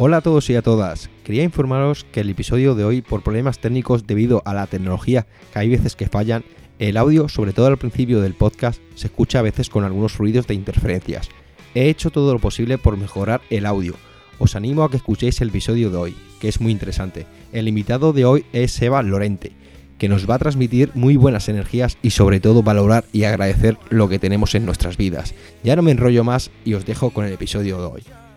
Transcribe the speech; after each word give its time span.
Hola 0.00 0.18
a 0.18 0.20
todos 0.20 0.48
y 0.48 0.54
a 0.54 0.62
todas. 0.62 1.10
Quería 1.24 1.42
informaros 1.42 2.04
que 2.12 2.20
el 2.20 2.30
episodio 2.30 2.76
de 2.76 2.84
hoy, 2.84 3.02
por 3.02 3.24
problemas 3.24 3.58
técnicos 3.58 4.06
debido 4.06 4.42
a 4.44 4.54
la 4.54 4.68
tecnología, 4.68 5.26
que 5.52 5.58
hay 5.58 5.68
veces 5.68 5.96
que 5.96 6.06
fallan, 6.06 6.44
el 6.78 6.96
audio, 6.96 7.28
sobre 7.28 7.52
todo 7.52 7.66
al 7.66 7.78
principio 7.78 8.20
del 8.20 8.34
podcast, 8.34 8.80
se 8.94 9.08
escucha 9.08 9.40
a 9.40 9.42
veces 9.42 9.68
con 9.68 9.82
algunos 9.82 10.16
ruidos 10.16 10.46
de 10.46 10.54
interferencias. 10.54 11.28
He 11.74 11.88
hecho 11.88 12.10
todo 12.10 12.32
lo 12.32 12.38
posible 12.38 12.78
por 12.78 12.96
mejorar 12.96 13.40
el 13.50 13.66
audio. 13.66 13.96
Os 14.38 14.54
animo 14.54 14.84
a 14.84 14.90
que 14.92 14.98
escuchéis 14.98 15.40
el 15.40 15.48
episodio 15.48 15.90
de 15.90 15.96
hoy, 15.96 16.16
que 16.40 16.46
es 16.46 16.60
muy 16.60 16.70
interesante. 16.70 17.26
El 17.52 17.66
invitado 17.66 18.12
de 18.12 18.24
hoy 18.24 18.44
es 18.52 18.70
Seba 18.70 19.02
Lorente, 19.02 19.50
que 19.98 20.08
nos 20.08 20.30
va 20.30 20.36
a 20.36 20.38
transmitir 20.38 20.92
muy 20.94 21.16
buenas 21.16 21.48
energías 21.48 21.98
y 22.02 22.10
sobre 22.10 22.38
todo 22.38 22.62
valorar 22.62 23.04
y 23.12 23.24
agradecer 23.24 23.76
lo 23.90 24.08
que 24.08 24.20
tenemos 24.20 24.54
en 24.54 24.64
nuestras 24.64 24.96
vidas. 24.96 25.34
Ya 25.64 25.74
no 25.74 25.82
me 25.82 25.90
enrollo 25.90 26.22
más 26.22 26.52
y 26.64 26.74
os 26.74 26.86
dejo 26.86 27.10
con 27.10 27.24
el 27.24 27.32
episodio 27.32 27.78
de 27.78 27.84
hoy. 27.84 28.27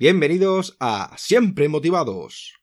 Bienvenidos 0.00 0.76
a 0.78 1.12
Siempre 1.16 1.68
Motivados. 1.68 2.54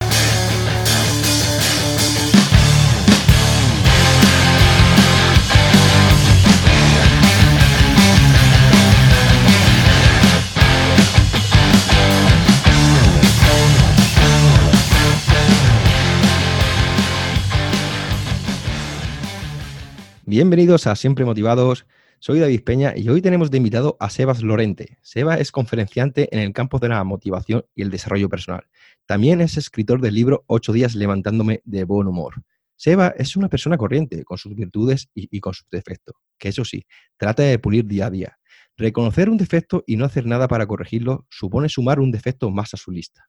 Bienvenidos 20.24 20.86
a 20.86 20.96
Siempre 20.96 21.26
Motivados. 21.26 21.84
Soy 22.18 22.40
David 22.40 22.64
Peña 22.64 22.94
y 22.96 23.08
hoy 23.10 23.20
tenemos 23.20 23.50
de 23.50 23.58
invitado 23.58 23.96
a 24.00 24.08
Sebas 24.08 24.42
Lorente. 24.42 24.98
Seba 25.02 25.36
es 25.36 25.52
conferenciante 25.52 26.34
en 26.34 26.40
el 26.40 26.54
campo 26.54 26.78
de 26.78 26.88
la 26.88 27.04
motivación 27.04 27.66
y 27.74 27.82
el 27.82 27.90
desarrollo 27.90 28.30
personal. 28.30 28.66
También 29.04 29.42
es 29.42 29.58
escritor 29.58 30.00
del 30.00 30.14
libro 30.14 30.42
Ocho 30.46 30.72
días 30.72 30.94
levantándome 30.94 31.60
de 31.64 31.84
buen 31.84 32.08
humor. 32.08 32.42
Seba 32.74 33.14
es 33.18 33.36
una 33.36 33.50
persona 33.50 33.76
corriente, 33.76 34.24
con 34.24 34.38
sus 34.38 34.54
virtudes 34.54 35.10
y, 35.14 35.40
con 35.40 35.52
sus 35.52 35.68
defectos, 35.70 36.16
que 36.38 36.48
eso 36.48 36.64
sí, 36.64 36.86
trata 37.18 37.42
de 37.42 37.58
pulir 37.58 37.86
día 37.86 38.06
a 38.06 38.10
día. 38.10 38.38
Reconocer 38.78 39.28
un 39.28 39.36
defecto 39.36 39.84
y 39.86 39.96
no 39.96 40.06
hacer 40.06 40.26
nada 40.26 40.48
para 40.48 40.66
corregirlo 40.66 41.26
supone 41.30 41.68
sumar 41.68 42.00
un 42.00 42.10
defecto 42.10 42.50
más 42.50 42.72
a 42.72 42.78
su 42.78 42.92
lista. 42.92 43.28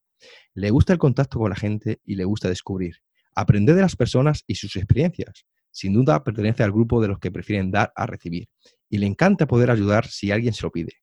Le 0.54 0.70
gusta 0.72 0.94
el 0.94 1.00
contacto 1.00 1.40
con 1.40 1.50
la 1.50 1.56
gente 1.58 2.00
y 2.06 2.16
le 2.16 2.24
gusta 2.24 2.48
descubrir, 2.48 2.96
aprender 3.36 3.76
de 3.76 3.82
las 3.82 3.98
personas 3.98 4.44
y 4.48 4.56
sus 4.56 4.78
experiencias. 4.78 5.46
Sin 5.78 5.94
duda 5.94 6.24
pertenece 6.24 6.64
al 6.64 6.72
grupo 6.72 7.00
de 7.00 7.08
los 7.08 7.20
que 7.20 7.30
prefieren 7.30 7.70
dar 7.70 7.94
a 7.96 8.08
recibir 8.08 8.50
y 8.90 8.98
le 8.98 9.06
encanta 9.06 9.46
poder 9.46 9.70
ayudar 9.70 10.08
si 10.08 10.32
alguien 10.32 10.52
se 10.52 10.64
lo 10.64 10.72
pide. 10.72 10.94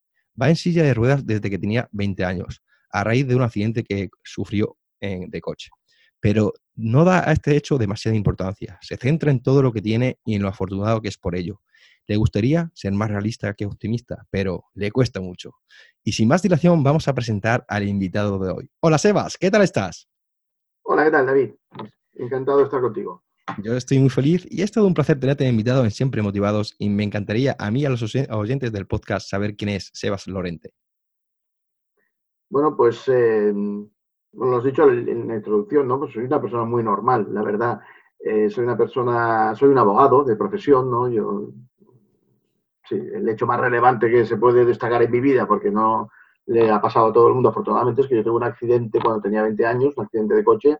Va 0.40 0.48
en 0.48 0.56
silla 0.56 0.82
de 0.82 0.92
ruedas 0.92 1.24
desde 1.24 1.48
que 1.48 1.60
tenía 1.60 1.88
20 1.92 2.24
años, 2.24 2.60
a 2.90 3.04
raíz 3.04 3.24
de 3.28 3.36
un 3.36 3.42
accidente 3.42 3.84
que 3.84 4.08
sufrió 4.24 4.76
de 5.00 5.40
coche. 5.40 5.70
Pero 6.18 6.54
no 6.74 7.04
da 7.04 7.28
a 7.28 7.32
este 7.32 7.54
hecho 7.54 7.78
demasiada 7.78 8.16
importancia. 8.16 8.76
Se 8.82 8.96
centra 8.96 9.30
en 9.30 9.44
todo 9.44 9.62
lo 9.62 9.72
que 9.72 9.80
tiene 9.80 10.18
y 10.24 10.34
en 10.34 10.42
lo 10.42 10.48
afortunado 10.48 11.00
que 11.00 11.08
es 11.08 11.18
por 11.18 11.36
ello. 11.36 11.62
Le 12.08 12.16
gustaría 12.16 12.72
ser 12.74 12.94
más 12.94 13.10
realista 13.10 13.54
que 13.54 13.66
optimista, 13.66 14.26
pero 14.28 14.64
le 14.74 14.90
cuesta 14.90 15.20
mucho. 15.20 15.52
Y 16.02 16.10
sin 16.10 16.26
más 16.26 16.42
dilación, 16.42 16.82
vamos 16.82 17.06
a 17.06 17.14
presentar 17.14 17.64
al 17.68 17.86
invitado 17.86 18.40
de 18.40 18.50
hoy. 18.50 18.70
Hola 18.80 18.98
Sebas, 18.98 19.38
¿qué 19.38 19.52
tal 19.52 19.62
estás? 19.62 20.08
Hola, 20.82 21.04
¿qué 21.04 21.12
tal 21.12 21.26
David? 21.26 21.50
Encantado 22.14 22.58
de 22.58 22.64
estar 22.64 22.80
contigo. 22.80 23.22
Yo 23.62 23.76
estoy 23.76 23.98
muy 23.98 24.08
feliz 24.08 24.46
y 24.50 24.62
es 24.62 24.72
todo 24.72 24.86
un 24.86 24.94
placer 24.94 25.20
tenerte 25.20 25.46
invitado 25.46 25.84
en 25.84 25.90
Siempre 25.90 26.22
Motivados 26.22 26.74
y 26.78 26.88
me 26.88 27.04
encantaría 27.04 27.54
a 27.58 27.70
mí 27.70 27.82
y 27.82 27.86
a 27.86 27.90
los 27.90 28.02
oyentes 28.30 28.72
del 28.72 28.86
podcast 28.86 29.28
saber 29.28 29.54
quién 29.54 29.68
es 29.70 29.90
Sebas 29.92 30.26
Lorente. 30.26 30.72
Bueno, 32.48 32.74
pues 32.76 33.06
eh, 33.08 33.52
lo 34.32 34.56
has 34.56 34.64
dicho 34.64 34.88
en 34.88 35.28
la 35.28 35.36
introducción, 35.36 35.86
¿no? 35.86 35.98
Pues 35.98 36.14
soy 36.14 36.24
una 36.24 36.40
persona 36.40 36.64
muy 36.64 36.82
normal, 36.82 37.26
la 37.30 37.42
verdad. 37.42 37.80
Eh, 38.18 38.48
soy 38.48 38.64
una 38.64 38.78
persona, 38.78 39.54
soy 39.54 39.68
un 39.68 39.78
abogado 39.78 40.24
de 40.24 40.36
profesión, 40.36 40.90
¿no? 40.90 41.08
Yo, 41.08 41.50
sí, 42.88 42.96
el 42.96 43.28
hecho 43.28 43.46
más 43.46 43.60
relevante 43.60 44.10
que 44.10 44.24
se 44.24 44.38
puede 44.38 44.64
destacar 44.64 45.02
en 45.02 45.10
mi 45.10 45.20
vida, 45.20 45.46
porque 45.46 45.70
no 45.70 46.08
le 46.46 46.70
ha 46.70 46.80
pasado 46.80 47.08
a 47.08 47.12
todo 47.12 47.28
el 47.28 47.34
mundo 47.34 47.50
afortunadamente, 47.50 48.02
es 48.02 48.08
que 48.08 48.16
yo 48.16 48.24
tuve 48.24 48.36
un 48.36 48.44
accidente 48.44 48.98
cuando 49.00 49.20
tenía 49.20 49.42
20 49.42 49.66
años, 49.66 49.94
un 49.96 50.04
accidente 50.04 50.34
de 50.34 50.44
coche, 50.44 50.78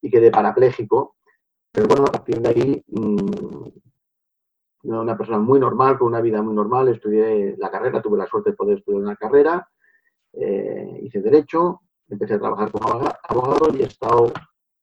y 0.00 0.10
quedé 0.10 0.30
parapléjico 0.30 1.16
pero 1.78 1.86
bueno, 1.86 2.06
a 2.06 2.12
partir 2.12 2.40
de 2.40 2.48
ahí, 2.48 2.84
mmm, 2.88 3.68
una 4.82 5.16
persona 5.16 5.38
muy 5.38 5.60
normal, 5.60 5.96
con 5.96 6.08
una 6.08 6.20
vida 6.20 6.42
muy 6.42 6.52
normal, 6.52 6.88
estudié 6.88 7.54
la 7.56 7.70
carrera, 7.70 8.02
tuve 8.02 8.18
la 8.18 8.26
suerte 8.26 8.50
de 8.50 8.56
poder 8.56 8.78
estudiar 8.78 9.02
una 9.02 9.14
carrera, 9.14 9.68
eh, 10.32 10.98
hice 11.04 11.20
Derecho, 11.20 11.82
empecé 12.08 12.34
a 12.34 12.40
trabajar 12.40 12.72
como 12.72 12.88
abogado 12.88 13.76
y 13.76 13.82
he 13.82 13.84
estado 13.84 14.32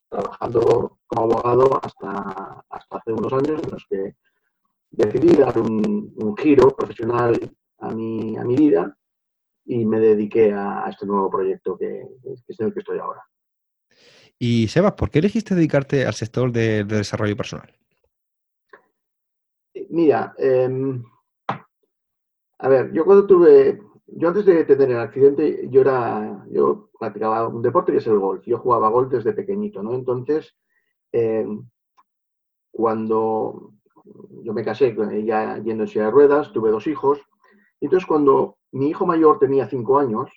trabajando 0.08 1.00
como 1.06 1.34
abogado 1.34 1.82
hasta, 1.84 2.64
hasta 2.70 2.98
hace 2.98 3.12
unos 3.12 3.34
años 3.34 3.62
en 3.62 3.72
los 3.72 3.86
que 3.90 4.16
decidí 4.92 5.36
dar 5.36 5.60
un, 5.60 6.34
giro 6.38 6.70
profesional 6.78 7.38
a 7.80 7.90
mi, 7.90 8.38
a 8.38 8.46
mi 8.46 8.56
vida 8.56 8.98
y 9.66 9.86
me 9.86 10.00
dediqué 10.00 10.54
a, 10.54 10.86
este 10.90 11.06
nuevo 11.06 11.30
proyecto 11.30 11.78
que 11.78 12.08
es 12.24 12.60
en 12.62 12.68
el 12.68 12.74
que 12.74 12.80
estoy 12.80 13.00
ahora. 13.00 13.22
Y 14.38 14.68
Sebas, 14.68 14.94
¿por 14.94 15.10
qué 15.10 15.20
elegiste 15.20 15.56
dedicarte 15.56 16.06
al 16.06 16.14
sector 16.14 16.52
de, 16.52 16.84
desarrollo 16.84 17.38
personal? 17.38 17.72
Mira, 19.90 20.34
em, 20.38 21.04
a 22.60 22.68
ver, 22.68 22.92
yo 22.92 23.06
cuando 23.06 23.26
tuve, 23.26 23.82
yo 24.08 24.28
antes 24.28 24.46
de 24.46 24.64
tener 24.66 24.92
el 24.92 25.00
accidente, 25.00 25.68
yo 25.70 25.82
era, 25.82 26.46
yo 26.50 26.90
practicaba 27.00 27.48
un 27.48 27.62
deporte 27.62 27.92
que 27.92 28.00
es 28.00 28.08
el 28.08 28.20
golf. 28.20 28.44
Yo 28.46 28.58
jugaba 28.58 28.90
golf 28.90 29.12
desde 29.12 29.34
pequeñito, 29.34 29.82
¿no? 29.84 29.94
Entonces, 29.94 30.56
em, 31.12 31.68
cuando 32.72 33.74
yo 34.44 34.54
me 34.54 34.64
casé, 34.64 34.96
ya 35.26 35.58
yendo 35.60 35.84
en 35.84 35.88
silla 35.88 36.06
de 36.06 36.12
ruedas, 36.12 36.52
tuve 36.52 36.72
dos 36.72 36.88
hijos. 36.88 37.20
Entonces, 37.82 38.06
cuando 38.06 38.58
mi 38.72 38.90
hijo 38.90 39.06
mayor 39.06 39.40
tenía 39.40 39.68
cinco 39.68 39.98
años, 39.98 40.30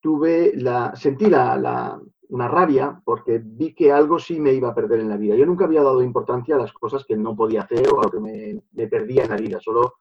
tuve 0.00 0.52
la, 0.56 0.94
sentí 0.94 1.26
la, 1.26 2.00
una 2.28 2.48
rabia 2.48 3.00
porque 3.04 3.40
vi 3.42 3.74
que 3.74 3.90
algo 3.92 4.18
sí 4.18 4.38
me 4.38 4.52
iba 4.52 4.68
a 4.68 4.74
perder 4.74 5.00
en 5.00 5.08
la 5.08 5.16
vida. 5.16 5.34
Yo 5.34 5.46
nunca 5.46 5.64
había 5.64 5.82
dado 5.82 6.02
importancia 6.02 6.56
a 6.56 6.58
las 6.58 6.72
cosas 6.72 7.04
que 7.04 7.16
no 7.16 7.34
podía 7.34 7.62
hacer 7.62 7.88
o 7.92 8.00
a 8.00 8.04
lo 8.04 8.10
que 8.10 8.20
me, 8.20 8.86
perdía 8.88 9.24
en 9.24 9.30
la 9.30 9.36
vida. 9.36 9.60
Solo 9.60 9.94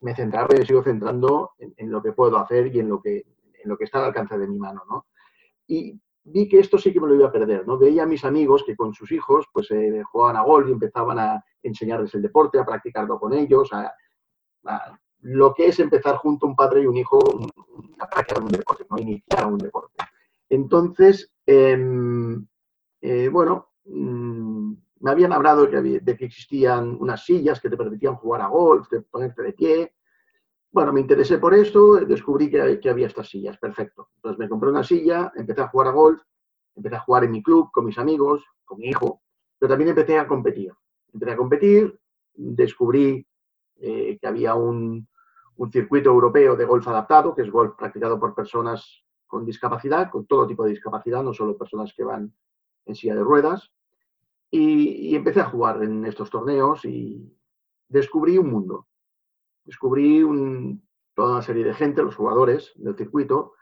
me 0.00 0.14
centraba 0.14 0.54
y 0.54 0.60
me 0.60 0.66
sigo 0.66 0.82
centrando 0.82 1.52
en, 1.58 1.90
lo 1.90 2.02
que 2.02 2.12
puedo 2.12 2.38
hacer 2.38 2.74
y 2.74 2.80
en 2.80 2.88
lo 2.88 3.00
que, 3.00 3.24
en 3.62 3.68
lo 3.68 3.76
que 3.76 3.84
está 3.84 3.98
al 3.98 4.06
alcance 4.06 4.38
de 4.38 4.48
mi 4.48 4.58
mano. 4.58 4.82
¿no? 4.88 5.06
Y 5.66 6.00
vi 6.24 6.48
que 6.48 6.58
esto 6.58 6.78
sí 6.78 6.92
que 6.92 7.00
me 7.00 7.08
lo 7.08 7.14
iba 7.14 7.28
a 7.28 7.32
perder. 7.32 7.66
¿no? 7.66 7.78
Veía 7.78 8.04
a 8.04 8.06
mis 8.06 8.24
amigos 8.24 8.64
que 8.64 8.76
con 8.76 8.94
sus 8.94 9.12
hijos 9.12 9.46
pues 9.52 9.70
eh, 9.70 10.02
jugaban 10.10 10.36
a 10.36 10.42
golf 10.42 10.68
y 10.68 10.72
empezaban 10.72 11.18
a 11.18 11.44
enseñarles 11.62 12.14
el 12.14 12.22
deporte, 12.22 12.58
a 12.58 12.64
practicarlo 12.64 13.18
con 13.18 13.32
ellos, 13.32 13.70
a, 13.72 13.92
lo 15.20 15.54
que 15.54 15.68
es 15.68 15.80
empezar 15.80 16.16
junto 16.16 16.46
a 16.46 16.50
un 16.50 16.56
padre 16.56 16.82
y 16.82 16.86
un 16.86 16.96
hijo 16.96 17.18
a 17.98 18.08
practicar 18.08 18.42
un 18.42 18.48
deporte, 18.48 18.86
¿no? 18.90 18.98
iniciar 18.98 19.46
un 19.46 19.58
deporte. 19.58 19.96
Entonces, 20.48 21.32
em, 21.46 22.46
eh, 23.00 23.28
bueno, 23.28 23.70
mm, 23.84 24.72
me 25.00 25.10
habían 25.10 25.32
hablado 25.32 25.66
de 25.66 26.16
que 26.16 26.24
existían 26.24 26.96
unas 27.00 27.24
sillas 27.24 27.60
que 27.60 27.68
te 27.68 27.76
permitían 27.76 28.16
jugar 28.16 28.42
a 28.42 28.48
golf, 28.48 28.88
de 28.90 29.02
ponerte 29.02 29.42
de 29.42 29.52
pie. 29.52 29.94
Bueno, 30.70 30.92
me 30.92 31.00
interesé 31.00 31.38
por 31.38 31.54
esto, 31.54 31.96
descubrí 31.96 32.50
que, 32.50 32.80
que, 32.80 32.90
había 32.90 33.06
estas 33.06 33.28
sillas, 33.28 33.58
perfecto. 33.58 34.08
Entonces 34.16 34.38
me 34.38 34.48
compré 34.48 34.70
una 34.70 34.82
silla, 34.82 35.32
empecé 35.36 35.62
a 35.62 35.68
jugar 35.68 35.88
a 35.88 35.92
golf, 35.92 36.22
empecé 36.74 36.96
a 36.96 37.00
jugar 37.00 37.24
en 37.24 37.32
mi 37.32 37.42
club 37.42 37.70
con 37.72 37.84
mis 37.84 37.98
amigos, 37.98 38.44
con 38.64 38.78
mi 38.78 38.88
hijo, 38.88 39.22
pero 39.58 39.70
también 39.70 39.90
empecé 39.90 40.18
a 40.18 40.26
competir. 40.26 40.72
Empecé 41.12 41.32
a 41.32 41.36
competir, 41.36 41.98
descubrí 42.34 43.26
eh, 43.78 44.18
que 44.20 44.26
había 44.26 44.54
un, 44.54 45.06
un 45.56 45.72
circuito 45.72 46.10
europeo 46.10 46.56
de 46.56 46.64
golf 46.64 46.86
adaptado, 46.88 47.34
que 47.34 47.42
es 47.42 47.50
golf 47.50 47.74
practicado 47.76 48.18
por 48.20 48.34
personas 48.34 49.04
con 49.26 49.44
discapacidad, 49.44 50.10
con 50.10 50.26
todo 50.26 50.46
tipo 50.46 50.64
de 50.64 50.70
discapacidad, 50.70 51.22
no 51.22 51.32
solo 51.32 51.56
personas 51.56 51.92
que 51.94 52.04
van 52.04 52.32
en 52.84 52.94
silla 52.94 53.14
de 53.14 53.22
ruedas. 53.22 53.72
Y, 54.50 55.14
empecé 55.14 55.40
a 55.40 55.50
jugar 55.50 55.82
en 55.82 56.04
estos 56.04 56.30
torneos 56.30 56.84
y 56.84 57.36
descubrí 57.88 58.38
un 58.38 58.50
mundo. 58.50 58.86
Descubrí 59.64 60.24
toda 61.14 61.32
una 61.32 61.42
serie 61.42 61.64
de 61.64 61.74
gente, 61.74 62.02
los 62.02 62.14
jugadores 62.14 62.72
del 62.76 62.96
circuito, 62.96 63.54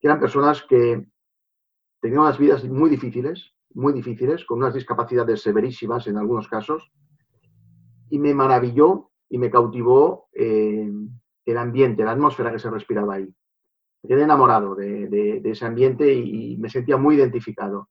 que 0.00 0.06
eran 0.06 0.20
personas 0.20 0.62
que 0.62 1.06
tenían 2.00 2.22
unas 2.22 2.38
vidas 2.38 2.64
muy 2.64 2.88
difíciles, 2.88 3.54
muy 3.74 3.92
difíciles, 3.92 4.44
con 4.46 4.58
unas 4.58 4.74
discapacidades 4.74 5.42
severísimas 5.42 6.06
en 6.06 6.16
algunos 6.16 6.48
casos. 6.48 6.90
Y 8.08 8.18
me 8.18 8.34
maravilló 8.34 9.09
y 9.30 9.38
me 9.38 9.50
cautivó 9.50 10.28
eh, 10.32 10.90
el 11.46 11.56
ambiente, 11.56 12.04
la 12.04 12.12
atmósfera 12.12 12.52
que 12.52 12.58
se 12.58 12.70
respiraba 12.70 13.14
ahí 13.14 13.34
me 14.02 14.08
quedé 14.08 14.22
enamorado 14.22 14.74
de, 14.74 15.42
ese 15.44 15.66
ambiente 15.66 16.10
y, 16.10 16.56
me 16.56 16.70
sentía 16.70 16.96
muy 16.96 17.16
identificado. 17.16 17.90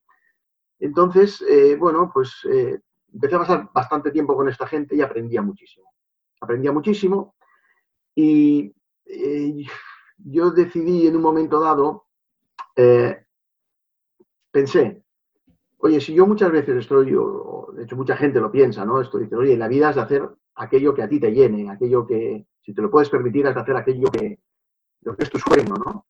Entonces, 0.80 1.40
eh, 1.48 1.76
bueno, 1.76 2.10
pues 2.12 2.48
eh, 2.52 2.80
empecé 3.14 3.36
a 3.36 3.40
pasar 3.40 3.70
bastante 3.72 4.10
tiempo 4.10 4.36
con 4.36 4.50
esta 4.50 4.66
gente 4.66 4.96
y 4.96 5.02
aprendía 5.02 5.44
muchísimo. 5.44 5.94
Aprendía 6.42 6.72
muchísimo 6.72 7.36
y 8.16 8.74
yo 10.18 10.50
decidí 10.50 11.06
en 11.06 11.16
un 11.16 11.22
momento 11.22 11.60
dado 11.60 12.08
pensé, 14.52 15.04
oye, 15.78 16.02
si 16.02 16.14
yo 16.14 16.26
muchas 16.26 16.52
veces 16.52 16.78
estoy, 16.78 17.14
o, 17.16 17.72
de 17.74 17.84
hecho 17.84 17.96
mucha 17.96 18.16
gente 18.16 18.40
lo 18.40 18.52
piensa, 18.52 18.86
¿no? 18.86 19.02
Esto 19.02 19.20
dice, 19.20 19.36
oye, 19.36 19.58
la 19.58 19.68
vida 19.68 19.90
es 19.90 19.96
de 19.96 20.02
hacer 20.02 20.30
aquello 20.60 20.94
que 20.94 21.04
a 21.04 21.10
ti 21.10 21.20
te 21.20 21.32
llene, 21.32 21.70
aquello 21.70 22.06
que, 22.06 22.46
si 22.62 22.74
te 22.74 22.82
lo 22.82 22.92
puedes 22.92 23.10
permitir, 23.10 23.46
de 23.46 23.52
hacer 23.52 23.76
aquello 23.78 24.12
que, 24.12 24.40
lo 25.02 25.16
que 25.16 25.24
es 25.24 25.30
tu 25.30 25.40
sueño, 25.40 25.74
¿no? 25.74 26.06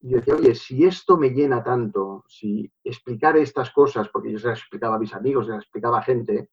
Y 0.00 0.10
yo 0.10 0.16
decía, 0.16 0.34
oye, 0.34 0.54
si 0.54 0.84
esto 0.84 1.18
me 1.18 1.30
llena 1.30 1.62
tanto, 1.62 2.24
si 2.26 2.72
explicar 2.82 3.36
estas 3.36 3.70
cosas, 3.70 4.08
porque 4.08 4.32
yo 4.32 4.38
se 4.38 4.48
las 4.48 4.60
explicaba 4.60 4.96
a 4.96 4.98
mis 4.98 5.14
amigos, 5.14 5.46
se 5.46 5.52
las 5.52 5.62
explicaba 5.62 5.98
a 5.98 6.02
gente, 6.02 6.48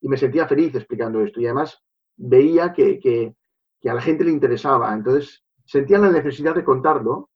y 0.00 0.08
me 0.08 0.18
sentía 0.18 0.46
feliz 0.46 0.74
explicando 0.74 1.22
esto, 1.22 1.40
y 1.40 1.46
además 1.46 1.82
veía 2.16 2.74
que, 2.74 3.00
que, 3.00 3.34
que 3.80 3.90
a 3.90 3.94
la 3.94 4.02
gente 4.02 4.24
le 4.24 4.30
interesaba, 4.30 4.92
entonces 4.92 5.42
sentía 5.64 5.98
la 5.98 6.10
necesidad 6.10 6.54
de 6.54 6.64
contarlo, 6.64 7.30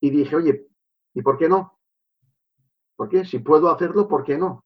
y 0.00 0.10
dije, 0.10 0.36
oye, 0.36 0.68
¿y 1.14 1.22
por 1.22 1.36
qué 1.36 1.48
no? 1.48 1.80
¿Por 2.94 3.08
qué? 3.08 3.24
Si 3.24 3.40
puedo 3.40 3.68
hacerlo, 3.70 4.06
¿por 4.06 4.22
qué 4.22 4.38
no? 4.38 4.64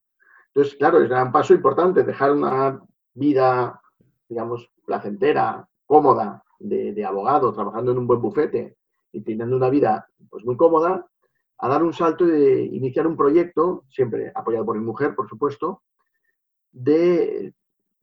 Entonces, 0.48 0.76
claro, 0.76 1.00
era 1.00 1.24
un 1.24 1.32
paso 1.32 1.54
importante, 1.54 2.04
dejar 2.04 2.32
una 2.32 2.80
vida, 3.20 3.80
digamos, 4.28 4.68
placentera, 4.84 5.68
cómoda, 5.86 6.42
de, 6.58 7.04
abogado, 7.04 7.52
trabajando 7.52 7.92
en 7.92 7.98
un 7.98 8.06
buen 8.06 8.20
bufete, 8.20 8.76
y 9.12 9.20
teniendo 9.20 9.56
una 9.56 9.70
vida 9.70 10.08
pues, 10.28 10.44
muy 10.44 10.56
cómoda, 10.56 11.06
a 11.58 11.68
dar 11.68 11.82
un 11.82 11.92
salto 11.92 12.26
de 12.26 12.62
iniciar 12.64 13.06
un 13.06 13.16
proyecto, 13.16 13.84
siempre 13.88 14.32
apoyado 14.34 14.64
por 14.64 14.78
mi 14.78 14.84
mujer, 14.84 15.14
por 15.14 15.28
supuesto, 15.28 15.82
de, 16.72 17.52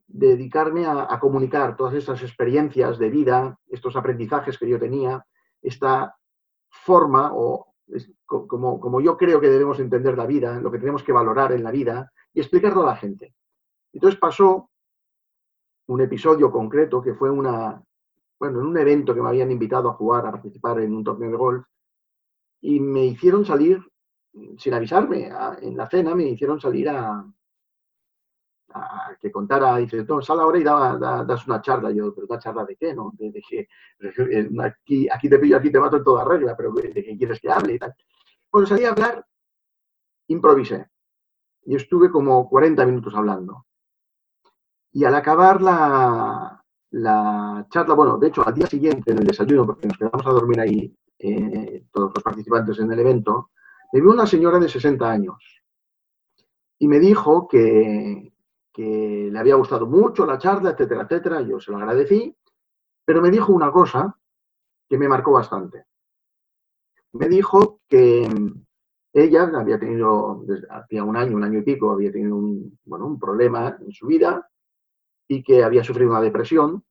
de 0.06 0.28
dedicarme 0.28 0.86
a, 0.86 1.18
comunicar 1.20 1.76
todas 1.76 1.94
estas 1.94 2.22
experiencias 2.22 2.98
de 2.98 3.10
vida, 3.10 3.58
estos 3.68 3.96
aprendizajes 3.96 4.58
que 4.58 4.68
yo 4.68 4.78
tenía, 4.78 5.24
esta 5.60 6.16
forma 6.70 7.32
o 7.34 7.74
como, 8.26 8.78
como 8.78 9.00
yo 9.00 9.16
creo 9.16 9.40
que 9.40 9.48
debemos 9.48 9.80
entender 9.80 10.16
la 10.16 10.26
vida, 10.26 10.60
lo 10.60 10.70
que 10.70 10.78
tenemos 10.78 11.02
que 11.02 11.12
valorar 11.12 11.52
en 11.52 11.64
la 11.64 11.70
vida 11.70 12.12
y 12.34 12.40
explicarlo 12.40 12.82
a 12.82 12.92
la 12.92 12.96
gente. 12.96 13.34
Entonces 13.92 14.20
pasó 14.20 14.67
un 15.88 16.00
episodio 16.00 16.50
concreto 16.50 17.02
que 17.02 17.14
fue 17.14 17.30
una, 17.30 17.82
bueno, 18.38 18.60
en 18.60 18.66
un 18.66 18.78
evento 18.78 19.14
que 19.14 19.22
me 19.22 19.28
habían 19.28 19.50
invitado 19.50 19.90
a 19.90 19.94
jugar, 19.94 20.26
a 20.26 20.32
participar 20.32 20.80
en 20.80 20.94
un 20.94 21.04
torneo 21.04 21.30
de 21.30 21.36
golf, 21.36 21.66
y 22.60 22.80
me 22.80 23.06
hicieron 23.06 23.44
salir, 23.44 23.80
sin 24.58 24.74
avisarme, 24.74 25.30
en 25.62 25.76
la 25.76 25.88
cena 25.88 26.14
me 26.14 26.24
hicieron 26.24 26.60
salir 26.60 26.88
a, 26.90 27.24
que 29.20 29.32
contara, 29.32 29.76
dice, 29.76 30.04
no, 30.04 30.20
sal 30.20 30.40
ahora 30.40 30.58
y 30.58 30.62
da, 30.62 30.96
da, 30.98 31.24
das 31.24 31.46
una 31.46 31.60
charla. 31.60 31.90
Yo, 31.90 32.14
pero 32.14 32.26
una 32.28 32.38
charla 32.38 32.64
de 32.64 32.76
qué, 32.76 32.94
¿no? 32.94 33.12
De, 33.14 33.32
que 33.32 33.66
aquí, 34.62 35.08
aquí 35.10 35.28
te 35.28 35.38
pillo, 35.38 35.56
aquí 35.56 35.72
te 35.72 35.80
mato 35.80 35.96
en 35.96 36.04
toda 36.04 36.24
regla, 36.24 36.54
pero 36.56 36.70
¿de 36.72 36.92
qué 36.92 37.16
quieres 37.16 37.40
que 37.40 37.50
hable 37.50 37.74
y 37.74 37.78
tal? 37.78 37.94
Cuando 38.50 38.68
salí 38.68 38.84
a 38.84 38.90
hablar, 38.90 39.24
improvisé. 40.28 40.86
Y 41.64 41.76
estuve 41.76 42.10
como 42.10 42.48
40 42.48 42.84
minutos 42.86 43.14
hablando. 43.14 43.66
Y 44.98 45.04
al 45.04 45.14
acabar 45.14 45.62
la, 45.62 46.60
la 46.90 47.66
charla, 47.70 47.94
bueno, 47.94 48.18
de 48.18 48.26
hecho, 48.26 48.44
al 48.44 48.52
día 48.52 48.66
siguiente, 48.66 49.12
en 49.12 49.18
el 49.18 49.28
desayuno, 49.28 49.64
porque 49.64 49.86
nos 49.86 49.96
quedamos 49.96 50.26
a 50.26 50.30
dormir 50.30 50.58
ahí, 50.58 50.92
eh, 51.20 51.84
todos 51.92 52.10
los 52.12 52.24
participantes 52.24 52.80
en 52.80 52.90
el 52.90 52.98
evento, 52.98 53.50
me 53.92 54.00
vio 54.00 54.10
una 54.10 54.26
señora 54.26 54.58
de 54.58 54.68
60 54.68 55.08
años 55.08 55.62
y 56.80 56.88
me 56.88 56.98
dijo 56.98 57.46
que, 57.46 58.32
que 58.72 59.28
le 59.30 59.38
había 59.38 59.54
gustado 59.54 59.86
mucho 59.86 60.26
la 60.26 60.36
charla, 60.36 60.70
etcétera, 60.70 61.02
etcétera. 61.02 61.42
Yo 61.42 61.60
se 61.60 61.70
lo 61.70 61.76
agradecí, 61.76 62.36
pero 63.04 63.22
me 63.22 63.30
dijo 63.30 63.52
una 63.52 63.70
cosa 63.70 64.18
que 64.88 64.98
me 64.98 65.06
marcó 65.06 65.30
bastante. 65.30 65.84
Me 67.12 67.28
dijo 67.28 67.82
que 67.86 68.28
ella 69.12 69.48
había 69.54 69.78
tenido, 69.78 70.44
hacía 70.70 71.04
un 71.04 71.16
año, 71.16 71.36
un 71.36 71.44
año 71.44 71.60
y 71.60 71.62
pico, 71.62 71.92
había 71.92 72.10
tenido 72.10 72.34
un, 72.34 72.76
bueno, 72.84 73.06
un 73.06 73.20
problema 73.20 73.78
en 73.80 73.92
su 73.92 74.08
vida 74.08 74.44
y 75.28 75.42
que 75.42 75.62
había 75.62 75.84
sufrido 75.84 76.10
una 76.10 76.20
depresión 76.20 76.82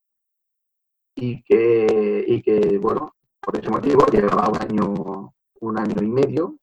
y 1.16 1.44
que, 1.44 2.24
y 2.28 2.42
que, 2.44 2.78
bueno, 2.78 3.16
por 3.42 3.58
ese 3.58 3.70
motivo 3.70 4.06
llevaba 4.06 4.50
un 4.50 4.62
año, 4.62 5.34
un 5.62 5.80
año 5.80 6.02
y 6.02 6.08
medio, 6.08 6.60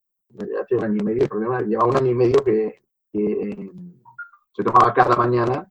hace 0.62 0.76
un 0.76 0.84
año 0.84 0.96
y 1.00 1.04
medio 1.04 1.22
el 1.24 1.28
problema, 1.28 1.60
llevaba 1.60 1.90
un 1.90 1.96
año 1.96 2.10
y 2.10 2.14
medio 2.14 2.44
que, 2.44 2.84
que 3.12 3.70
se 4.52 4.62
tomaba 4.62 4.94
cada 4.94 5.16
mañana 5.16 5.68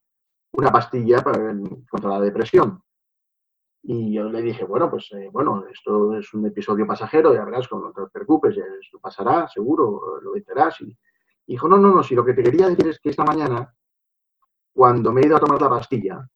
una 0.51 0.71
pastilla 0.71 1.21
para, 1.21 1.55
contra 1.89 2.09
la 2.09 2.19
depresión. 2.19 2.81
Y 3.85 4.13
yo 4.13 4.29
le 4.29 4.41
dije, 4.41 4.63
bueno, 4.63 4.89
pues 4.89 5.09
eh, 5.11 5.29
bueno, 5.31 5.65
esto 5.71 6.17
es 6.17 6.33
un 6.33 6.45
episodio 6.45 6.87
pasajero, 6.87 7.33
ya 7.33 7.43
verás, 7.43 7.69
no 7.71 7.91
te 7.91 8.01
preocupes, 8.11 8.55
esto 8.57 8.99
pasará, 8.99 9.47
seguro, 9.47 10.21
lo 10.21 10.31
vencerás. 10.31 10.79
Y 10.81 10.97
dijo, 11.47 11.67
no, 11.67 11.77
no, 11.77 11.93
no, 11.93 12.03
si 12.03 12.15
lo 12.15 12.23
que 12.23 12.33
te 12.33 12.43
quería 12.43 12.69
decir 12.69 12.87
es 12.87 12.99
que 12.99 13.09
esta 13.09 13.25
mañana 13.25 13.73
cuando 14.73 15.11
me 15.13 15.21
he 15.21 15.27
ido 15.27 15.37
a 15.37 15.39
tomar 15.39 15.61
la 15.61 15.69
pastilla, 15.69 16.27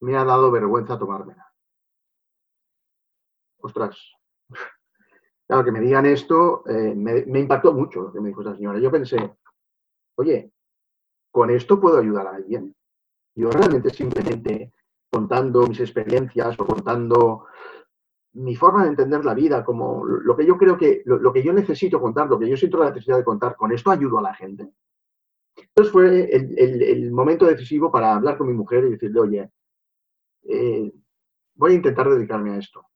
me 0.00 0.16
ha 0.16 0.24
dado 0.24 0.50
vergüenza 0.50 0.98
tomármela. 0.98 1.46
Ostras. 3.58 3.96
Claro, 5.46 5.64
que 5.64 5.72
me 5.72 5.80
digan 5.80 6.06
esto, 6.06 6.66
eh, 6.66 6.94
me, 6.94 7.38
impactó 7.38 7.72
mucho 7.72 8.02
lo 8.02 8.12
que 8.12 8.20
me 8.20 8.28
dijo 8.28 8.40
esa 8.40 8.56
señora. 8.56 8.78
Yo 8.78 8.90
pensé, 8.90 9.36
oye, 10.16 10.50
¿con 11.30 11.50
esto 11.50 11.78
puedo 11.80 11.98
ayudar 11.98 12.26
a 12.26 12.36
alguien? 12.36 12.74
Yo 13.34 13.50
realmente 13.50 13.90
simplemente 13.90 14.72
contando 15.10 15.66
mis 15.66 15.80
experiencias 15.80 16.58
o 16.58 16.66
contando 16.66 17.46
mi 18.34 18.56
forma 18.56 18.84
de 18.84 18.90
entender 18.90 19.24
la 19.24 19.34
vida, 19.34 19.62
como 19.62 20.04
lo 20.06 20.34
que 20.34 20.46
yo 20.46 20.56
creo 20.56 20.78
que, 20.78 21.02
lo 21.04 21.32
que 21.32 21.42
yo 21.42 21.52
necesito 21.52 22.00
contar, 22.00 22.28
lo 22.28 22.38
que 22.38 22.48
yo 22.48 22.56
siento 22.56 22.78
la 22.78 22.88
necesidad 22.88 23.18
de 23.18 23.24
contar, 23.24 23.54
¿con 23.54 23.72
esto 23.72 23.90
ayudo 23.90 24.20
a 24.20 24.22
la 24.22 24.34
gente? 24.34 24.72
Entonces 25.56 25.92
fue 25.92 26.34
el, 26.34 26.58
el, 26.58 26.82
el, 26.82 27.12
momento 27.12 27.46
decisivo 27.46 27.90
para 27.90 28.14
hablar 28.14 28.36
con 28.36 28.46
mi 28.46 28.54
mujer 28.54 28.84
y 28.84 28.90
decirle, 28.90 29.20
oye, 29.20 29.50
eh, 30.44 30.92
voy 31.54 31.72
a 31.72 31.76
intentar 31.76 32.08
dedicarme 32.08 32.52
a 32.52 32.58
esto, 32.58 32.86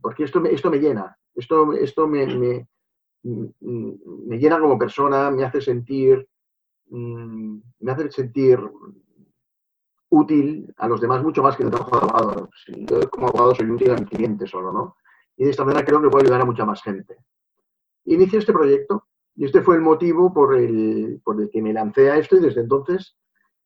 porque 0.00 0.24
esto 0.24 0.40
me, 0.40 0.50
esto 0.50 0.70
me 0.70 0.78
llena, 0.78 1.16
esto, 1.34 1.72
esto 1.72 2.06
me, 2.06 2.26
me, 2.26 2.68
me 3.22 4.38
llena 4.38 4.60
como 4.60 4.78
persona, 4.78 5.30
me 5.30 5.44
hace 5.44 5.60
sentir, 5.60 6.28
mm, 6.88 7.58
me 7.80 7.92
hace 7.92 8.10
sentir 8.10 8.60
útil 10.08 10.72
a 10.76 10.88
los 10.88 11.00
demás 11.00 11.22
mucho 11.22 11.42
más 11.42 11.56
que 11.56 11.64
el 11.64 11.70
trabajo 11.70 11.90
de 11.90 12.06
abogado. 12.06 12.50
Yo 12.68 13.10
como 13.10 13.28
abogado 13.28 13.54
soy 13.54 13.70
útil 13.70 13.90
a 13.90 13.96
mi 13.96 14.04
cliente 14.04 14.46
solo, 14.46 14.72
¿no? 14.72 14.96
Y 15.36 15.44
de 15.44 15.50
esta 15.50 15.64
manera 15.64 15.84
creo 15.84 16.00
que 16.00 16.08
puedo 16.08 16.24
ayudar 16.24 16.42
a 16.42 16.46
mucha 16.46 16.64
más 16.64 16.82
gente. 16.82 17.16
Inicié 18.04 18.38
este 18.38 18.52
proyecto 18.52 19.05
y 19.36 19.44
este 19.44 19.60
fue 19.60 19.76
el 19.76 19.82
motivo 19.82 20.32
por 20.32 20.56
el, 20.56 21.20
por 21.22 21.40
el 21.40 21.50
que 21.50 21.60
me 21.60 21.72
lancé 21.72 22.10
a 22.10 22.16
esto 22.16 22.36
y 22.36 22.40
desde 22.40 22.62
entonces, 22.62 23.16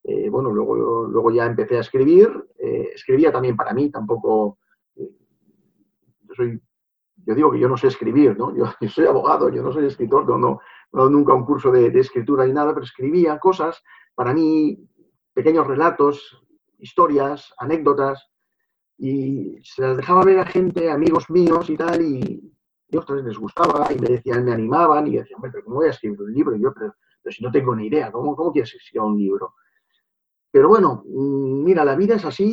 eh, 0.02 0.28
bueno, 0.28 0.50
luego, 0.50 1.06
luego 1.06 1.30
ya 1.30 1.46
empecé 1.46 1.76
a 1.76 1.80
escribir. 1.80 2.28
Eh, 2.58 2.90
escribía 2.94 3.30
también 3.30 3.56
para 3.56 3.72
mí, 3.72 3.88
tampoco... 3.88 4.58
Eh, 4.96 5.10
yo, 6.24 6.34
soy, 6.34 6.60
yo 7.24 7.34
digo 7.36 7.52
que 7.52 7.60
yo 7.60 7.68
no 7.68 7.76
sé 7.76 7.86
escribir, 7.86 8.36
¿no? 8.36 8.54
Yo, 8.56 8.64
soy 8.88 9.06
abogado, 9.06 9.48
yo 9.48 9.62
no 9.62 9.72
soy 9.72 9.86
escritor, 9.86 10.28
no, 10.28 10.38
no, 10.38 10.60
no 10.92 11.08
nunca 11.08 11.34
un 11.34 11.44
curso 11.44 11.70
de, 11.70 11.90
de 11.90 12.00
escritura 12.00 12.44
ni 12.44 12.52
nada, 12.52 12.74
pero 12.74 12.84
escribía 12.84 13.38
cosas, 13.38 13.80
para 14.16 14.34
mí, 14.34 14.76
pequeños 15.32 15.68
relatos, 15.68 16.44
historias, 16.78 17.54
anécdotas, 17.58 18.28
y 18.98 19.56
se 19.62 19.82
las 19.82 19.96
dejaba 19.96 20.24
ver 20.24 20.40
a 20.40 20.46
gente, 20.46 20.90
amigos 20.90 21.30
míos 21.30 21.70
y 21.70 21.76
tal, 21.76 22.02
y, 22.02 22.52
y 22.90 22.96
ostras, 22.96 23.24
les 23.24 23.38
gustaba 23.38 23.86
y 23.92 23.98
me 23.98 24.08
decían, 24.08 24.44
me 24.44 24.52
animaban 24.52 25.06
y 25.06 25.16
decían, 25.16 25.40
pero 25.40 25.64
¿cómo 25.64 25.76
voy 25.76 25.86
a 25.86 25.90
escribir 25.90 26.20
un 26.20 26.32
libro? 26.32 26.56
Y 26.56 26.62
yo, 26.62 26.72
pero, 26.72 26.94
pero, 27.22 27.32
si 27.32 27.42
no 27.42 27.50
tengo 27.50 27.74
ni 27.74 27.86
idea, 27.86 28.10
¿cómo, 28.10 28.34
cómo 28.34 28.52
quieres 28.52 28.74
escribir 28.74 29.02
un 29.02 29.18
libro? 29.18 29.54
Pero 30.50 30.68
bueno, 30.68 31.04
mm, 31.06 31.64
mira, 31.64 31.84
la 31.84 31.94
vida 31.94 32.16
es 32.16 32.24
así 32.24 32.44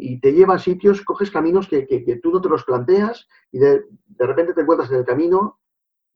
y, 0.00 0.20
te 0.20 0.32
lleva 0.32 0.54
a 0.54 0.58
sitios, 0.58 1.02
coges 1.02 1.30
caminos 1.30 1.66
que, 1.66 1.86
que, 1.86 2.20
tú 2.22 2.30
no 2.30 2.40
te 2.40 2.48
los 2.48 2.64
planteas 2.64 3.26
y 3.50 3.58
de, 3.58 3.84
de, 4.06 4.26
repente 4.26 4.54
te 4.54 4.60
encuentras 4.60 4.90
en 4.92 4.98
el 4.98 5.04
camino 5.04 5.58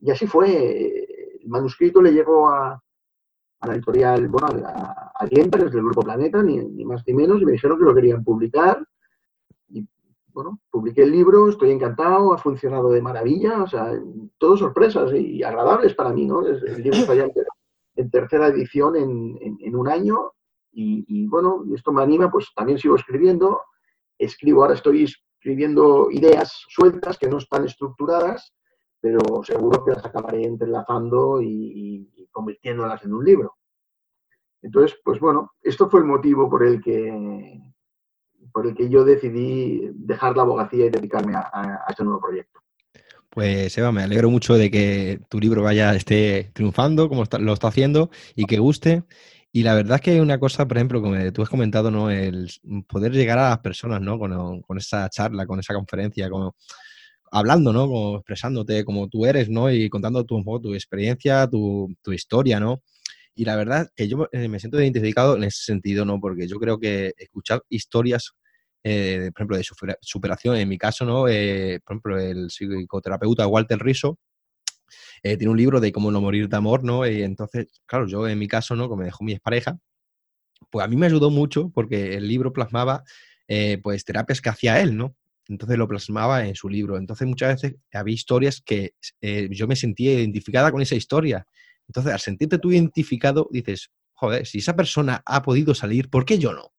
y 0.01 0.11
así 0.11 0.27
fue. 0.27 1.05
El 1.43 1.49
manuscrito 1.49 2.01
le 2.01 2.13
llegó 2.13 2.49
a, 2.49 2.81
a 3.61 3.67
la 3.67 3.75
editorial, 3.75 4.29
bueno, 4.29 4.49
a, 4.65 5.13
a 5.15 5.27
Liempers 5.27 5.73
del 5.73 5.83
Grupo 5.83 6.03
Planeta, 6.03 6.43
ni, 6.43 6.59
ni 6.59 6.85
más 6.85 7.03
ni 7.07 7.15
menos, 7.15 7.43
y 7.43 7.45
me 7.45 7.53
dijeron 7.53 7.79
que 7.79 7.85
lo 7.85 7.95
querían 7.95 8.23
publicar 8.23 8.87
bueno, 10.37 10.61
publiqué 10.71 11.03
el 11.03 11.13
libro, 11.13 11.49
estoy 11.49 11.71
encantado, 11.71 12.35
ha 12.35 12.37
funcionado 12.37 12.91
de 12.91 13.01
maravilla, 13.01 13.63
o 13.63 13.67
sea, 13.67 13.91
todo 14.37 14.55
sorpresas 14.55 15.11
y 15.15 15.43
agradables 15.43 15.95
para 15.95 16.13
mí, 16.13 16.27
¿no? 16.27 16.47
El 16.47 16.83
libro 16.83 16.99
está 16.99 17.15
ya 17.15 17.27
en 17.95 18.11
tercera 18.11 18.49
edición 18.49 18.97
en, 18.97 19.75
un 19.75 19.89
año 19.89 20.33
y, 20.73 21.07
y, 21.09 21.27
bueno, 21.27 21.65
esto 21.75 21.91
me 21.91 22.03
anima, 22.03 22.31
pues 22.31 22.53
también 22.55 22.79
sigo 22.79 22.97
escribiendo, 22.97 23.63
escribo, 24.19 24.61
ahora 24.61 24.75
estoy 24.75 25.05
escribiendo 25.05 26.11
ideas 26.11 26.67
sueltas 26.69 27.17
que 27.17 27.31
no 27.31 27.39
están 27.39 27.65
estructuradas, 27.65 28.53
pero 29.01 29.43
seguro 29.43 29.83
que 29.87 29.93
las 29.93 30.05
acabaré 30.05 30.45
entrelazando 30.45 31.41
y, 31.41 32.11
y 32.15 32.27
convirtiéndolas 32.31 33.03
en 33.05 33.15
un 33.15 33.25
libro. 33.25 33.57
Entonces, 34.61 34.99
pues 35.03 35.19
bueno, 35.19 35.53
esto 35.63 35.89
fue 35.89 36.01
el 36.01 36.07
motivo 36.07 36.51
por 36.51 36.63
el 36.63 36.83
que 36.83 37.75
por 38.57 38.67
el 38.67 38.75
que 38.75 38.89
yo 38.89 39.05
decidí 39.05 39.91
dejar 39.93 40.35
la 40.35 40.45
abogacía 40.45 40.87
y 40.87 40.89
dedicarme 40.89 41.35
a, 41.35 41.41
a, 41.41 41.75
a 41.87 41.91
este 41.91 42.05
nuevo 42.05 42.23
proyecto. 42.23 42.59
Pues 43.29 43.77
Eva, 43.77 43.93
me 43.93 44.03
alegro 44.03 44.31
mucho 44.31 44.55
de 44.55 44.71
que 44.71 45.21
tu 45.29 45.39
libro 45.39 45.63
vaya, 45.63 45.95
esté 45.95 46.53
triunfando 46.55 47.11
como 47.11 47.25
lo 47.39 47.53
está 47.53 47.69
haciendo 47.69 48.09
y 48.35 48.47
que 48.47 48.59
guste. 48.59 49.03
Y 49.53 49.63
la 49.63 49.75
verdad 49.75 49.97
es 49.97 50.01
que 50.01 50.13
hay 50.13 50.21
una 50.21 50.41
cosa, 50.41 50.67
por 50.67 50.79
ejemplo, 50.79 51.03
como 51.03 51.17
tú 51.33 51.43
has 51.43 51.51
comentado, 51.51 51.91
¿no? 51.91 52.11
El 52.11 52.49
poder 52.89 53.13
llegar 53.13 53.39
a 53.39 53.51
las 53.51 53.59
personas, 53.59 54.01
¿no? 54.01 54.19
Con, 54.19 54.63
con 54.63 54.79
esa 54.79 55.07
charla, 55.11 55.45
con 55.45 55.61
esa 55.61 55.75
conferencia, 55.75 56.31
como 56.31 56.57
hablando, 57.31 57.75
¿no? 57.75 57.87
Como 57.87 58.17
expresándote 58.17 58.87
como 58.87 59.07
tú 59.09 59.27
eres, 59.27 59.51
¿no? 59.51 59.71
Y 59.71 59.91
contando 59.91 60.25
tu, 60.25 60.43
tu 60.63 60.73
experiencia, 60.73 61.47
tu, 61.47 61.95
tu 62.01 62.11
historia, 62.15 62.59
¿no? 62.59 62.81
Y 63.35 63.45
la 63.45 63.55
verdad 63.55 63.91
que 63.95 64.09
yo 64.09 64.31
eh, 64.33 64.49
me 64.49 64.59
siento 64.59 64.81
identificado 64.81 65.37
en 65.37 65.45
ese 65.45 65.63
sentido, 65.63 66.07
¿no? 66.07 66.19
Porque 66.19 66.49
yo 66.49 66.59
creo 66.59 66.81
que 66.81 67.13
escuchar 67.19 67.63
historias, 67.69 68.33
eh, 68.83 69.31
por 69.33 69.41
ejemplo, 69.41 69.57
de 69.57 69.97
superación, 70.01 70.57
en 70.57 70.69
mi 70.69 70.79
caso, 70.79 71.05
¿no? 71.05 71.29
Eh, 71.29 71.81
por 71.85 71.95
ejemplo, 71.95 72.19
el 72.19 72.51
psicoterapeuta 72.51 73.47
Walter 73.47 73.79
Riso 73.79 74.19
tiene 75.23 75.49
un 75.49 75.57
libro 75.57 75.81
de 75.81 75.91
cómo 75.91 76.13
no 76.13 76.21
morir 76.21 76.49
de 76.49 76.57
amor, 76.57 76.85
¿no? 76.85 77.07
Y 77.07 77.23
entonces, 77.23 77.67
claro, 77.87 78.07
yo 78.07 78.29
en 78.29 78.39
mi 78.39 78.47
caso, 78.47 78.77
¿no? 78.77 78.89
Como 78.89 79.01
me 79.01 79.07
dejó 79.07 79.25
mi 79.25 79.33
expareja, 79.33 79.79
pues 80.71 80.85
a 80.85 80.89
mí 80.89 80.97
me 80.97 81.07
ayudó 81.07 81.31
mucho 81.31 81.71
porque 81.71 82.15
el 82.15 82.29
libro 82.29 82.53
plasmaba, 82.53 83.03
pues, 83.83 84.05
terapias 84.05 84.41
que 84.41 84.49
hacía 84.49 84.81
él, 84.81 84.97
¿no? 84.97 85.17
Entonces 85.49 85.79
lo 85.79 85.89
plasmaba 85.89 86.47
en 86.47 86.55
su 86.55 86.69
libro. 86.69 86.97
Entonces 86.97 87.27
muchas 87.27 87.61
veces 87.61 87.79
había 87.93 88.15
historias 88.15 88.63
que 88.65 88.95
yo 89.51 89.67
me 89.67 89.75
sentía 89.75 90.13
identificada 90.13 90.71
con 90.71 90.81
esa 90.81 90.95
historia. 90.95 91.47
Entonces, 91.89 92.13
al 92.13 92.21
sentirte 92.21 92.59
tú 92.59 92.73
identificado, 92.73 93.49
dices, 93.51 93.91
joder, 94.15 94.47
si 94.47 94.59
esa 94.59 94.75
persona 94.77 95.23
ha 95.25 95.43
podido 95.43 95.75
salir, 95.75 96.09
¿por 96.11 96.25
qué 96.25 96.39
yo 96.39 96.53
no? 96.53 96.73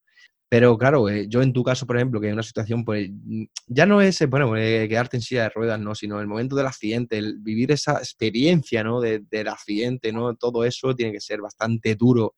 Pero 0.50 0.78
claro, 0.78 1.10
eh, 1.10 1.28
yo 1.28 1.42
en 1.42 1.52
tu 1.52 1.62
caso, 1.64 1.86
por 1.86 1.98
ejemplo, 1.98 2.22
que 2.22 2.28
en 2.28 2.34
una 2.34 2.44
situación, 2.44 2.86
pues 2.86 3.10
mm, 3.12 3.44
ya 3.68 3.86
no 3.86 4.02
es, 4.02 4.22
eh, 4.22 4.28
bueno, 4.28 4.56
eh, 4.56 4.88
quedarte 4.88 5.18
en 5.18 5.22
silla 5.22 5.44
de 5.44 5.50
ruedas, 5.50 5.80
¿no? 5.80 5.94
Sino 5.94 6.22
el 6.22 6.28
momento 6.28 6.56
del 6.56 6.68
accidente, 6.68 7.18
el 7.18 7.38
vivir 7.40 7.72
esa 7.72 7.98
experiencia, 7.98 8.84
¿no? 8.84 9.02
del 9.02 9.48
accidente, 9.50 10.14
¿no? 10.14 10.36
Todo 10.36 10.64
eso 10.64 10.96
tiene 10.96 11.12
que 11.12 11.20
ser 11.22 11.42
bastante 11.42 11.96
duro. 11.96 12.36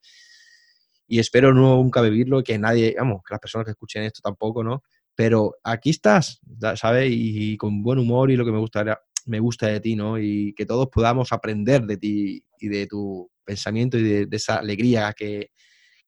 Y 1.06 1.18
espero 1.18 1.52
nunca 1.52 2.00
vivirlo, 2.02 2.42
que 2.42 2.58
nadie, 2.58 2.94
vamos, 2.98 3.22
que 3.26 3.34
las 3.34 3.40
personas 3.40 3.64
que 3.64 3.72
escuchen 3.72 4.02
esto 4.04 4.20
tampoco, 4.22 4.64
¿no? 4.64 4.82
Pero 5.14 5.56
aquí 5.64 5.90
estás, 5.90 6.40
¿sabes? 6.76 7.10
Y, 7.12 7.56
con 7.56 7.82
buen 7.82 7.98
humor 7.98 8.30
y 8.30 8.36
lo 8.36 8.44
que 8.44 8.52
me 8.52 8.58
gustaría, 8.58 8.98
me 9.26 9.40
gusta 9.40 9.66
de 9.68 9.80
ti, 9.80 9.96
¿no? 9.96 10.18
Y 10.18 10.54
que 10.54 10.66
todos 10.66 10.88
podamos 10.88 11.32
aprender 11.32 11.82
de 11.82 11.96
ti 11.96 12.44
y 12.58 12.68
de 12.68 12.86
tu 12.86 13.30
pensamiento 13.44 13.98
y 13.98 14.02
de, 14.26 14.28
esa 14.36 14.56
alegría 14.58 15.12
que, 15.16 15.50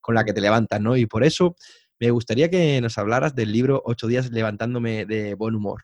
con 0.00 0.14
la 0.14 0.24
que 0.24 0.32
te 0.32 0.40
levantas, 0.40 0.80
¿no? 0.80 0.96
Y 0.96 1.06
por 1.06 1.24
eso 1.24 1.56
me 2.02 2.10
gustaría 2.10 2.50
que 2.50 2.80
nos 2.80 2.98
hablaras 2.98 3.36
del 3.36 3.52
libro 3.52 3.80
Ocho 3.84 4.08
días 4.08 4.32
levantándome 4.32 5.06
de 5.06 5.36
buen 5.36 5.54
humor. 5.54 5.82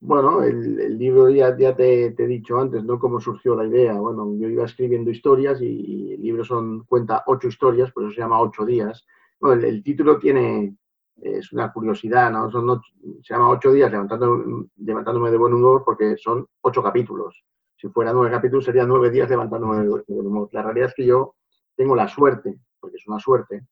Bueno, 0.00 0.42
el, 0.42 0.96
libro 0.96 1.28
ya, 1.28 1.54
te, 1.54 2.06
he 2.06 2.26
dicho 2.26 2.58
antes, 2.58 2.82
¿no? 2.82 2.98
Cómo 2.98 3.20
surgió 3.20 3.54
la 3.54 3.66
idea. 3.66 3.92
Bueno, 3.92 4.34
yo 4.38 4.48
iba 4.48 4.64
escribiendo 4.64 5.10
historias 5.10 5.60
y, 5.60 6.14
el 6.14 6.22
libro 6.22 6.46
son, 6.46 6.84
cuenta 6.84 7.24
ocho 7.26 7.48
historias, 7.48 7.92
por 7.92 8.04
eso 8.04 8.14
se 8.14 8.22
llama 8.22 8.40
Ocho 8.40 8.64
días. 8.64 9.04
El 9.42 9.82
título 9.82 10.18
tiene, 10.18 10.74
es 11.20 11.52
una 11.52 11.70
curiosidad, 11.70 12.30
¿no? 12.30 12.50
Son 12.50 12.80
se 13.22 13.34
llama 13.34 13.50
Ocho 13.50 13.70
días 13.70 13.92
levantándome 13.92 15.30
de 15.30 15.36
buen 15.36 15.52
humor 15.52 15.82
porque 15.84 16.16
son 16.16 16.46
ocho 16.62 16.82
capítulos. 16.82 17.44
Si 17.76 17.88
fuera 17.88 18.14
nueve 18.14 18.30
capítulos 18.30 18.64
serían 18.64 18.88
nueve 18.88 19.10
días 19.10 19.28
levantándome 19.28 19.82
de 19.82 19.88
buen 19.88 20.26
humor. 20.26 20.48
La 20.52 20.62
realidad 20.62 20.88
es 20.88 20.94
que 20.94 21.04
yo 21.04 21.34
tengo 21.76 21.94
la 21.94 22.08
suerte, 22.08 22.58
porque 22.80 22.96
es 22.96 23.06
una 23.06 23.18
suerte, 23.18 23.66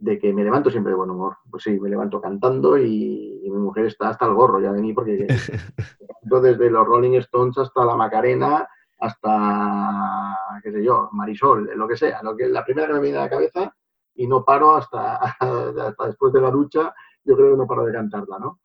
de 0.00 0.18
que 0.18 0.32
me 0.32 0.42
levanto 0.42 0.70
siempre 0.70 0.92
de 0.92 0.96
buen 0.96 1.10
humor. 1.10 1.36
Pues 1.50 1.62
sí, 1.62 1.78
me 1.78 1.90
levanto 1.90 2.20
cantando 2.20 2.76
y, 2.78 3.28
mi 3.42 3.58
mujer 3.58 3.86
está 3.86 4.10
hasta 4.10 4.26
el 4.26 4.34
gorro 4.34 4.60
ya 4.60 4.72
de 4.72 4.80
mí 4.80 4.92
porque 4.92 5.26
desde 6.22 6.70
los 6.70 6.86
Rolling 6.86 7.18
Stones 7.18 7.58
hasta 7.58 7.84
la 7.84 7.96
Macarena 7.96 8.68
hasta, 9.00 10.38
qué 10.62 10.70
sé 10.70 10.84
yo, 10.84 11.08
Marisol, 11.12 11.70
lo 11.74 11.88
que 11.88 11.96
sea. 11.96 12.22
Lo 12.22 12.36
que, 12.36 12.48
la 12.48 12.64
primera 12.64 12.86
que 12.86 12.92
me 12.92 13.00
viene 13.00 13.18
a 13.18 13.22
la 13.22 13.30
cabeza 13.30 13.74
y 14.14 14.26
no 14.26 14.44
paro 14.44 14.76
hasta, 14.76 15.16
hasta 15.40 16.06
después 16.06 16.32
de 16.32 16.40
la 16.40 16.50
ducha, 16.50 16.94
yo 17.24 17.36
creo 17.36 17.52
que 17.52 17.56
no 17.56 17.66
paro 17.66 17.84
de 17.84 17.92
cantarla, 17.92 18.38
¿no? 18.38 18.60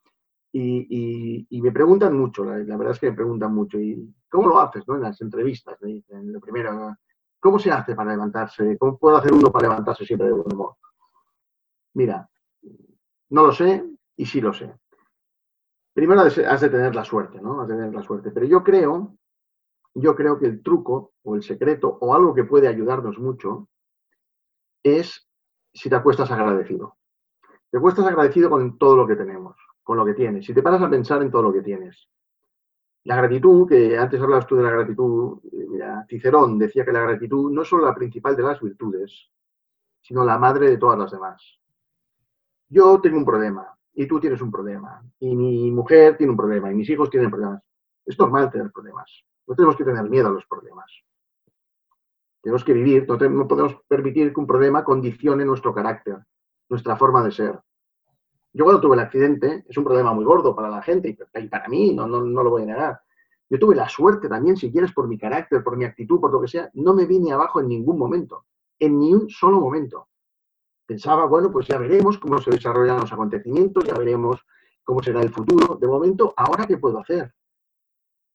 Y, 0.51 1.47
y, 1.49 1.61
me 1.61 1.71
preguntan 1.73 2.17
mucho, 2.17 2.45
la, 2.45 2.53
verdad 2.77 2.91
es 2.91 2.99
que 2.99 3.09
me 3.09 3.15
preguntan 3.15 3.53
mucho, 3.53 3.77
¿y 3.77 4.15
cómo 4.29 4.47
lo 4.47 4.59
haces, 4.61 4.87
no? 4.87 4.95
En 4.95 5.01
las 5.01 5.19
entrevistas, 5.19 5.77
me 5.81 5.89
dicen, 5.89 6.31
lo 6.31 6.39
primero, 6.39 6.95
¿cómo 7.41 7.59
se 7.59 7.71
hace 7.71 7.93
para 7.93 8.11
levantarse? 8.11 8.77
¿Cómo 8.77 8.97
puede 8.97 9.17
hacer 9.17 9.33
uno 9.33 9.51
para 9.51 9.67
levantarse 9.67 10.05
siempre 10.05 10.27
de 10.27 10.33
buen 10.33 10.53
humor? 10.53 10.75
Mira, 11.95 12.29
no 13.29 13.47
lo 13.47 13.51
sé 13.51 13.83
y 14.17 14.25
sí 14.25 14.41
lo 14.41 14.53
sé. 14.53 14.71
Primero 15.93 16.21
has 16.21 16.61
de 16.61 16.69
tener 16.69 16.93
la 16.93 17.05
suerte, 17.05 17.41
¿no? 17.41 17.61
Has 17.61 17.69
de 17.69 17.75
tener 17.75 17.93
la 17.93 18.03
suerte. 18.03 18.31
Pero 18.31 18.45
yo 18.45 18.63
creo, 18.63 19.15
yo 19.93 20.15
creo 20.15 20.37
que 20.37 20.45
el 20.45 20.61
truco 20.61 21.13
o 21.23 21.35
el 21.35 21.43
secreto 21.43 21.97
o 22.01 22.13
algo 22.13 22.33
que 22.33 22.43
puede 22.43 22.67
ayudarnos 22.67 23.17
mucho 23.17 23.69
es 24.83 25.25
si 25.73 25.89
te 25.89 25.95
acuestas 25.95 26.29
agradecido. 26.31 26.97
Te 27.71 27.77
acuestas 27.77 28.05
agradecido 28.05 28.49
con 28.49 28.77
todo 28.77 28.97
lo 28.97 29.07
que 29.07 29.15
tenemos, 29.15 29.55
con 29.81 29.97
lo 29.97 30.05
que 30.05 30.13
tienes. 30.13 30.45
Si 30.45 30.53
te 30.53 30.61
paras 30.61 30.81
a 30.81 30.89
pensar 30.89 31.21
en 31.21 31.31
todo 31.31 31.43
lo 31.43 31.53
que 31.53 31.61
tienes. 31.61 32.09
La 33.05 33.15
gratitud, 33.15 33.69
que 33.69 33.97
antes 33.97 34.19
hablabas 34.19 34.47
tú 34.47 34.57
de 34.57 34.63
la 34.63 34.71
gratitud, 34.71 35.39
eh, 35.45 35.65
mira, 35.69 36.05
Cicerón 36.09 36.57
decía 36.57 36.83
que 36.83 36.91
la 36.91 37.01
gratitud 37.01 37.51
no 37.51 37.61
es 37.61 37.67
solo 37.69 37.85
la 37.85 37.95
principal 37.95 38.35
de 38.35 38.43
las 38.43 38.59
virtudes, 38.59 39.29
sino 40.01 40.25
la 40.25 40.37
madre 40.37 40.69
de 40.69 40.77
todas 40.77 40.99
las 40.99 41.11
demás. 41.11 41.59
Yo 42.69 42.99
tengo 43.01 43.17
un 43.17 43.25
problema 43.25 43.67
y 43.93 44.07
tú 44.07 44.19
tienes 44.19 44.41
un 44.41 44.51
problema 44.51 45.03
y 45.19 45.35
mi 45.35 45.71
mujer 45.71 46.17
tiene 46.17 46.31
un 46.31 46.37
problema 46.37 46.71
y 46.71 46.75
mis 46.75 46.89
hijos 46.89 47.09
tienen 47.09 47.29
problemas. 47.29 47.61
Es 48.05 48.17
normal 48.17 48.51
tener 48.51 48.71
problemas. 48.71 49.23
No 49.47 49.55
tenemos 49.55 49.75
que 49.75 49.83
tener 49.83 50.03
miedo 50.09 50.27
a 50.27 50.31
los 50.31 50.45
problemas. 50.45 50.91
Tenemos 52.41 52.63
que 52.63 52.73
vivir, 52.73 53.07
no, 53.07 53.47
podemos 53.47 53.75
permitir 53.87 54.33
que 54.33 54.39
un 54.39 54.45
problema 54.45 54.83
condicione 54.83 55.45
nuestro 55.45 55.73
carácter, 55.73 56.17
nuestra 56.69 56.95
forma 56.95 57.23
de 57.23 57.31
ser. 57.31 57.59
Yo 58.53 58.63
cuando 58.63 58.81
tuve 58.81 58.95
el 58.95 59.01
accidente, 59.01 59.65
es 59.67 59.77
un 59.77 59.83
problema 59.83 60.13
muy 60.13 60.23
gordo 60.23 60.55
para 60.55 60.69
la 60.69 60.81
gente 60.81 61.09
y 61.09 61.47
para 61.47 61.67
mí, 61.67 61.93
no, 61.93 62.07
no, 62.07 62.21
no 62.21 62.43
lo 62.43 62.51
voy 62.51 62.63
a 62.63 62.67
negar. 62.67 62.99
Yo 63.49 63.59
tuve 63.59 63.75
la 63.75 63.89
suerte 63.89 64.27
también, 64.27 64.57
si 64.57 64.71
quieres, 64.71 64.91
por 64.91 65.07
mi 65.07 65.17
carácter, 65.17 65.63
por 65.63 65.77
mi 65.77 65.85
actitud, 65.85 66.19
por 66.19 66.31
lo 66.31 66.41
que 66.41 66.47
sea, 66.47 66.69
no 66.73 66.93
me 66.93 67.05
vine 67.05 67.31
abajo 67.31 67.59
en 67.59 67.67
ningún 67.67 67.97
momento, 67.97 68.45
en 68.79 68.99
ni 68.99 69.13
un 69.13 69.29
solo 69.29 69.59
momento. 69.59 70.07
Pensaba, 70.85 71.25
bueno, 71.25 71.51
pues 71.51 71.67
ya 71.67 71.77
veremos 71.77 72.19
cómo 72.19 72.39
se 72.39 72.51
desarrollan 72.51 72.99
los 72.99 73.11
acontecimientos, 73.11 73.83
ya 73.85 73.95
veremos 73.95 74.45
cómo 74.83 75.01
será 75.01 75.21
el 75.21 75.31
futuro. 75.31 75.75
De 75.75 75.87
momento, 75.87 76.33
¿ahora 76.37 76.67
qué 76.67 76.77
puedo 76.77 76.99
hacer? 76.99 77.33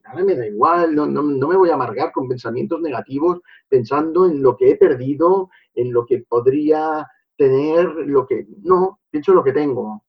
Ahora 0.05 0.25
me 0.25 0.35
da 0.35 0.47
igual, 0.47 0.95
no, 0.95 1.07
me 1.07 1.57
voy 1.57 1.71
a 1.71 1.75
amargar 1.75 2.11
con 2.11 2.29
pensamientos 2.29 2.81
negativos, 2.81 3.41
pensando 3.69 4.27
en 4.27 4.43
lo 4.43 4.57
que 4.57 4.71
he 4.71 4.77
perdido, 4.77 5.51
en 5.75 5.93
lo 5.93 6.05
que 6.05 6.25
podría 6.29 7.07
tener, 7.37 7.87
lo 7.87 8.27
que... 8.27 8.47
No, 8.63 9.01
pienso 9.09 9.31
en 9.31 9.37
lo 9.37 9.45
que 9.45 9.53
tengo. 9.53 10.05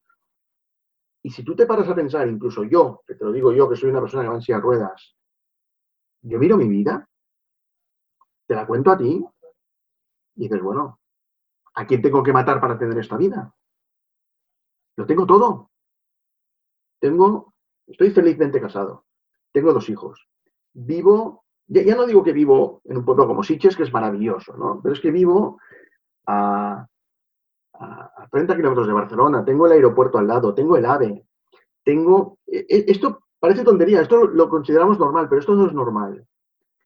Y 1.22 1.30
si 1.30 1.44
tú 1.44 1.56
te 1.56 1.68
paras 1.68 1.88
a 1.88 1.94
pensar, 1.94 2.28
incluso 2.28 2.64
yo, 2.64 3.04
que 3.06 3.14
te 3.14 3.24
lo 3.24 3.32
digo 3.32 3.54
yo, 3.54 3.70
que 3.70 3.76
soy 3.76 3.92
una 3.92 4.02
persona 4.02 4.24
que 4.24 4.30
va 4.30 4.36
en 4.36 4.42
silla 4.42 4.60
ruedas, 4.60 5.16
yo 6.24 6.40
miro 6.40 6.58
mi 6.58 6.68
vida, 6.68 7.08
te 8.48 8.56
la 8.56 8.66
cuento 8.66 8.90
a 8.90 8.98
ti, 8.98 9.24
y 10.36 10.44
dices, 10.44 10.62
bueno, 10.62 11.01
¿a 11.76 11.86
quién 11.86 12.02
tengo 12.02 12.24
que 12.24 12.34
matar 12.34 12.60
para 12.60 12.78
tener 12.78 12.98
esta 12.98 13.18
vida? 13.18 13.54
Lo 14.98 15.06
tengo 15.06 15.26
todo. 15.26 15.72
Tengo, 17.00 17.54
estoy 17.88 18.12
felizmente 18.12 18.62
casado 18.62 19.06
tengo 19.52 19.74
dos 19.74 19.90
hijos. 19.90 20.28
Vivo, 20.74 21.46
ya, 21.68 21.96
no 21.96 22.06
digo 22.06 22.24
que 22.24 22.34
vivo 22.34 22.82
en 22.86 22.98
un 22.98 23.06
pueblo 23.06 23.28
como 23.28 23.44
Siches, 23.44 23.76
que 23.76 23.84
es 23.84 23.94
maravilloso, 23.94 24.56
¿no? 24.58 24.80
Pero 24.82 24.94
es 24.94 25.02
que 25.02 25.12
vivo 25.12 25.60
a, 26.28 26.88
a, 27.74 28.28
30 28.32 28.56
kilómetros 28.56 28.88
de 28.88 28.94
Barcelona, 28.94 29.44
tengo 29.44 29.66
el 29.66 29.74
aeropuerto 29.74 30.18
al 30.18 30.28
lado, 30.28 30.54
tengo 30.54 30.78
el 30.78 30.86
AVE, 30.86 31.26
tengo... 31.84 32.38
E, 32.48 32.66
e, 32.70 32.86
esto 32.88 33.24
parece 33.40 33.64
tontería, 33.64 34.02
esto 34.02 34.28
lo 34.28 34.50
consideramos 34.50 35.00
normal, 35.00 35.28
pero 35.28 35.42
esto 35.42 35.56
no 35.56 35.68
es 35.68 35.74
normal. 35.74 36.26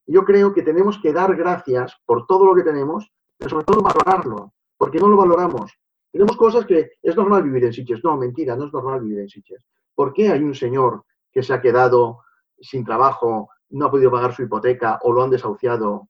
Yo 0.08 0.24
creo 0.24 0.54
que 0.54 0.62
tenemos 0.62 1.00
que 1.00 1.14
dar 1.14 1.36
gracias 1.36 1.96
por 2.06 2.26
todo 2.28 2.46
lo 2.46 2.56
que 2.56 2.64
tenemos, 2.64 3.12
pero 3.38 3.50
sobre 3.50 3.66
todo 3.66 3.82
valorarlo, 3.82 4.54
porque 4.78 5.00
no 5.00 5.08
lo 5.08 5.18
valoramos. 5.18 5.72
Tenemos 6.12 6.38
cosas 6.38 6.66
que 6.66 6.92
es 7.02 7.16
normal 7.16 7.44
vivir 7.44 7.66
en 7.66 7.74
Siches. 7.74 8.04
No, 8.04 8.18
mentira, 8.18 8.56
no 8.56 8.66
es 8.66 8.74
normal 8.74 9.02
vivir 9.02 9.20
en 9.20 9.30
Siches. 9.30 9.66
¿Por 9.94 10.14
qué 10.14 10.30
hay 10.30 10.42
un 10.42 10.56
señor 10.56 11.04
que 11.32 11.44
se 11.44 11.54
ha 11.54 11.62
quedado 11.62 12.20
sin 12.60 12.84
trabajo, 12.86 13.50
no 13.70 13.86
ha 13.86 13.92
podido 13.92 14.12
pagar 14.12 14.34
su 14.34 14.44
hipoteca 14.44 15.00
o 15.04 15.12
lo 15.12 15.24
han 15.24 15.30
desahuciado 15.30 16.10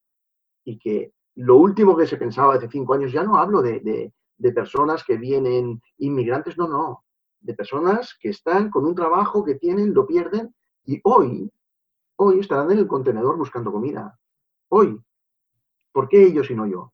y 0.64 0.78
que 0.78 1.12
lo 1.36 1.56
último 1.56 1.96
que 1.96 2.06
se 2.06 2.16
pensaba 2.16 2.54
hace 2.54 2.68
cinco 2.68 2.94
años, 2.94 3.12
ya 3.12 3.22
no 3.22 3.36
hablo 3.36 3.62
de, 3.62 4.12
personas 4.54 5.04
que 5.04 5.16
vienen 5.16 5.80
inmigrantes, 5.98 6.56
no, 6.56 6.68
no, 6.68 7.04
de 7.40 7.54
personas 7.54 8.16
que 8.20 8.30
están 8.30 8.70
con 8.70 8.86
un 8.86 8.94
trabajo 8.94 9.44
que 9.44 9.56
tienen, 9.56 9.92
lo 9.92 10.06
pierden 10.06 10.54
y 10.84 11.00
hoy, 11.04 11.50
hoy 12.16 12.40
estarán 12.40 12.70
en 12.70 12.78
el 12.78 12.86
contenedor 12.86 13.36
buscando 13.36 13.72
comida. 13.72 14.18
Hoy. 14.68 14.98
¿Por 15.92 16.08
qué 16.08 16.24
ellos 16.24 16.50
y 16.50 16.54
no 16.54 16.66
yo? 16.66 16.92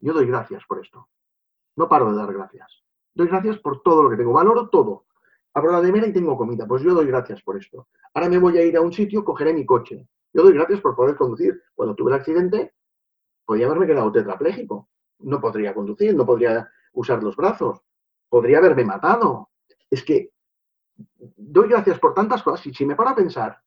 Yo 0.00 0.12
doy 0.12 0.26
gracias 0.26 0.64
por 0.66 0.80
esto. 0.80 1.08
No 1.76 1.88
paro 1.88 2.10
de 2.10 2.18
dar 2.18 2.32
gracias. 2.32 2.82
Doy 3.14 3.28
gracias 3.28 3.58
por 3.58 3.82
todo 3.82 4.02
lo 4.02 4.10
que 4.10 4.16
tengo. 4.16 4.32
Valoro 4.32 4.68
todo 4.68 5.06
abro 5.58 5.72
la 5.72 5.82
nevera 5.82 6.06
y 6.06 6.12
tengo 6.12 6.36
comida. 6.36 6.66
Pues 6.66 6.82
yo 6.82 6.94
doy 6.94 7.06
gracias 7.06 7.42
por 7.42 7.56
esto. 7.56 7.88
Ahora 8.14 8.28
me 8.28 8.38
voy 8.38 8.58
a 8.58 8.64
ir 8.64 8.76
a 8.76 8.80
un 8.80 8.92
sitio, 8.92 9.24
cogeré 9.24 9.52
mi 9.52 9.66
coche. 9.66 10.08
Yo 10.32 10.42
doy 10.42 10.54
gracias 10.54 10.80
por 10.80 10.94
poder 10.94 11.16
conducir. 11.16 11.60
Cuando 11.74 11.94
tuve 11.94 12.10
el 12.12 12.18
accidente, 12.18 12.74
podía 13.44 13.66
haberme 13.66 13.86
quedado 13.86 14.10
tetrapléjico. 14.12 14.88
No 15.20 15.40
podría 15.40 15.74
conducir, 15.74 16.14
no 16.14 16.24
podría 16.24 16.70
usar 16.92 17.22
los 17.22 17.36
brazos. 17.36 17.80
Podría 18.28 18.58
haberme 18.58 18.84
matado. 18.84 19.50
Es 19.90 20.04
que 20.04 20.32
doy 21.36 21.68
gracias 21.68 21.98
por 21.98 22.14
tantas 22.14 22.42
cosas 22.42 22.66
y 22.66 22.74
si 22.74 22.84
me 22.84 22.96
paro 22.96 23.10
a 23.10 23.14
pensar, 23.14 23.60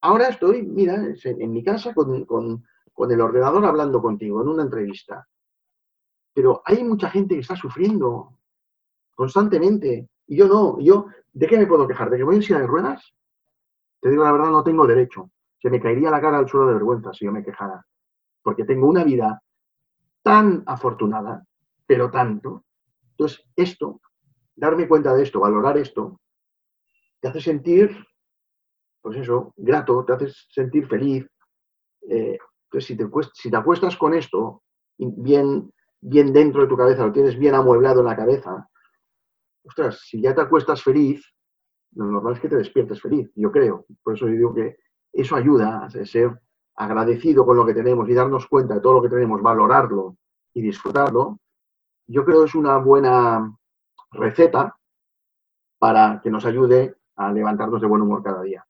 ahora 0.00 0.28
estoy, 0.28 0.62
mira, 0.62 0.96
en 1.24 1.52
mi 1.52 1.62
casa 1.62 1.94
con, 1.94 2.24
con 2.24 3.10
el 3.10 3.20
ordenador 3.20 3.64
hablando 3.64 4.02
contigo 4.02 4.42
en 4.42 4.48
una 4.48 4.62
entrevista. 4.62 5.28
Pero 6.34 6.62
hay 6.64 6.82
mucha 6.82 7.10
gente 7.10 7.34
que 7.34 7.40
está 7.40 7.56
sufriendo 7.56 8.38
constantemente. 9.14 10.08
Y 10.26 10.36
yo 10.36 10.48
no, 10.48 10.78
yo, 10.80 11.06
¿de 11.32 11.46
qué 11.46 11.58
me 11.58 11.66
puedo 11.66 11.86
quejar? 11.86 12.10
¿De 12.10 12.16
que 12.16 12.24
voy 12.24 12.36
en 12.36 12.42
silla 12.42 12.60
de 12.60 12.66
ruedas? 12.66 13.14
Te 14.00 14.10
digo 14.10 14.24
la 14.24 14.32
verdad, 14.32 14.50
no 14.50 14.64
tengo 14.64 14.86
derecho. 14.86 15.30
Se 15.60 15.70
me 15.70 15.80
caería 15.80 16.10
la 16.10 16.20
cara 16.20 16.38
al 16.38 16.48
suelo 16.48 16.66
de 16.66 16.74
vergüenza 16.74 17.12
si 17.12 17.24
yo 17.24 17.32
me 17.32 17.44
quejara. 17.44 17.84
Porque 18.42 18.64
tengo 18.64 18.88
una 18.88 19.04
vida 19.04 19.40
tan 20.22 20.62
afortunada, 20.66 21.44
pero 21.86 22.10
tanto. 22.10 22.64
Entonces, 23.10 23.44
esto, 23.54 24.00
darme 24.56 24.88
cuenta 24.88 25.14
de 25.14 25.22
esto, 25.22 25.40
valorar 25.40 25.78
esto, 25.78 26.20
te 27.20 27.28
hace 27.28 27.40
sentir, 27.40 27.96
pues 29.00 29.18
eso, 29.18 29.52
grato, 29.56 30.04
te 30.04 30.12
hace 30.12 30.28
sentir 30.50 30.86
feliz. 30.88 31.26
Eh, 32.08 32.38
entonces, 32.64 32.86
si 32.86 32.96
te, 32.96 33.06
si 33.34 33.50
te 33.50 33.56
acuestas 33.56 33.96
con 33.96 34.14
esto, 34.14 34.62
bien 34.98 35.72
bien 36.02 36.32
dentro 36.32 36.62
de 36.62 36.68
tu 36.68 36.76
cabeza, 36.76 37.06
lo 37.06 37.12
tienes 37.12 37.38
bien 37.38 37.54
amueblado 37.54 38.00
en 38.00 38.06
la 38.06 38.16
cabeza, 38.16 38.68
ostras, 39.64 40.00
si 40.04 40.20
ya 40.20 40.34
te 40.34 40.40
acuestas 40.40 40.82
feliz, 40.82 41.24
lo 41.94 42.06
normal 42.06 42.34
es 42.34 42.40
que 42.40 42.48
te 42.48 42.56
despiertes 42.56 43.00
feliz, 43.00 43.30
yo 43.34 43.50
creo. 43.52 43.86
Por 44.02 44.14
eso 44.14 44.26
yo 44.26 44.32
digo 44.32 44.54
que 44.54 44.76
eso 45.12 45.36
ayuda 45.36 45.84
a 45.84 45.90
ser 45.90 46.40
agradecido 46.74 47.44
con 47.46 47.56
lo 47.56 47.66
que 47.66 47.74
tenemos 47.74 48.08
y 48.08 48.14
darnos 48.14 48.46
cuenta 48.46 48.74
de 48.74 48.80
todo 48.80 48.94
lo 48.94 49.02
que 49.02 49.08
tenemos, 49.08 49.40
valorarlo 49.42 50.16
y 50.54 50.62
disfrutarlo. 50.62 51.38
Yo 52.06 52.24
creo 52.24 52.40
que 52.40 52.46
es 52.46 52.54
una 52.54 52.78
buena 52.78 53.56
receta 54.10 54.76
para 55.78 56.20
que 56.22 56.30
nos 56.30 56.44
ayude 56.44 56.96
a 57.16 57.32
levantarnos 57.32 57.80
de 57.80 57.86
buen 57.86 58.02
humor 58.02 58.22
cada 58.22 58.42
día. 58.42 58.64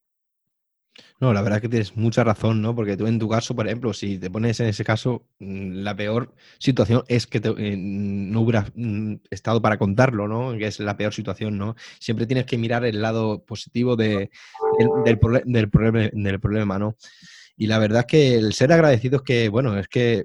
No, 1.23 1.33
la 1.33 1.41
verdad 1.41 1.59
es 1.59 1.62
que 1.62 1.69
tienes 1.69 1.97
mucha 1.97 2.25
razón, 2.25 2.61
¿no? 2.61 2.75
Porque 2.75 2.97
tú 2.97 3.07
en 3.07 3.21
tu 3.21 3.29
caso, 3.29 3.55
por 3.55 3.69
ejemplo, 3.69 3.93
si 3.93 4.19
te 4.19 4.29
pones 4.29 4.59
en 4.59 4.67
ese 4.67 4.83
caso, 4.83 5.25
mm, 5.38 5.75
la 5.85 5.95
peor 5.95 6.35
situación 6.59 7.05
es 7.07 7.29
que 7.29 7.41
eh, 7.59 7.76
no 7.79 8.41
hubieras 8.41 8.73
mm, 8.75 9.14
estado 9.31 9.62
para 9.62 9.79
contarlo, 9.79 10.26
¿no? 10.26 10.59
Que 10.59 10.67
es 10.67 10.81
la 10.81 10.97
peor 10.97 11.14
situación, 11.14 11.57
¿no? 11.57 11.76
Siempre 12.00 12.26
tienes 12.26 12.45
que 12.45 12.59
mirar 12.59 12.85
el 12.85 13.00
lado 13.00 13.45
positivo 13.45 13.95
del, 13.95 14.31
del, 15.05 15.21
problema, 15.21 16.11
del 16.12 16.41
problema, 16.41 16.81
¿no? 16.81 16.97
Y 17.57 17.69
la 17.69 17.79
verdad 17.79 18.00
es 18.00 18.07
que 18.07 18.35
el 18.35 18.52
ser 18.52 18.73
agradecido 18.73 19.19
es 19.19 19.23
que, 19.23 19.49
bueno, 19.49 19.79
es 19.79 19.87
que 19.87 20.25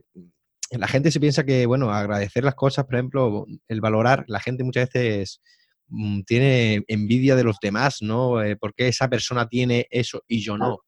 la 0.71 0.87
gente 0.87 1.11
se 1.11 1.19
piensa 1.19 1.45
que, 1.45 1.67
bueno, 1.67 1.91
agradecer 1.91 2.43
las 2.43 2.55
cosas, 2.55 2.85
por 2.85 2.95
ejemplo, 2.95 3.45
el 3.67 3.81
valorar, 3.81 4.25
la 4.27 4.39
gente 4.39 4.63
muchas 4.63 4.89
veces 4.91 5.41
Mm, 5.89 6.21
tiene 6.23 6.83
envidia 6.87 7.35
de 7.35 7.43
los 7.43 7.57
demás, 7.61 8.01
¿no? 8.01 8.41
Eh, 8.43 8.57
porque 8.57 8.87
esa 8.87 9.07
persona 9.09 9.47
tiene 9.47 9.87
eso 9.89 10.21
y 10.27 10.41
yo 10.41 10.57
no? 10.57 10.79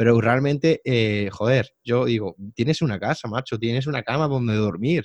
Pero 0.00 0.18
realmente, 0.18 0.80
eh, 0.82 1.28
joder, 1.30 1.74
yo 1.84 2.06
digo, 2.06 2.34
tienes 2.54 2.80
una 2.80 2.98
casa, 2.98 3.28
macho, 3.28 3.58
tienes 3.58 3.86
una 3.86 4.02
cama 4.02 4.28
donde 4.28 4.54
dormir. 4.54 5.04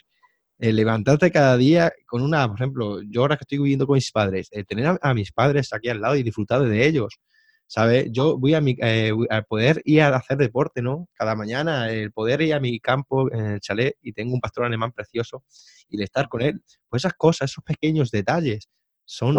Eh, 0.57 0.71
levantarte 0.71 1.31
cada 1.31 1.57
día 1.57 1.91
con 2.07 2.21
una, 2.21 2.47
por 2.47 2.55
ejemplo, 2.55 3.01
yo 3.01 3.19
ahora 3.19 3.35
que 3.35 3.43
estoy 3.43 3.57
viviendo 3.57 3.85
con 3.85 3.95
mis 3.95 4.09
padres, 4.13 4.49
tener 4.65 4.97
a, 5.01 5.13
mis 5.13 5.33
padres 5.33 5.73
aquí 5.73 5.89
al 5.89 5.99
lado 5.99 6.15
y 6.15 6.23
disfrutar 6.23 6.61
de 6.61 6.87
ellos, 6.87 7.19
¿sabes? 7.67 8.07
Yo 8.09 8.37
voy 8.37 8.53
a, 8.53 8.61
mi, 8.61 8.77
a 9.29 9.41
poder 9.41 9.81
ir 9.83 10.01
a 10.01 10.15
hacer 10.15 10.37
deporte, 10.37 10.81
¿no? 10.81 11.09
Cada 11.13 11.35
mañana, 11.35 11.91
el 11.91 12.13
poder 12.13 12.41
ir 12.41 12.53
a 12.53 12.61
mi 12.61 12.79
campo 12.79 13.29
en 13.33 13.45
el 13.47 13.59
chalet 13.59 13.97
y 14.01 14.13
tengo 14.13 14.33
un 14.33 14.39
pastor 14.39 14.63
alemán 14.63 14.93
precioso 14.93 15.43
y 15.89 15.97
de 15.97 16.05
estar 16.05 16.29
con 16.29 16.41
él, 16.41 16.61
pues 16.87 17.01
esas 17.01 17.15
cosas, 17.15 17.51
esos 17.51 17.65
pequeños 17.65 18.11
detalles, 18.11 18.69
son 19.03 19.35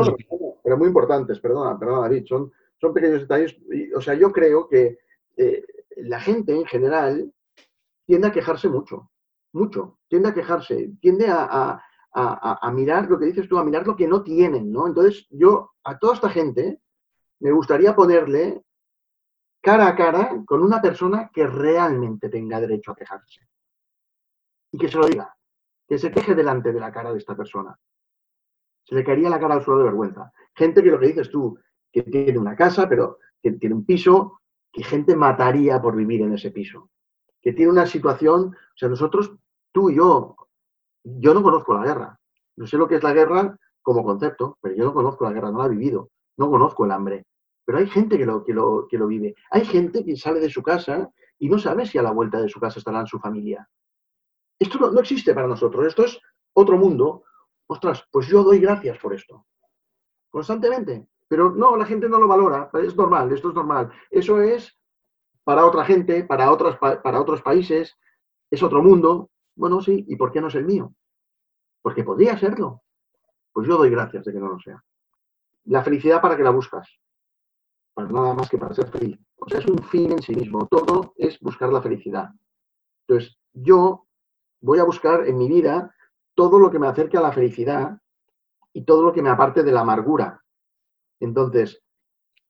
pero 0.62 0.76
muy 0.76 0.88
importantes, 0.88 1.40
perdona, 1.40 1.78
perdona 1.78 2.02
David, 2.02 2.26
son, 2.26 2.52
son 2.78 2.92
pequeños 2.92 3.20
detalles. 3.20 3.56
o 3.96 4.02
sea, 4.02 4.12
yo 4.12 4.30
creo 4.32 4.68
que 4.68 4.98
eh, 5.36 5.64
la 5.96 6.20
gente 6.20 6.54
en 6.54 6.66
general 6.66 7.32
tiende 8.06 8.28
a 8.28 8.32
quejarse 8.32 8.68
mucho, 8.68 9.10
mucho, 9.52 9.98
tiende 10.08 10.28
a 10.28 10.34
quejarse, 10.34 10.92
tiende 11.00 11.26
a, 11.28 11.82
mirar 12.72 13.08
lo 13.10 13.18
que 13.18 13.26
dices 13.26 13.48
tú, 13.48 13.58
a 13.58 13.64
mirar 13.64 13.86
lo 13.86 13.94
que 13.94 14.08
no 14.08 14.22
tienen, 14.22 14.72
¿no? 14.72 14.86
Entonces, 14.86 15.26
yo 15.30 15.72
a 15.84 15.98
toda 15.98 16.14
esta 16.14 16.30
gente 16.30 16.80
me 17.40 17.52
gustaría 17.52 17.94
ponerle 17.94 18.62
cara 19.60 19.88
a 19.88 19.96
cara 19.96 20.42
con 20.46 20.62
una 20.62 20.80
persona 20.80 21.30
que 21.32 21.46
realmente 21.46 22.28
tenga 22.28 22.60
derecho 22.60 22.92
a 22.92 22.96
quejarse. 22.96 23.46
Y 24.72 24.78
que 24.78 24.88
se 24.88 24.96
lo 24.96 25.06
diga, 25.06 25.36
que 25.86 25.98
se 25.98 26.10
queje 26.10 26.34
delante 26.34 26.72
de 26.72 26.80
la 26.80 26.90
cara 26.90 27.12
de 27.12 27.18
esta 27.18 27.36
persona 27.36 27.78
se 28.86 28.94
le 28.94 29.04
caería 29.04 29.28
la 29.28 29.40
cara 29.40 29.54
al 29.54 29.64
suelo 29.64 29.80
de 29.80 29.86
vergüenza. 29.86 30.32
Gente 30.54 30.82
que 30.82 30.90
lo 30.90 31.00
que 31.00 31.08
dices 31.08 31.28
tú, 31.28 31.58
que 31.92 32.02
tiene 32.02 32.38
una 32.38 32.54
casa, 32.54 32.88
pero 32.88 33.18
que 33.42 33.52
tiene 33.52 33.74
un 33.74 33.84
piso, 33.84 34.40
que 34.76 34.84
gente 34.84 35.16
mataría 35.16 35.80
por 35.80 35.96
vivir 35.96 36.20
en 36.20 36.34
ese 36.34 36.50
piso. 36.50 36.90
Que 37.40 37.54
tiene 37.54 37.72
una 37.72 37.86
situación, 37.86 38.48
o 38.48 38.76
sea, 38.76 38.90
nosotros, 38.90 39.32
tú 39.72 39.88
y 39.88 39.96
yo, 39.96 40.36
yo 41.02 41.32
no 41.32 41.42
conozco 41.42 41.72
la 41.72 41.82
guerra. 41.82 42.20
No 42.56 42.66
sé 42.66 42.76
lo 42.76 42.86
que 42.86 42.96
es 42.96 43.02
la 43.02 43.14
guerra 43.14 43.58
como 43.80 44.04
concepto, 44.04 44.58
pero 44.60 44.74
yo 44.74 44.84
no 44.84 44.92
conozco 44.92 45.24
la 45.24 45.32
guerra, 45.32 45.50
no 45.50 45.60
la 45.60 45.66
he 45.66 45.70
vivido. 45.70 46.10
No 46.36 46.50
conozco 46.50 46.84
el 46.84 46.90
hambre. 46.90 47.24
Pero 47.64 47.78
hay 47.78 47.86
gente 47.86 48.18
que 48.18 48.26
lo, 48.26 48.44
que 48.44 48.52
lo, 48.52 48.86
que 48.86 48.98
lo 48.98 49.06
vive. 49.06 49.34
Hay 49.50 49.64
gente 49.64 50.04
que 50.04 50.14
sale 50.14 50.40
de 50.40 50.50
su 50.50 50.62
casa 50.62 51.10
y 51.38 51.48
no 51.48 51.58
sabe 51.58 51.86
si 51.86 51.96
a 51.96 52.02
la 52.02 52.10
vuelta 52.10 52.38
de 52.38 52.50
su 52.50 52.60
casa 52.60 52.78
estará 52.78 53.06
su 53.06 53.18
familia. 53.18 53.66
Esto 54.58 54.90
no 54.90 55.00
existe 55.00 55.32
para 55.32 55.48
nosotros. 55.48 55.86
Esto 55.86 56.04
es 56.04 56.20
otro 56.52 56.76
mundo 56.76 57.24
ostras, 57.68 58.04
pues 58.12 58.26
yo 58.26 58.42
doy 58.42 58.60
gracias 58.60 58.98
por 58.98 59.14
esto. 59.14 59.46
Constantemente. 60.30 61.06
Pero 61.28 61.50
no, 61.50 61.76
la 61.76 61.86
gente 61.86 62.08
no 62.08 62.18
lo 62.18 62.28
valora. 62.28 62.70
Es 62.74 62.96
normal, 62.96 63.32
esto 63.32 63.48
es 63.48 63.54
normal. 63.54 63.90
Eso 64.10 64.40
es 64.40 64.78
para 65.44 65.64
otra 65.64 65.84
gente, 65.84 66.24
para, 66.24 66.50
otras, 66.50 66.76
para 66.78 67.20
otros 67.20 67.42
países, 67.42 67.96
es 68.50 68.62
otro 68.62 68.82
mundo. 68.82 69.30
Bueno, 69.54 69.80
sí, 69.80 70.04
¿y 70.08 70.16
por 70.16 70.32
qué 70.32 70.40
no 70.40 70.48
es 70.48 70.54
el 70.54 70.64
mío? 70.64 70.92
Porque 71.82 72.04
podría 72.04 72.38
serlo. 72.38 72.82
Pues 73.52 73.68
yo 73.68 73.76
doy 73.76 73.90
gracias 73.90 74.24
de 74.24 74.32
que 74.32 74.38
no 74.38 74.48
lo 74.48 74.58
sea. 74.58 74.82
La 75.64 75.82
felicidad 75.82 76.20
para 76.20 76.36
que 76.36 76.42
la 76.42 76.50
buscas. 76.50 76.88
Para 77.94 78.08
nada 78.08 78.34
más 78.34 78.50
que 78.50 78.58
para 78.58 78.74
ser 78.74 78.88
feliz. 78.88 79.18
O 79.36 79.48
sea, 79.48 79.60
es 79.60 79.66
un 79.66 79.78
fin 79.78 80.12
en 80.12 80.22
sí 80.22 80.34
mismo. 80.34 80.66
Todo 80.66 81.14
es 81.16 81.40
buscar 81.40 81.72
la 81.72 81.80
felicidad. 81.80 82.30
Entonces, 83.06 83.38
yo 83.52 84.06
voy 84.60 84.78
a 84.78 84.84
buscar 84.84 85.26
en 85.26 85.38
mi 85.38 85.48
vida 85.48 85.94
todo 86.34 86.58
lo 86.58 86.70
que 86.70 86.78
me 86.78 86.86
acerque 86.86 87.16
a 87.16 87.22
la 87.22 87.32
felicidad 87.32 87.98
y 88.72 88.84
todo 88.84 89.02
lo 89.02 89.12
que 89.12 89.22
me 89.22 89.30
aparte 89.30 89.62
de 89.62 89.72
la 89.72 89.80
amargura. 89.80 90.42
Entonces, 91.20 91.82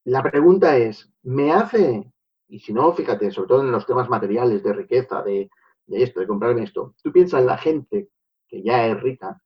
la 0.05 0.23
pregunta 0.23 0.77
es, 0.77 1.11
¿me 1.23 1.53
hace, 1.53 2.13
y 2.49 2.59
si 2.61 2.73
no, 2.73 2.93
fíjate, 2.93 3.31
sobre 3.31 3.49
todo 3.49 3.63
en 3.63 3.73
los 3.73 3.87
temas 3.87 4.09
materiales, 4.09 4.63
de 4.63 4.73
riqueza, 4.73 5.23
de, 5.23 5.51
esto, 5.89 6.21
de 6.21 6.27
comprarme 6.27 6.65
esto, 6.65 6.95
tú 7.03 7.13
piensas 7.13 7.41
en 7.41 7.47
la 7.47 7.59
gente 7.59 8.09
que 8.49 8.63
ya 8.63 8.87
es 8.87 9.01
rica 9.01 9.41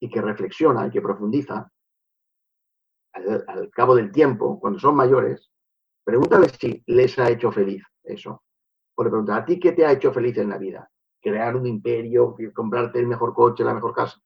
y 0.00 0.08
que 0.08 0.20
reflexiona 0.20 0.86
y 0.86 0.90
que 0.90 1.02
profundiza, 1.02 1.70
al, 3.12 3.70
cabo 3.70 3.94
del 3.94 4.10
tiempo, 4.10 4.58
cuando 4.58 4.78
son 4.78 4.96
mayores, 4.96 5.50
pregúntale 6.04 6.48
si 6.48 6.82
les 6.86 7.18
ha 7.18 7.30
hecho 7.30 7.52
feliz 7.52 7.82
eso. 8.02 8.42
O 8.94 9.04
le 9.04 9.10
pregunta, 9.10 9.36
¿a 9.36 9.44
ti 9.44 9.60
qué 9.60 9.72
te 9.72 9.84
ha 9.84 9.92
hecho 9.92 10.12
feliz 10.12 10.36
en 10.38 10.48
la 10.48 10.58
vida? 10.58 10.90
crear 11.22 11.56
un 11.56 11.66
imperio, 11.66 12.36
comprarte 12.52 12.98
el 12.98 13.06
mejor 13.06 13.32
coche, 13.32 13.64
la 13.64 13.72
mejor 13.72 13.94
casa. 13.94 14.20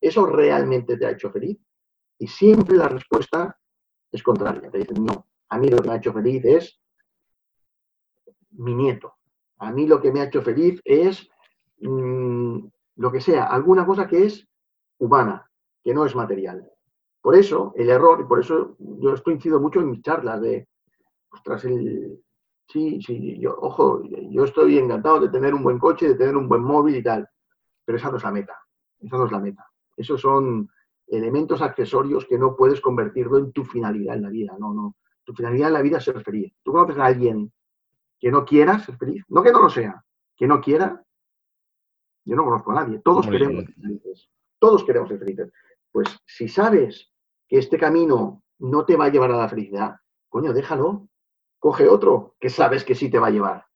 ¿Eso 0.00 0.26
realmente 0.26 0.96
te 0.96 1.06
ha 1.06 1.10
hecho 1.10 1.30
feliz? 1.30 1.58
Y 2.18 2.26
siempre 2.26 2.76
la 2.76 2.88
respuesta 2.88 3.58
es 4.12 4.22
contraria. 4.22 4.70
Te 4.70 4.78
dicen, 4.78 5.04
no, 5.04 5.26
a 5.48 5.58
mí 5.58 5.68
lo 5.68 5.78
que 5.78 5.88
me 5.88 5.94
ha 5.94 5.96
hecho 5.96 6.12
feliz 6.12 6.44
es 6.44 6.80
mi 8.50 8.74
nieto. 8.74 9.14
A 9.58 9.72
mí 9.72 9.86
lo 9.86 10.00
que 10.00 10.12
me 10.12 10.20
ha 10.20 10.24
hecho 10.24 10.42
feliz 10.42 10.80
es 10.84 11.28
mm, 11.80 12.58
lo 12.96 13.12
que 13.12 13.20
sea, 13.20 13.46
alguna 13.46 13.84
cosa 13.84 14.06
que 14.06 14.26
es 14.26 14.46
humana, 14.98 15.50
que 15.82 15.94
no 15.94 16.04
es 16.04 16.14
material. 16.14 16.70
Por 17.20 17.34
eso, 17.36 17.72
el 17.76 17.88
error, 17.88 18.20
y 18.20 18.28
por 18.28 18.40
eso 18.40 18.76
yo 18.78 19.14
esto 19.14 19.30
incido 19.30 19.60
mucho 19.60 19.80
en 19.80 19.90
mis 19.90 20.02
charlas 20.02 20.40
de, 20.40 20.68
ostras, 21.30 21.64
el, 21.64 22.22
Sí, 22.72 23.02
sí, 23.02 23.38
yo, 23.38 23.54
ojo, 23.60 24.02
yo 24.30 24.44
estoy 24.44 24.78
encantado 24.78 25.20
de 25.20 25.28
tener 25.28 25.52
un 25.52 25.62
buen 25.62 25.78
coche, 25.78 26.08
de 26.08 26.14
tener 26.14 26.36
un 26.36 26.48
buen 26.48 26.62
móvil 26.62 26.96
y 26.96 27.02
tal, 27.02 27.28
pero 27.84 27.98
esa 27.98 28.10
no 28.10 28.16
es 28.16 28.22
la 28.22 28.30
meta, 28.30 28.58
esa 28.98 29.18
no 29.18 29.26
es 29.26 29.32
la 29.32 29.40
meta. 29.40 29.66
Esos 29.94 30.20
son 30.22 30.70
elementos 31.12 31.60
accesorios 31.60 32.26
que 32.26 32.38
no 32.38 32.56
puedes 32.56 32.80
convertirlo 32.80 33.38
en 33.38 33.52
tu 33.52 33.64
finalidad 33.64 34.16
en 34.16 34.22
la 34.22 34.30
vida, 34.30 34.56
no, 34.58 34.72
no. 34.72 34.96
Tu 35.24 35.34
finalidad 35.34 35.68
en 35.68 35.74
la 35.74 35.82
vida 35.82 35.98
es 35.98 36.04
ser 36.04 36.20
feliz. 36.22 36.52
¿Tú 36.62 36.72
conoces 36.72 36.98
a 36.98 37.04
alguien 37.04 37.52
que 38.18 38.30
no 38.30 38.44
quiera 38.44 38.78
ser 38.78 38.96
feliz? 38.96 39.22
No 39.28 39.42
que 39.42 39.52
no 39.52 39.60
lo 39.62 39.68
sea, 39.68 40.02
que 40.36 40.46
no 40.46 40.60
quiera. 40.60 41.04
Yo 42.24 42.34
no 42.34 42.44
conozco 42.44 42.72
a 42.72 42.76
nadie. 42.76 43.00
Todos 43.04 43.26
queremos 43.26 43.64
ser 43.64 43.74
felices. 43.74 44.30
Todos 44.58 44.84
queremos 44.84 45.08
ser 45.10 45.18
felices. 45.18 45.52
Pues 45.92 46.08
si 46.26 46.48
sabes 46.48 47.12
que 47.46 47.58
este 47.58 47.78
camino 47.78 48.42
no 48.58 48.84
te 48.84 48.96
va 48.96 49.04
a 49.04 49.08
llevar 49.10 49.32
a 49.32 49.36
la 49.36 49.48
felicidad, 49.48 49.96
coño, 50.28 50.52
déjalo, 50.52 51.08
coge 51.58 51.88
otro 51.88 52.36
que 52.40 52.48
sabes 52.48 52.84
que 52.84 52.94
sí 52.94 53.10
te 53.10 53.18
va 53.18 53.26
a 53.26 53.32
llevar. 53.32 53.66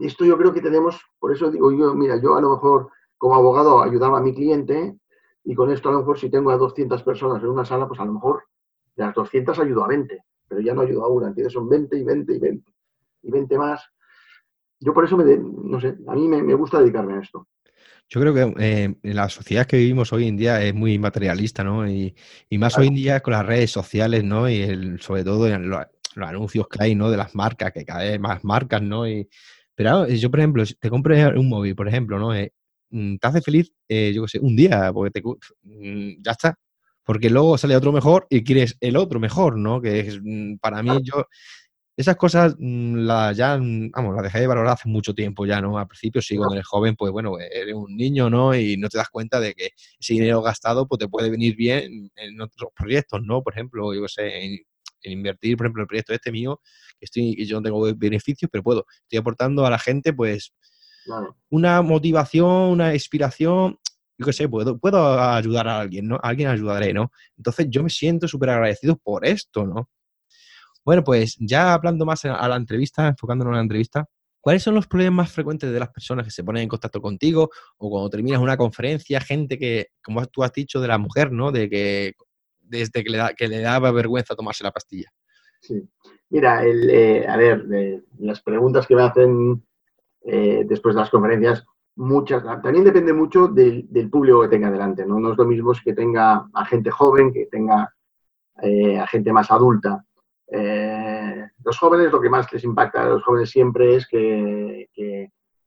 Esto 0.00 0.24
yo 0.24 0.36
creo 0.36 0.52
que 0.52 0.62
tenemos, 0.62 1.00
por 1.18 1.32
eso 1.32 1.50
digo 1.50 1.70
yo, 1.70 1.94
mira, 1.94 2.20
yo 2.20 2.34
a 2.34 2.40
lo 2.40 2.50
mejor 2.50 2.90
como 3.18 3.36
abogado 3.36 3.82
ayudaba 3.82 4.18
a 4.18 4.22
mi 4.22 4.34
cliente 4.34 4.98
y 5.46 5.54
con 5.54 5.70
esto 5.70 5.88
a 5.88 5.92
lo 5.92 5.98
mejor 6.00 6.18
si 6.18 6.28
tengo 6.28 6.50
a 6.50 6.56
200 6.56 7.02
personas 7.04 7.40
en 7.40 7.48
una 7.48 7.64
sala, 7.64 7.86
pues 7.86 8.00
a 8.00 8.04
lo 8.04 8.14
mejor 8.14 8.42
de 8.96 9.04
las 9.04 9.14
200 9.14 9.56
ayudo 9.60 9.84
a 9.84 9.88
20, 9.88 10.18
pero 10.48 10.60
ya 10.60 10.74
no 10.74 10.80
ayudo 10.80 11.04
a 11.04 11.08
una, 11.08 11.28
¿entiendes? 11.28 11.52
Son 11.52 11.68
20 11.68 11.96
y 11.96 12.02
20 12.02 12.34
y 12.34 12.38
20 12.38 12.72
y 13.22 13.30
20 13.30 13.58
más. 13.58 13.80
Yo 14.80 14.92
por 14.92 15.04
eso 15.04 15.16
me, 15.16 15.36
no 15.36 15.80
sé, 15.80 15.96
a 16.08 16.14
mí 16.14 16.26
me, 16.26 16.54
gusta 16.54 16.80
dedicarme 16.80 17.14
a 17.14 17.20
esto. 17.20 17.46
Yo 18.08 18.20
creo 18.20 18.34
que 18.34 18.54
eh, 18.58 18.94
la 19.02 19.28
sociedad 19.28 19.66
que 19.66 19.76
vivimos 19.76 20.12
hoy 20.12 20.26
en 20.26 20.36
día 20.36 20.60
es 20.62 20.74
muy 20.74 20.98
materialista, 20.98 21.62
¿no? 21.62 21.88
Y, 21.88 22.14
más 22.58 22.76
hoy 22.76 22.88
en 22.88 22.94
día 22.94 23.20
con 23.20 23.32
las 23.32 23.46
redes 23.46 23.70
sociales, 23.70 24.24
¿no? 24.24 24.48
Y 24.48 24.62
el, 24.62 25.00
sobre 25.00 25.22
todo 25.22 25.46
en 25.46 25.70
los, 25.70 25.86
anuncios 26.16 26.66
que 26.66 26.82
hay, 26.82 26.94
¿no? 26.96 27.08
De 27.08 27.16
las 27.16 27.36
marcas, 27.36 27.72
que 27.72 27.84
cada 27.84 28.02
vez 28.02 28.18
más 28.18 28.42
marcas, 28.42 28.82
¿no? 28.82 29.08
Y, 29.08 29.28
pero 29.76 30.08
yo, 30.08 30.28
por 30.28 30.40
ejemplo, 30.40 30.64
te 30.80 30.90
compré 30.90 31.26
un 31.38 31.48
móvil, 31.48 31.76
por 31.76 31.86
ejemplo, 31.86 32.18
¿no? 32.18 32.34
Eh, 32.34 32.52
te 32.90 33.26
hace 33.26 33.40
feliz, 33.42 33.72
eh, 33.88 34.12
yo 34.14 34.22
qué 34.22 34.28
sé, 34.28 34.38
un 34.40 34.56
día, 34.56 34.92
porque 34.92 35.20
te, 35.20 35.22
mm, 35.62 36.22
ya 36.22 36.32
está. 36.32 36.58
Porque 37.04 37.30
luego 37.30 37.56
sale 37.58 37.76
otro 37.76 37.92
mejor 37.92 38.26
y 38.30 38.42
quieres 38.42 38.76
el 38.80 38.96
otro 38.96 39.20
mejor, 39.20 39.58
¿no? 39.58 39.80
Que 39.80 40.00
es, 40.00 40.20
mm, 40.22 40.56
para 40.56 40.82
mí, 40.82 40.90
yo 41.02 41.26
esas 41.96 42.16
cosas 42.16 42.54
mm, 42.58 42.96
la, 43.06 43.32
ya, 43.32 43.56
mm, 43.56 43.90
vamos, 43.90 44.14
las 44.14 44.24
dejé 44.24 44.40
de 44.40 44.46
valorar 44.46 44.74
hace 44.74 44.88
mucho 44.88 45.14
tiempo 45.14 45.46
ya, 45.46 45.60
¿no? 45.60 45.78
Al 45.78 45.86
principio 45.88 46.20
sí, 46.20 46.36
cuando 46.36 46.54
eres 46.54 46.66
joven, 46.66 46.94
pues 46.94 47.10
bueno, 47.12 47.38
eres 47.38 47.74
un 47.74 47.96
niño, 47.96 48.28
¿no? 48.28 48.54
Y 48.54 48.76
no 48.76 48.88
te 48.88 48.98
das 48.98 49.08
cuenta 49.08 49.40
de 49.40 49.54
que 49.54 49.70
ese 49.98 50.14
dinero 50.14 50.42
gastado, 50.42 50.86
pues 50.86 50.98
te 50.98 51.08
puede 51.08 51.30
venir 51.30 51.56
bien 51.56 52.10
en 52.16 52.40
otros 52.40 52.70
proyectos, 52.76 53.22
¿no? 53.22 53.42
Por 53.42 53.54
ejemplo, 53.54 53.94
yo 53.94 54.06
sé, 54.08 54.44
en, 54.44 54.58
invertir, 55.02 55.56
por 55.56 55.66
ejemplo, 55.66 55.82
el 55.82 55.88
proyecto 55.88 56.12
este 56.12 56.32
mío, 56.32 56.60
que 56.98 57.06
estoy, 57.06 57.46
yo 57.46 57.58
no 57.58 57.62
tengo 57.62 57.94
beneficios, 57.96 58.50
pero 58.50 58.62
puedo, 58.62 58.86
estoy 59.02 59.18
aportando 59.18 59.64
a 59.64 59.70
la 59.70 59.78
gente, 59.78 60.12
pues, 60.12 60.52
una 61.50 61.82
motivación, 61.82 62.70
una 62.70 62.92
inspiración, 62.94 63.78
yo 64.18 64.26
qué 64.26 64.32
sé, 64.32 64.48
puedo, 64.48 64.78
puedo 64.78 65.20
ayudar 65.20 65.68
a 65.68 65.80
alguien, 65.80 66.08
¿no? 66.08 66.16
A 66.16 66.28
alguien 66.28 66.48
ayudaré, 66.48 66.92
¿no? 66.92 67.10
Entonces 67.36 67.66
yo 67.68 67.82
me 67.82 67.90
siento 67.90 68.26
súper 68.28 68.50
agradecido 68.50 68.96
por 68.96 69.26
esto, 69.26 69.66
¿no? 69.66 69.90
Bueno, 70.84 71.02
pues 71.02 71.36
ya 71.40 71.74
hablando 71.74 72.06
más 72.06 72.24
a 72.24 72.48
la 72.48 72.56
entrevista, 72.56 73.08
enfocándonos 73.08 73.52
en 73.52 73.56
la 73.56 73.62
entrevista, 73.62 74.08
¿cuáles 74.40 74.62
son 74.62 74.74
los 74.74 74.86
problemas 74.86 75.16
más 75.16 75.32
frecuentes 75.32 75.72
de 75.72 75.80
las 75.80 75.88
personas 75.90 76.24
que 76.24 76.30
se 76.30 76.44
ponen 76.44 76.62
en 76.62 76.68
contacto 76.68 77.00
contigo 77.00 77.50
o 77.76 77.90
cuando 77.90 78.08
terminas 78.08 78.40
una 78.40 78.56
conferencia, 78.56 79.20
gente 79.20 79.58
que, 79.58 79.88
como 80.02 80.24
tú 80.26 80.44
has 80.44 80.52
dicho, 80.52 80.80
de 80.80 80.88
la 80.88 80.98
mujer, 80.98 81.32
¿no? 81.32 81.50
De 81.50 81.68
que 81.68 82.12
desde 82.60 83.02
que 83.02 83.10
le, 83.10 83.18
da, 83.18 83.34
que 83.34 83.48
le 83.48 83.60
daba 83.60 83.90
vergüenza 83.90 84.34
tomarse 84.34 84.64
la 84.64 84.70
pastilla. 84.70 85.10
Sí. 85.60 85.82
Mira, 86.28 86.64
eh, 86.64 87.26
a 87.26 87.36
ver, 87.36 87.64
las 88.18 88.40
preguntas 88.42 88.86
que 88.86 88.96
me 88.96 89.02
hacen 89.02 89.64
eh, 90.24 90.64
después 90.66 90.94
de 90.94 91.00
las 91.00 91.10
conferencias, 91.10 91.64
muchas, 91.96 92.42
también 92.62 92.84
depende 92.84 93.12
mucho 93.12 93.48
del, 93.48 93.88
público 94.10 94.42
que 94.42 94.48
tenga 94.48 94.70
delante, 94.70 95.06
¿no? 95.06 95.18
No 95.18 95.32
es 95.32 95.38
lo 95.38 95.44
mismo 95.44 95.72
que 95.82 95.94
tenga 95.94 96.46
a 96.52 96.64
gente 96.64 96.90
joven, 96.90 97.32
que 97.32 97.46
tenga 97.46 97.92
eh, 98.62 98.98
a 98.98 99.06
gente 99.06 99.32
más 99.32 99.50
adulta. 99.50 100.04
Eh, 100.48 101.46
los 101.64 101.78
jóvenes 101.78 102.12
lo 102.12 102.20
que 102.20 102.30
más 102.30 102.52
les 102.52 102.64
impacta 102.64 103.02
a 103.02 103.08
los 103.08 103.24
jóvenes 103.24 103.50
siempre 103.50 103.96
es 103.96 104.06
que, 104.06 104.88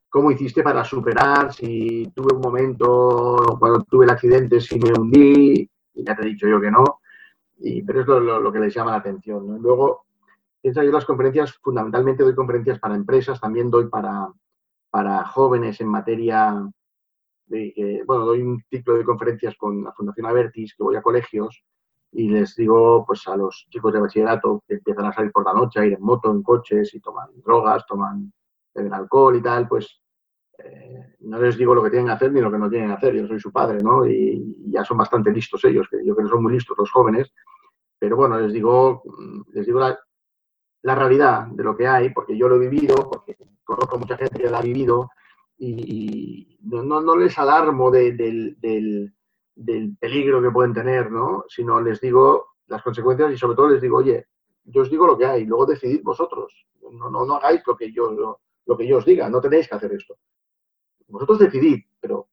cómo 0.10 0.32
hiciste 0.32 0.64
para 0.64 0.84
superar, 0.84 1.54
si 1.54 2.12
tuve 2.16 2.36
un 2.36 2.42
momento, 2.42 3.58
cuando 3.60 3.84
tuve 3.84 4.06
el 4.06 4.12
accidente, 4.12 4.60
si 4.60 4.80
me 4.80 4.92
hundí, 4.92 5.70
y 5.94 6.04
ya 6.04 6.16
te 6.16 6.24
he 6.24 6.30
dicho 6.30 6.48
yo 6.48 6.60
que 6.60 6.72
no, 6.72 6.84
y, 7.60 7.82
pero 7.84 8.02
es 8.02 8.08
lo, 8.08 8.52
que 8.52 8.60
les 8.60 8.74
llama 8.74 8.92
la 8.92 8.98
atención. 8.98 9.62
Luego, 9.62 10.06
piensa 10.62 10.84
yo 10.84 10.92
las 10.92 11.06
conferencias, 11.06 11.54
fundamentalmente 11.62 12.24
doy 12.24 12.36
conferencias 12.36 12.80
para 12.80 12.96
empresas, 12.96 13.40
también 13.40 13.70
doy 13.70 13.88
para, 13.88 14.28
para 14.90 15.26
jóvenes 15.26 15.80
en 15.82 15.88
materia 15.88 16.70
de 17.48 18.04
bueno, 18.06 18.26
doy 18.26 18.42
un 18.42 18.62
ciclo 18.70 18.96
de 18.96 19.04
conferencias 19.04 19.56
con 19.58 19.84
la 19.84 19.92
Fundación 19.94 20.28
Avertis, 20.28 20.76
que 20.76 20.84
voy 20.84 20.96
a 20.96 21.02
colegios, 21.02 21.64
y 22.12 22.30
les 22.30 22.56
digo 22.56 23.04
pues 23.06 23.28
a 23.28 23.36
los 23.36 23.68
chicos 23.70 23.94
de 23.94 24.00
bachillerato 24.00 24.64
que 24.68 24.76
empiezan 24.76 25.06
a 25.06 25.14
salir 25.14 25.32
por 25.32 25.46
la 25.46 25.54
noche, 25.54 25.80
a 25.80 25.86
ir 25.86 25.94
en 25.94 26.02
moto, 26.02 26.32
en 26.32 26.44
coches 26.44 26.94
y 26.94 27.00
toman 27.00 27.30
drogas, 27.44 27.86
toman 27.86 28.32
beben 28.74 28.94
alcohol 28.94 29.36
y 29.36 29.42
tal, 29.42 29.68
pues 29.68 30.02
eh, 30.60 31.16
no 31.22 31.40
les 31.40 31.58
digo 31.58 31.74
lo 31.74 31.84
que 31.84 31.90
tienen 31.90 32.08
que 32.08 32.14
hacer 32.14 32.32
ni 32.32 32.42
lo 32.42 32.52
que 32.52 32.58
no 32.58 32.70
tienen 32.70 32.90
que 32.90 32.96
hacer, 32.96 33.16
yo 33.16 33.28
soy 33.28 33.40
su 33.40 33.52
padre, 33.52 33.82
¿no? 33.82 34.06
Y, 34.06 34.56
ya 34.72 34.86
son 34.86 34.98
bastante 34.98 35.32
listos 35.32 35.66
ellos, 35.66 35.88
que 35.90 35.98
yo 36.06 36.16
creo 36.16 36.28
que 36.28 36.32
son 36.32 36.44
muy 36.44 36.54
listos 36.54 36.78
los 36.78 36.92
jóvenes, 36.92 37.34
pero 37.98 38.16
bueno, 38.16 38.40
les 38.40 38.54
digo, 38.54 39.02
les 39.52 39.66
digo 39.66 39.80
la, 39.80 39.98
la 40.82 40.96
realidad 40.96 41.48
de 41.48 41.64
lo 41.64 41.76
que 41.76 41.88
hay, 41.88 42.10
porque 42.12 42.38
yo 42.38 42.48
lo 42.48 42.56
he 42.56 42.68
vivido, 42.68 42.96
porque 43.10 43.38
conozco 43.64 44.00
mucha 44.00 44.18
gente 44.18 44.40
que 44.40 44.50
lo 44.50 44.58
ha 44.58 44.62
vivido 44.62 45.10
y, 45.58 46.58
no, 46.64 47.02
no, 47.02 47.16
les 47.18 47.38
alarmo 47.38 47.92
del 47.92 48.18
del 49.60 49.98
peligro 49.98 50.42
que 50.42 50.52
pueden 50.52 50.74
tener, 50.74 51.12
¿no? 51.12 51.44
Sino 51.50 51.82
les 51.82 52.00
digo 52.00 52.56
las 52.68 52.82
consecuencias 52.82 53.34
y 53.34 53.38
sobre 53.38 53.58
todo 53.58 53.70
les 53.70 53.82
digo, 53.82 53.98
oye, 53.98 54.28
yo 54.64 54.84
os 54.84 54.90
digo 54.90 55.06
lo 55.06 55.18
que 55.18 55.26
hay, 55.26 55.46
luego 55.46 55.66
decidid 55.66 56.02
vosotros. 56.02 56.66
No, 56.92 57.10
no, 57.10 57.26
no 57.26 57.36
hagáis 57.36 57.62
lo 57.68 57.76
que, 57.76 57.92
yo, 57.92 58.40
lo, 58.66 58.78
que 58.78 58.88
yo 58.88 58.98
os 58.98 59.06
diga, 59.06 59.30
no 59.30 59.42
tenéis 59.42 59.68
que 59.68 59.76
hacer 59.76 59.92
esto. 59.92 60.16
Vosotros 61.08 61.40
decidid, 61.40 61.84
pero 62.00 62.30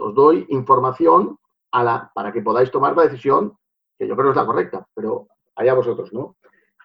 os 0.00 0.14
doy 0.14 0.46
información 0.48 1.38
a 1.72 1.84
la, 1.84 2.10
para 2.14 2.32
que 2.32 2.40
podáis 2.40 2.70
tomar 2.70 2.96
la 2.96 3.04
decisión 3.04 3.56
que 3.98 4.08
yo 4.08 4.16
creo 4.16 4.30
es 4.30 4.36
la 4.36 4.46
correcta, 4.46 4.88
pero 4.94 5.28
allá 5.56 5.74
vosotros, 5.74 6.10
¿no? 6.12 6.36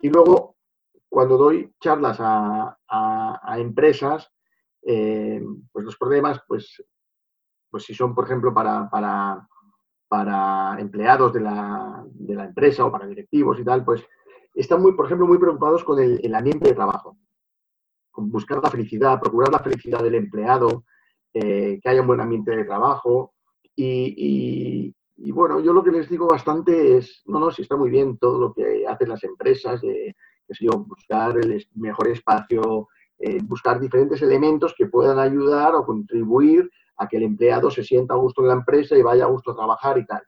Y 0.01 0.09
luego, 0.09 0.54
cuando 1.15 1.37
doy 1.37 1.71
charlas 1.79 2.17
a, 2.19 3.55
empresas, 3.57 4.29
eh, 4.81 5.41
pues 5.71 5.85
los 5.85 5.95
problemas, 5.95 6.41
pues 6.45 6.83
pues 7.69 7.85
si 7.85 7.93
son, 7.93 8.13
por 8.13 8.25
ejemplo, 8.25 8.53
para, 8.53 8.89
para, 10.09 10.77
empleados 10.77 11.31
de 11.31 11.39
la, 11.39 12.05
empresa 12.27 12.83
o 12.83 12.91
para 12.91 13.07
directivos 13.07 13.57
y 13.57 13.63
tal, 13.63 13.85
pues 13.85 14.03
están 14.53 14.81
muy, 14.81 14.91
por 14.91 15.05
ejemplo, 15.05 15.25
muy 15.25 15.37
preocupados 15.37 15.85
con 15.85 15.99
el, 15.99 16.35
ambiente 16.35 16.67
de 16.67 16.75
trabajo, 16.75 17.17
con 18.11 18.29
buscar 18.29 18.61
la 18.61 18.69
felicidad, 18.69 19.17
procurar 19.21 19.53
la 19.53 19.59
felicidad 19.59 20.03
del 20.03 20.15
empleado, 20.15 20.83
eh, 21.33 21.79
que 21.81 21.89
haya 21.89 22.01
un 22.01 22.07
buen 22.07 22.19
ambiente 22.19 22.53
de 22.53 22.65
trabajo. 22.65 23.35
Y, 23.73 24.93
bueno, 25.31 25.61
yo 25.61 25.71
lo 25.71 25.81
que 25.81 25.91
les 25.91 26.09
digo 26.09 26.27
bastante 26.27 26.97
es, 26.97 27.23
no, 27.25 27.39
no, 27.39 27.51
si 27.51 27.61
está 27.61 27.77
muy 27.77 27.89
bien 27.89 28.17
todo 28.17 28.37
lo 28.37 28.53
que 28.53 28.85
hacen 28.85 29.07
las 29.07 29.23
empresas, 29.23 29.79
de, 29.79 30.13
buscar 30.87 31.37
el 31.37 31.65
mejor 31.75 32.07
espacio, 32.09 32.87
eh, 33.17 33.39
buscar 33.43 33.79
diferentes 33.79 34.21
elementos 34.21 34.73
que 34.77 34.87
puedan 34.87 35.19
ayudar 35.19 35.75
o 35.75 35.85
contribuir 35.85 36.69
a 36.97 37.07
que 37.07 37.17
el 37.17 37.23
empleado 37.23 37.69
se 37.69 37.83
sienta 37.83 38.13
a 38.13 38.17
gusto 38.17 38.41
en 38.41 38.49
la 38.49 38.53
empresa 38.53 38.97
y 38.97 39.01
vaya 39.01 39.25
a 39.25 39.29
gusto 39.29 39.51
a 39.51 39.55
trabajar 39.55 39.97
y 39.97 40.05
tal. 40.05 40.21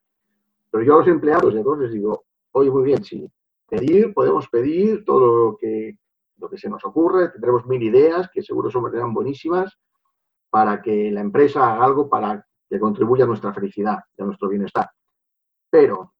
Pero 0.72 0.84
yo 0.84 0.96
a 0.96 0.98
los 1.00 1.08
empleados 1.08 1.56
a 1.56 1.64
todos 1.64 1.80
les 1.80 1.94
digo, 1.94 2.26
oye, 2.52 2.70
muy 2.70 2.84
bien, 2.84 3.04
sí, 3.04 3.30
pedir, 3.70 4.14
podemos 4.14 4.48
pedir 4.50 5.04
todo 5.06 5.50
lo 5.50 5.58
que, 5.58 5.98
lo 6.38 6.50
que 6.50 6.58
se 6.58 6.70
nos 6.70 6.84
ocurre, 6.86 7.30
tendremos 7.30 7.66
mil 7.66 7.82
ideas 7.84 8.30
que 8.34 8.42
seguro 8.42 8.70
serán 8.70 9.14
buenísimas 9.14 9.78
para 10.50 10.82
que 10.82 11.12
la 11.12 11.22
empresa 11.22 11.74
haga 11.74 11.86
algo 11.86 12.10
para 12.10 12.46
que 12.70 12.80
contribuya 12.80 13.24
a 13.24 13.28
nuestra 13.28 13.54
felicidad 13.54 14.00
y 14.18 14.22
a 14.22 14.26
nuestro 14.26 14.50
bienestar. 14.50 14.90
Pero, 15.70 16.14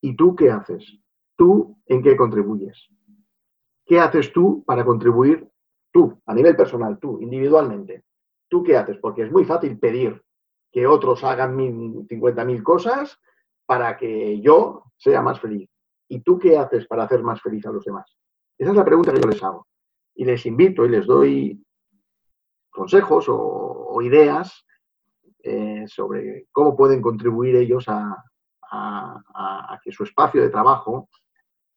¿y 0.00 0.14
tú 0.16 0.34
qué 0.34 0.50
haces? 0.50 0.98
¿Tú 1.36 1.78
en 1.86 2.02
qué 2.02 2.16
contribuyes? 2.16 2.88
¿Qué 3.86 4.00
haces 4.00 4.32
tú 4.32 4.64
para 4.64 4.84
contribuir 4.84 5.48
tú, 5.92 6.20
a 6.26 6.34
nivel 6.34 6.56
personal, 6.56 6.98
tú, 6.98 7.20
individualmente? 7.20 8.04
¿Tú 8.48 8.62
qué 8.62 8.76
haces? 8.76 8.98
Porque 8.98 9.22
es 9.22 9.32
muy 9.32 9.44
fácil 9.44 9.78
pedir 9.78 10.22
que 10.72 10.86
otros 10.86 11.22
hagan 11.22 11.56
50.000 11.56 12.62
cosas 12.62 13.20
para 13.66 13.96
que 13.96 14.40
yo 14.40 14.84
sea 14.96 15.22
más 15.22 15.40
feliz. 15.40 15.70
¿Y 16.08 16.20
tú 16.20 16.38
qué 16.38 16.58
haces 16.58 16.86
para 16.86 17.04
hacer 17.04 17.22
más 17.22 17.40
feliz 17.40 17.64
a 17.66 17.72
los 17.72 17.84
demás? 17.84 18.16
Esa 18.58 18.70
es 18.70 18.76
la 18.76 18.84
pregunta 18.84 19.12
que 19.12 19.20
yo 19.20 19.28
les 19.28 19.42
hago. 19.42 19.66
Y 20.14 20.24
les 20.24 20.44
invito 20.46 20.84
y 20.84 20.88
les 20.88 21.06
doy 21.06 21.64
consejos 22.70 23.26
o, 23.28 24.02
ideas 24.02 24.66
eh, 25.42 25.84
sobre 25.86 26.48
cómo 26.50 26.76
pueden 26.76 27.00
contribuir 27.00 27.56
ellos 27.56 27.84
a, 27.88 28.22
que 29.84 29.92
su 29.92 30.02
espacio 30.02 30.42
de 30.42 30.50
trabajo 30.50 31.08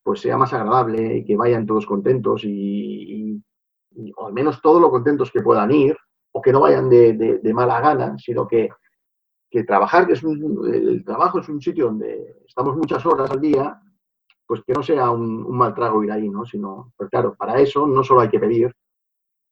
pues 0.08 0.22
sea 0.22 0.38
más 0.38 0.54
agradable 0.54 1.18
y 1.18 1.26
que 1.26 1.36
vayan 1.36 1.66
todos 1.66 1.86
contentos 1.86 2.42
y, 2.46 3.44
o 4.16 4.28
al 4.28 4.32
menos 4.32 4.62
todos 4.62 4.82
lo 4.82 4.90
contentos 4.90 5.30
que 5.30 5.42
puedan 5.42 5.70
ir 5.70 5.98
o 6.32 6.42
que 6.42 6.54
no 6.54 6.62
vayan 6.62 6.90
de, 6.90 7.42
mala 7.54 7.82
gana, 7.82 8.18
sino 8.18 8.48
que, 8.48 8.70
trabajar, 9.68 10.08
que 10.08 10.14
es 10.14 10.24
un, 10.24 10.66
el 10.74 11.04
trabajo 11.04 11.42
es 11.42 11.50
un 11.50 11.60
sitio 11.60 11.88
donde 11.88 12.38
estamos 12.48 12.78
muchas 12.78 13.06
horas 13.06 13.30
al 13.32 13.42
día, 13.42 13.82
pues 14.46 14.62
que 14.66 14.72
no 14.72 14.82
sea 14.82 15.12
un, 15.12 15.54
mal 15.58 15.76
trago 15.76 16.02
ir 16.02 16.12
ahí, 16.14 16.30
¿no? 16.30 16.46
Sino, 16.46 16.94
pues 16.96 17.10
claro, 17.10 17.36
para 17.36 17.60
eso 17.60 17.86
no 17.86 18.02
solo 18.02 18.22
hay 18.22 18.30
que 18.30 18.40
pedir, 18.40 18.74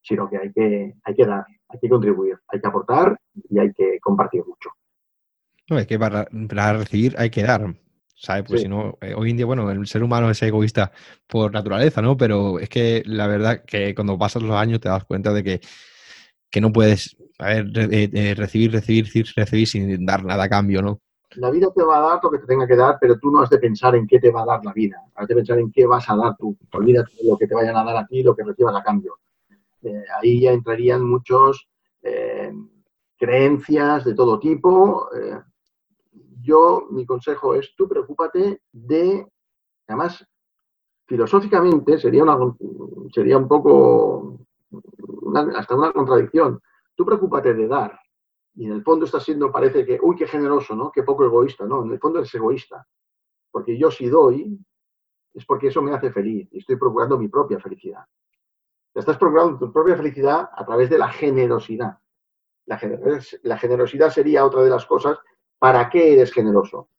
sino 0.01 0.29
que 0.29 0.37
hay 0.37 0.53
que, 0.53 0.95
hay 1.03 1.15
que 1.15 1.25
dar, 1.25 1.45
hay 1.67 1.79
que 1.81 1.89
contribuir, 1.89 2.37
hay 2.47 2.61
que 2.61 2.67
aportar 2.69 3.19
y 3.49 3.59
hay 3.59 3.73
que 3.73 3.99
compartir 3.99 4.45
mucho. 4.45 4.69
No, 5.69 5.77
es 5.77 5.85
que 5.85 5.99
para, 5.99 6.23
recibir 6.77 7.13
hay 7.17 7.29
que 7.29 7.43
dar. 7.43 7.75
¿Sabes? 8.15 8.45
Pues 8.47 8.61
si 8.61 8.67
no, 8.67 8.97
eh, 9.01 9.13
hoy 9.15 9.31
en 9.31 9.37
día, 9.37 9.45
bueno, 9.45 9.69
el 9.69 9.85
ser 9.87 10.03
humano 10.03 10.29
es 10.29 10.41
egoísta 10.41 10.91
por 11.27 11.51
naturaleza, 11.51 12.01
¿no? 12.01 12.17
Pero 12.17 12.59
es 12.59 12.69
que 12.69 13.03
la 13.05 13.27
verdad 13.27 13.63
que 13.65 13.93
cuando 13.93 14.17
pasas 14.17 14.41
los 14.41 14.55
años 14.55 14.79
te 14.79 14.89
das 14.89 15.03
cuenta 15.03 15.33
de 15.33 15.43
que, 15.43 15.61
que 16.49 16.61
no 16.61 16.71
puedes, 16.71 17.17
a 17.37 17.47
ver, 17.47 17.67
eh, 17.75 18.09
eh, 18.13 18.33
recibir, 18.35 18.71
recibir, 18.71 19.07
recibir 19.35 19.67
sin 19.67 20.05
dar 20.05 20.23
nada 20.23 20.45
a 20.45 20.49
cambio, 20.49 20.81
¿no? 20.81 21.01
La 21.31 21.51
vida 21.51 21.67
te 21.75 21.83
va 21.83 21.97
a 21.97 22.01
dar 22.11 22.19
lo 22.23 22.31
que 22.31 22.37
te 22.37 22.45
tenga 22.45 22.65
que 22.65 22.77
dar, 22.77 22.97
pero 22.99 23.19
tú 23.19 23.29
no 23.29 23.41
has 23.41 23.49
de 23.49 23.57
pensar 23.57 23.93
en 23.95 24.07
qué 24.07 24.19
te 24.19 24.31
va 24.31 24.43
a 24.43 24.45
dar 24.45 24.63
la 24.63 24.71
vida. 24.71 25.01
Has 25.15 25.27
de 25.27 25.35
pensar 25.35 25.59
en 25.59 25.69
qué 25.69 25.85
vas 25.85 26.09
a 26.09 26.15
dar 26.15 26.37
tú. 26.37 26.57
Olvídate 26.71 27.11
de 27.21 27.29
lo 27.29 27.37
que 27.37 27.45
te 27.45 27.55
vayan 27.55 27.75
a 27.75 27.83
dar 27.83 27.97
a 27.97 28.07
ti, 28.07 28.23
lo 28.23 28.33
que 28.33 28.43
recibas 28.43 28.73
a 28.73 28.81
cambio. 28.81 29.17
ahí 30.21 30.39
ya 30.41 30.53
entrarían 30.53 31.03
muchos 31.03 31.67
creencias 33.17 34.05
de 34.05 34.13
todo 34.13 34.39
tipo, 34.39 35.09
yo, 36.41 36.87
mi 36.91 37.05
consejo 37.05 37.55
es, 37.55 37.75
tú 37.75 37.87
preocúpate 37.87 38.61
de, 38.71 39.27
además, 39.87 40.25
filosóficamente 41.07 41.97
sería, 41.97 42.23
una, 42.23 42.37
sería 43.11 43.37
un 43.37 43.47
poco, 43.47 44.45
hasta 45.55 45.75
una 45.75 45.91
contradicción. 45.91 46.61
Tú 46.95 47.05
preocúpate 47.05 47.53
de 47.53 47.67
dar. 47.67 47.99
Y 48.55 48.65
en 48.65 48.71
el 48.71 48.83
fondo 48.83 49.05
estás 49.05 49.23
siendo, 49.23 49.51
parece 49.51 49.85
que, 49.85 49.99
uy, 50.01 50.15
qué 50.15 50.27
generoso, 50.27 50.75
¿no? 50.75 50.91
Qué 50.91 51.03
poco 51.03 51.25
egoísta, 51.25 51.65
¿no? 51.65 51.83
En 51.83 51.91
el 51.91 51.99
fondo 51.99 52.19
eres 52.19 52.33
egoísta. 52.33 52.87
Porque 53.51 53.77
yo 53.77 53.91
si 53.91 54.07
doy, 54.07 54.57
es 55.33 55.45
porque 55.45 55.67
eso 55.67 55.81
me 55.81 55.93
hace 55.93 56.11
feliz 56.11 56.47
y 56.51 56.59
estoy 56.59 56.77
procurando 56.77 57.17
mi 57.17 57.27
propia 57.27 57.59
felicidad. 57.59 58.05
Estás 58.93 59.17
procurando 59.17 59.57
tu 59.57 59.73
propia 59.73 59.97
felicidad 59.97 60.49
a 60.53 60.65
través 60.65 60.89
de 60.89 60.97
la 60.97 61.09
generosidad. 61.09 61.97
La 62.65 62.77
generosidad 63.57 64.09
sería 64.09 64.45
otra 64.45 64.63
de 64.63 64.69
las 64.69 64.85
cosas 64.85 65.19
¿Para 65.59 65.89
qué 65.89 66.13
eres 66.13 66.31
generoso? 66.31 66.89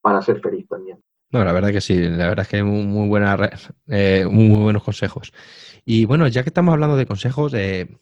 Para 0.00 0.22
ser 0.22 0.40
feliz 0.40 0.66
también. 0.68 1.02
No, 1.30 1.44
la 1.44 1.52
verdad 1.52 1.70
que 1.70 1.80
sí, 1.80 1.94
la 1.94 2.28
verdad 2.28 2.44
es 2.44 2.48
que 2.48 2.62
muy, 2.62 3.06
buena, 3.06 3.36
eh, 3.88 4.26
muy 4.30 4.56
buenos 4.56 4.82
consejos. 4.82 5.32
Y 5.84 6.06
bueno, 6.06 6.26
ya 6.26 6.42
que 6.42 6.48
estamos 6.48 6.72
hablando 6.72 6.96
de 6.96 7.04
consejos, 7.04 7.52
eh, 7.52 7.98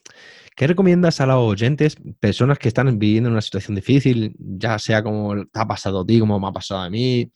¿qué 0.54 0.68
recomiendas 0.68 1.20
a 1.20 1.26
los 1.26 1.38
oyentes, 1.38 1.96
personas 2.20 2.58
que 2.58 2.68
están 2.68 2.98
viviendo 2.98 3.28
en 3.28 3.32
una 3.32 3.42
situación 3.42 3.74
difícil, 3.74 4.36
ya 4.38 4.78
sea 4.78 5.02
como 5.02 5.44
te 5.44 5.60
ha 5.60 5.66
pasado 5.66 6.00
a 6.00 6.06
ti, 6.06 6.20
como 6.20 6.38
me 6.38 6.46
ha 6.46 6.52
pasado 6.52 6.82
a 6.82 6.90
mí? 6.90 7.30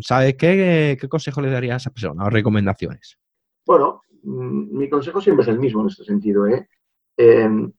¿Sabes 0.00 0.36
qué, 0.36 0.96
qué 1.00 1.08
consejo 1.08 1.40
le 1.40 1.50
darías 1.50 1.74
a 1.74 1.76
esa 1.78 1.90
persona 1.90 2.24
o 2.24 2.30
recomendaciones? 2.30 3.18
Bueno, 3.66 4.02
mm, 4.22 4.78
mi 4.78 4.88
consejo 4.88 5.20
siempre 5.20 5.42
es 5.42 5.48
el 5.48 5.58
mismo 5.58 5.82
en 5.82 5.88
este 5.88 6.04
sentido. 6.04 6.46
¿eh? 6.46 6.68
Em, 7.16 7.72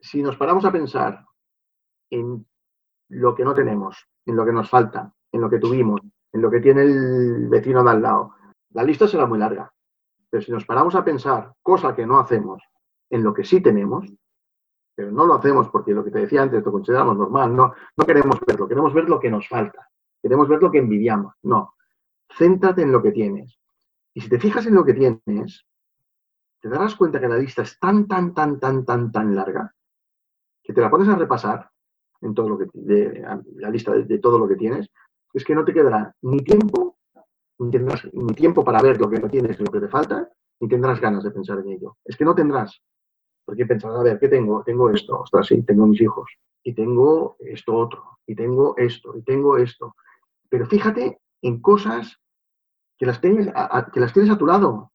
si 0.00 0.22
nos 0.22 0.36
paramos 0.36 0.64
a 0.64 0.72
pensar 0.72 1.24
en 2.10 2.46
lo 3.08 3.34
que 3.34 3.44
no 3.44 3.54
tenemos, 3.54 4.08
en 4.24 4.36
lo 4.36 4.44
que 4.44 4.52
nos 4.52 4.68
falta, 4.68 5.12
en 5.32 5.40
lo 5.40 5.50
que 5.50 5.58
tuvimos, 5.58 6.00
en 6.32 6.42
lo 6.42 6.50
que 6.50 6.60
tiene 6.60 6.82
el 6.82 7.48
vecino 7.48 7.82
de 7.84 7.90
al 7.90 8.02
lado. 8.02 8.34
La 8.70 8.82
lista 8.82 9.06
será 9.06 9.26
muy 9.26 9.38
larga. 9.38 9.72
Pero 10.28 10.42
si 10.42 10.52
nos 10.52 10.64
paramos 10.64 10.94
a 10.94 11.04
pensar, 11.04 11.52
cosa 11.62 11.94
que 11.94 12.06
no 12.06 12.18
hacemos, 12.18 12.62
en 13.10 13.22
lo 13.22 13.32
que 13.32 13.44
sí 13.44 13.60
tenemos, 13.60 14.12
pero 14.94 15.12
no 15.12 15.26
lo 15.26 15.34
hacemos 15.34 15.68
porque 15.68 15.92
lo 15.92 16.04
que 16.04 16.10
te 16.10 16.20
decía 16.20 16.42
antes 16.42 16.64
lo 16.64 16.72
consideramos 16.72 17.16
normal, 17.16 17.54
no, 17.54 17.74
no 17.96 18.06
queremos 18.06 18.40
verlo, 18.46 18.66
queremos 18.66 18.92
ver 18.92 19.08
lo 19.08 19.20
que 19.20 19.30
nos 19.30 19.48
falta, 19.48 19.88
queremos 20.20 20.48
ver 20.48 20.60
lo 20.60 20.70
que 20.70 20.78
envidiamos. 20.78 21.34
No, 21.42 21.74
céntrate 22.36 22.82
en 22.82 22.92
lo 22.92 23.02
que 23.02 23.12
tienes. 23.12 23.58
Y 24.14 24.22
si 24.22 24.28
te 24.28 24.40
fijas 24.40 24.66
en 24.66 24.74
lo 24.74 24.84
que 24.84 24.94
tienes, 24.94 25.66
te 26.60 26.68
darás 26.68 26.96
cuenta 26.96 27.20
que 27.20 27.28
la 27.28 27.38
lista 27.38 27.62
es 27.62 27.78
tan, 27.78 28.08
tan, 28.08 28.34
tan, 28.34 28.58
tan, 28.58 28.84
tan, 28.84 29.12
tan 29.12 29.34
larga, 29.34 29.72
que 30.62 30.72
te 30.72 30.80
la 30.80 30.90
pones 30.90 31.08
a 31.08 31.16
repasar 31.16 31.70
en 32.22 32.34
todo 32.34 32.48
lo 32.48 32.58
que, 32.58 32.66
la 33.56 33.70
lista 33.70 33.92
de, 33.92 34.18
todo 34.18 34.38
lo 34.38 34.48
que 34.48 34.56
tienes, 34.56 34.90
es 35.32 35.44
que 35.44 35.54
no 35.54 35.64
te 35.64 35.72
quedará 35.72 36.14
ni 36.22 36.38
tiempo, 36.38 36.96
ni 37.58 38.34
tiempo 38.34 38.64
para 38.64 38.82
ver 38.82 39.00
lo 39.00 39.08
que 39.08 39.18
no 39.18 39.28
tienes, 39.28 39.58
lo 39.60 39.70
que 39.70 39.80
te 39.80 39.88
falta, 39.88 40.28
ni 40.60 40.68
tendrás 40.68 41.00
ganas 41.00 41.24
de 41.24 41.30
pensar 41.30 41.58
en 41.58 41.70
ello. 41.70 41.96
Es 42.04 42.16
que 42.16 42.24
no 42.24 42.34
tendrás. 42.34 42.80
Porque 43.44 43.66
pensarás, 43.66 43.98
a 43.98 44.02
ver, 44.02 44.18
¿qué 44.18 44.28
tengo? 44.28 44.62
Tengo 44.64 44.90
esto, 44.90 45.20
ostras, 45.20 45.46
sí, 45.46 45.62
tengo 45.62 45.86
mis 45.86 46.00
hijos, 46.00 46.30
y 46.62 46.74
tengo 46.74 47.36
esto 47.40 47.74
otro, 47.74 48.18
y 48.26 48.34
tengo 48.34 48.76
esto, 48.76 49.16
y 49.16 49.22
tengo 49.22 49.56
esto. 49.56 49.94
Pero 50.48 50.66
fíjate 50.66 51.20
en 51.42 51.60
cosas 51.60 52.18
que 52.98 53.06
las 53.06 53.20
tienes 53.20 53.48
a, 53.54 53.90
que 53.92 54.00
las 54.00 54.12
tienes 54.12 54.32
a 54.32 54.38
tu 54.38 54.46
lado, 54.46 54.92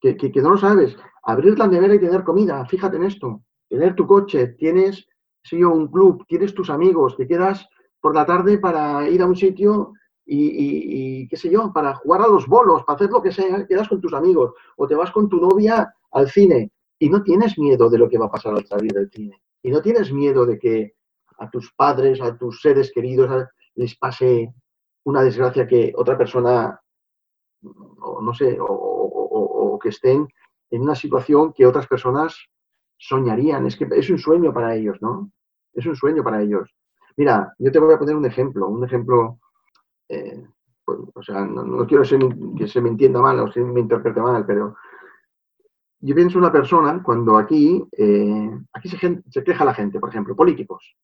que, 0.00 0.16
que 0.16 0.42
no 0.42 0.50
lo 0.50 0.56
sabes. 0.56 0.96
Abrir 1.22 1.58
la 1.58 1.66
nevera 1.66 1.94
y 1.94 1.98
tener 1.98 2.24
comida, 2.24 2.64
fíjate 2.66 2.96
en 2.96 3.04
esto. 3.04 3.42
Tener 3.68 3.94
tu 3.94 4.06
coche, 4.06 4.48
tienes 4.58 5.07
si 5.48 5.62
un 5.62 5.88
club, 5.88 6.24
tienes 6.26 6.54
tus 6.54 6.70
amigos, 6.70 7.16
te 7.16 7.26
quedas 7.26 7.68
por 8.00 8.14
la 8.14 8.26
tarde 8.26 8.58
para 8.58 9.08
ir 9.08 9.22
a 9.22 9.26
un 9.26 9.36
sitio 9.36 9.92
y, 10.24 11.26
qué 11.28 11.36
sé 11.36 11.50
yo, 11.50 11.72
para 11.72 11.94
jugar 11.94 12.22
a 12.22 12.28
los 12.28 12.46
bolos, 12.46 12.84
para 12.84 12.96
hacer 12.96 13.10
lo 13.10 13.22
que 13.22 13.32
sea, 13.32 13.66
quedas 13.66 13.88
con 13.88 14.00
tus 14.00 14.12
amigos 14.12 14.52
o 14.76 14.86
te 14.86 14.94
vas 14.94 15.10
con 15.10 15.28
tu 15.28 15.40
novia 15.40 15.92
al 16.12 16.28
cine 16.28 16.70
y 16.98 17.08
no 17.08 17.22
tienes 17.22 17.58
miedo 17.58 17.88
de 17.88 17.98
lo 17.98 18.08
que 18.08 18.18
va 18.18 18.26
a 18.26 18.30
pasar 18.30 18.54
al 18.54 18.66
salir 18.66 18.92
del 18.92 19.10
cine 19.10 19.40
y 19.62 19.70
no 19.70 19.80
tienes 19.80 20.12
miedo 20.12 20.44
de 20.44 20.58
que 20.58 20.94
a 21.38 21.48
tus 21.50 21.72
padres, 21.72 22.20
a 22.20 22.36
tus 22.36 22.60
seres 22.60 22.92
queridos 22.92 23.46
les 23.74 23.96
pase 23.96 24.52
una 25.04 25.22
desgracia 25.22 25.66
que 25.66 25.92
otra 25.96 26.18
persona, 26.18 26.80
o 27.62 28.20
no 28.20 28.34
sé, 28.34 28.58
o 28.60 29.78
que 29.80 29.90
estén 29.90 30.28
en 30.70 30.82
una 30.82 30.94
situación 30.94 31.52
que 31.52 31.66
otras 31.66 31.86
personas 31.86 32.36
soñarían. 32.98 33.66
Es 33.66 33.76
que 33.76 33.86
es 33.92 34.10
un 34.10 34.18
sueño 34.18 34.52
para 34.52 34.74
ellos, 34.74 34.98
¿no? 35.00 35.30
Es 35.72 35.86
un 35.86 35.96
sueño 35.96 36.22
para 36.22 36.42
ellos. 36.42 36.74
Mira, 37.16 37.52
yo 37.58 37.70
te 37.70 37.78
voy 37.78 37.94
a 37.94 37.98
poner 37.98 38.16
un 38.16 38.26
ejemplo, 38.26 38.68
un 38.68 38.84
ejemplo, 38.84 39.38
eh, 40.08 40.46
pues, 40.84 40.98
o 41.14 41.22
sea, 41.22 41.44
no, 41.44 41.86
quiero 41.86 42.04
que 42.56 42.68
se 42.68 42.80
me 42.80 42.88
entienda 42.88 43.20
mal 43.20 43.40
o 43.40 43.52
se 43.52 43.60
me 43.60 43.80
interprete 43.80 44.20
mal, 44.20 44.46
pero 44.46 44.76
yo 46.00 46.14
pienso 46.14 46.38
una 46.38 46.52
persona 46.52 47.02
cuando 47.02 47.36
aquí, 47.36 47.84
eh, 47.92 48.50
aquí 48.72 48.88
se, 48.88 49.44
queja 49.44 49.64
la 49.64 49.74
gente, 49.74 49.98
por 49.98 50.10
ejemplo, 50.10 50.36
políticos, 50.36 50.96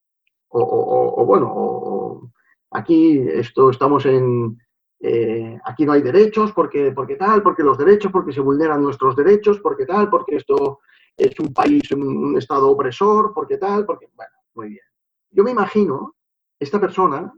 o, 0.49 1.25
bueno, 1.27 2.31
aquí 2.71 3.19
esto 3.19 3.71
estamos 3.71 4.07
en, 4.07 4.57
eh, 5.01 5.59
aquí 5.65 5.85
no 5.85 5.93
hay 5.93 6.03
derechos 6.03 6.53
porque, 6.53 6.93
porque 6.93 7.17
tal, 7.17 7.43
porque 7.43 7.65
los 7.65 7.77
derechos, 7.77 8.13
porque 8.13 8.33
se 8.33 8.41
vulneran 8.41 8.83
nuestros 8.83 9.17
derechos, 9.17 9.59
porque 9.59 9.85
tal, 9.85 10.09
porque 10.09 10.37
esto 10.37 10.81
es 11.17 11.39
un 11.41 11.53
país, 11.53 11.91
un, 11.91 12.37
estado 12.39 12.71
opresor, 12.71 13.33
porque 13.35 13.59
tal, 13.59 13.85
porque, 13.85 14.09
bueno, 14.15 14.33
muy 14.55 14.69
bien. 14.71 14.85
Yo 15.31 15.45
me 15.45 15.51
imagino 15.51 16.15
esta 16.61 16.81
persona 16.81 17.33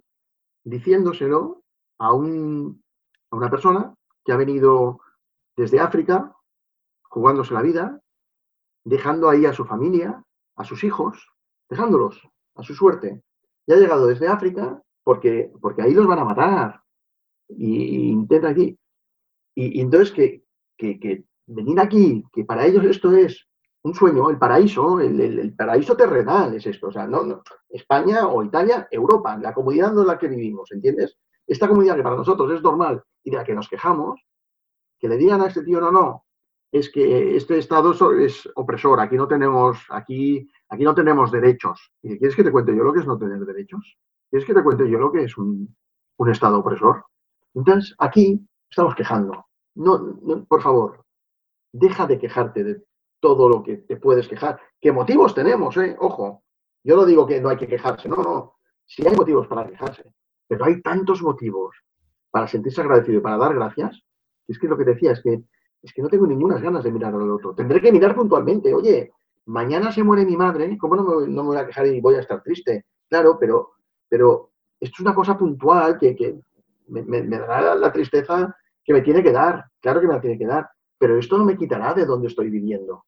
diciéndoselo 0.64 1.62
a, 1.98 2.12
un, 2.12 2.82
a 3.30 3.36
una 3.36 3.50
persona 3.50 3.94
que 4.24 4.32
ha 4.32 4.36
venido 4.36 5.00
desde 5.56 5.80
África, 5.80 6.34
jugándose 7.04 7.54
la 7.54 7.62
vida, 7.62 8.00
dejando 8.84 9.28
ahí 9.28 9.46
a 9.46 9.52
su 9.52 9.64
familia, 9.64 10.22
a 10.56 10.64
sus 10.64 10.84
hijos, 10.84 11.28
dejándolos 11.68 12.20
a 12.54 12.62
su 12.62 12.74
suerte. 12.74 13.22
Y 13.66 13.72
ha 13.72 13.76
llegado 13.76 14.06
desde 14.06 14.28
África 14.28 14.82
porque, 15.02 15.50
porque 15.60 15.82
ahí 15.82 15.94
los 15.94 16.06
van 16.06 16.18
a 16.18 16.24
matar. 16.24 16.82
Y, 17.48 18.10
intenta 18.10 18.48
aquí. 18.48 18.78
Y, 19.54 19.80
entonces 19.80 20.12
que, 20.12 20.44
que, 20.76 20.98
que, 20.98 21.24
venir 21.46 21.78
aquí, 21.78 22.24
que 22.32 22.44
para 22.44 22.66
ellos 22.66 22.84
esto 22.84 23.12
es 23.12 23.46
un 23.86 23.94
sueño, 23.94 24.28
el 24.30 24.38
paraíso, 24.38 25.00
el, 25.00 25.54
paraíso 25.54 25.96
terrenal 25.96 26.54
es 26.54 26.66
esto. 26.66 26.88
O 26.88 26.92
sea, 26.92 27.06
no, 27.06 27.42
España 27.68 28.26
o 28.26 28.42
Italia, 28.42 28.88
Europa, 28.90 29.36
la 29.38 29.54
comunidad 29.54 29.96
en 29.96 30.06
la 30.08 30.18
que 30.18 30.26
vivimos, 30.26 30.72
¿entiendes? 30.72 31.16
Esta 31.46 31.68
comunidad 31.68 31.94
que 31.94 32.02
para 32.02 32.16
nosotros 32.16 32.50
es 32.50 32.62
normal 32.62 33.04
y 33.22 33.30
de 33.30 33.36
la 33.36 33.44
que 33.44 33.54
nos 33.54 33.68
quejamos, 33.68 34.20
que 34.98 35.08
le 35.08 35.16
digan 35.16 35.40
a 35.40 35.46
este 35.46 35.62
tío, 35.62 35.80
no, 35.80 35.92
no, 35.92 36.24
es 36.72 36.90
que 36.90 37.36
este 37.36 37.58
Estado 37.58 37.92
es 38.18 38.48
opresor, 38.56 38.98
aquí 38.98 39.16
no 39.16 39.28
tenemos, 39.28 39.78
aquí, 39.90 40.50
aquí 40.68 40.82
no 40.82 40.94
tenemos 40.94 41.30
derechos. 41.30 41.92
¿Y 42.02 42.18
quieres 42.18 42.34
que 42.34 42.42
te 42.42 42.50
cuente 42.50 42.74
yo 42.74 42.82
lo 42.82 42.92
que 42.92 43.00
es 43.00 43.06
no 43.06 43.16
tener 43.16 43.38
derechos? 43.38 43.96
¿Quieres 44.28 44.46
que 44.46 44.54
te 44.54 44.64
cuente 44.64 44.90
yo 44.90 44.98
lo 44.98 45.12
que 45.12 45.22
es 45.22 45.38
un, 45.38 45.76
Estado 46.28 46.58
opresor? 46.58 47.04
Entonces, 47.54 47.94
aquí 47.98 48.44
estamos 48.68 48.96
quejando. 48.96 49.46
No, 49.76 50.18
por 50.48 50.60
favor, 50.60 51.04
deja 51.72 52.08
de 52.08 52.18
quejarte 52.18 52.64
de 52.64 52.82
todo 53.20 53.48
lo 53.48 53.62
que 53.62 53.78
te 53.78 53.96
puedes 53.96 54.28
quejar. 54.28 54.60
¿Qué 54.80 54.92
motivos 54.92 55.34
tenemos? 55.34 55.76
Eh? 55.76 55.96
Ojo, 55.98 56.42
yo 56.84 56.96
no 56.96 57.04
digo 57.04 57.26
que 57.26 57.40
no 57.40 57.48
hay 57.48 57.56
que 57.56 57.66
quejarse, 57.66 58.08
no, 58.08 58.16
no. 58.16 58.56
Sí 58.84 59.06
hay 59.06 59.16
motivos 59.16 59.46
para 59.48 59.66
quejarse, 59.66 60.04
pero 60.46 60.64
hay 60.64 60.80
tantos 60.80 61.22
motivos 61.22 61.76
para 62.30 62.46
sentirse 62.46 62.80
agradecido 62.80 63.18
y 63.18 63.22
para 63.22 63.36
dar 63.36 63.54
gracias. 63.54 64.00
Es 64.46 64.58
que 64.58 64.68
lo 64.68 64.76
que 64.76 64.84
decía 64.84 65.12
es 65.12 65.22
que, 65.22 65.42
es 65.82 65.92
que 65.92 66.02
no 66.02 66.08
tengo 66.08 66.26
ninguna 66.26 66.58
ganas 66.58 66.84
de 66.84 66.92
mirar 66.92 67.14
al 67.14 67.30
otro. 67.30 67.54
Tendré 67.54 67.80
que 67.80 67.90
mirar 67.90 68.14
puntualmente. 68.14 68.72
Oye, 68.72 69.12
mañana 69.46 69.90
se 69.90 70.04
muere 70.04 70.24
mi 70.24 70.36
madre, 70.36 70.76
¿cómo 70.78 70.94
no 70.94 71.02
me, 71.02 71.26
no 71.26 71.42
me 71.42 71.48
voy 71.48 71.56
a 71.56 71.66
quejar 71.66 71.86
y 71.86 72.00
voy 72.00 72.14
a 72.14 72.20
estar 72.20 72.42
triste? 72.42 72.86
Claro, 73.08 73.36
pero, 73.40 73.72
pero 74.08 74.50
esto 74.78 74.94
es 74.96 75.00
una 75.00 75.14
cosa 75.14 75.36
puntual 75.36 75.98
que, 75.98 76.14
que 76.14 76.38
me, 76.88 77.02
me, 77.02 77.38
dará 77.38 77.74
la 77.74 77.92
tristeza 77.92 78.54
que 78.84 78.92
me 78.92 79.02
tiene 79.02 79.22
que 79.22 79.32
dar. 79.32 79.64
Claro 79.80 80.00
que 80.00 80.06
me 80.06 80.14
la 80.14 80.20
tiene 80.20 80.38
que 80.38 80.46
dar 80.46 80.68
pero 80.98 81.18
esto 81.18 81.38
no 81.38 81.44
me 81.44 81.56
quitará 81.56 81.94
de 81.94 82.06
donde 82.06 82.28
estoy 82.28 82.50
viviendo. 82.50 83.04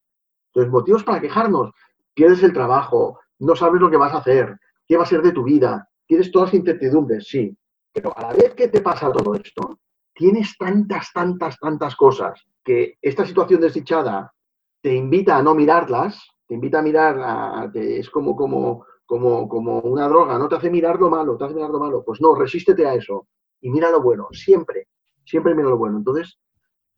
Entonces, 0.49 0.73
motivos 0.73 1.05
para 1.05 1.21
quejarnos. 1.21 1.71
Pierdes 2.15 2.43
el 2.43 2.53
trabajo, 2.53 3.21
no 3.39 3.55
sabes 3.55 3.81
lo 3.81 3.91
que 3.91 3.97
vas 3.97 4.13
a 4.13 4.19
hacer, 4.19 4.59
qué 4.87 4.97
va 4.97 5.05
a 5.05 5.07
ser 5.07 5.23
de 5.23 5.33
tu 5.33 5.45
vida, 5.45 5.89
tienes 6.07 6.33
todas 6.33 6.49
las 6.49 6.61
incertidumbres, 6.61 7.29
sí. 7.29 7.57
Pero 7.93 8.17
a 8.17 8.23
la 8.23 8.33
vez 8.33 8.55
que 8.55 8.69
te 8.69 8.81
pasa 8.81 9.13
todo 9.13 9.35
esto, 9.35 9.79
tienes 10.15 10.57
tantas, 10.59 11.13
tantas, 11.13 11.57
tantas 11.59 11.95
cosas 11.95 12.43
que 12.65 12.97
esta 13.01 13.25
situación 13.25 13.61
desdichada 13.61 14.33
te 14.81 14.95
invita 14.95 15.37
a 15.37 15.43
no 15.43 15.55
mirarlas, 15.55 16.21
te 16.47 16.55
invita 16.55 16.81
a 16.81 16.83
mirar, 16.83 17.19
a, 17.21 17.71
es 17.75 18.11
como, 18.11 18.35
como, 18.35 18.85
como, 19.07 19.49
como 19.49 19.81
una 19.81 20.09
droga, 20.09 20.39
no 20.39 20.49
te 20.49 20.57
hace 20.57 20.71
mirar 20.71 20.99
lo 20.99 21.11
malo, 21.11 21.37
te 21.37 21.45
hace 21.45 21.55
mirar 21.55 21.71
lo 21.71 21.79
malo. 21.79 22.03
Pues 22.05 22.21
no, 22.21 22.35
resístete 22.35 22.87
a 22.87 22.95
eso 22.95 23.29
y 23.61 23.71
mira 23.71 23.91
lo 23.91 24.03
bueno, 24.03 24.29
siempre, 24.33 24.89
siempre 25.25 25.55
mira 25.55 25.69
lo 25.69 25.79
bueno. 25.79 25.99
Entonces, 25.99 26.39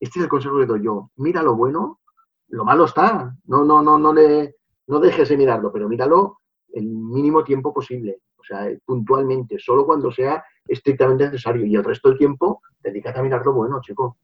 este 0.01 0.19
es 0.19 0.25
el 0.25 0.29
consejo 0.29 0.59
que 0.59 0.67
doy 0.67 0.83
yo, 0.83 1.11
mira 1.17 1.43
lo 1.43 1.55
bueno, 1.55 2.01
lo 2.49 2.65
malo 2.65 2.87
está, 2.87 3.37
no, 3.45 3.65
no, 3.65 3.83
no, 3.83 3.99
no, 3.99 4.13
le, 4.13 4.57
no 4.87 4.99
dejes 4.99 5.29
de 5.29 5.37
mirarlo, 5.37 5.71
pero 5.73 5.89
míralo 5.89 6.41
el 6.73 6.87
mínimo 6.87 7.45
tiempo 7.45 7.73
posible, 7.73 8.21
o 8.37 8.45
sea, 8.45 8.69
puntualmente, 8.85 9.59
solo 9.59 9.85
cuando 9.87 10.11
sea 10.11 10.43
estrictamente 10.67 11.27
necesario 11.27 11.65
y 11.67 11.75
el 11.75 11.85
resto 11.85 12.09
del 12.09 12.19
tiempo 12.19 12.63
dedícate 12.83 13.19
a 13.19 13.23
mirar 13.23 13.45
lo 13.45 13.53
bueno, 13.53 13.81
chico. 13.83 14.17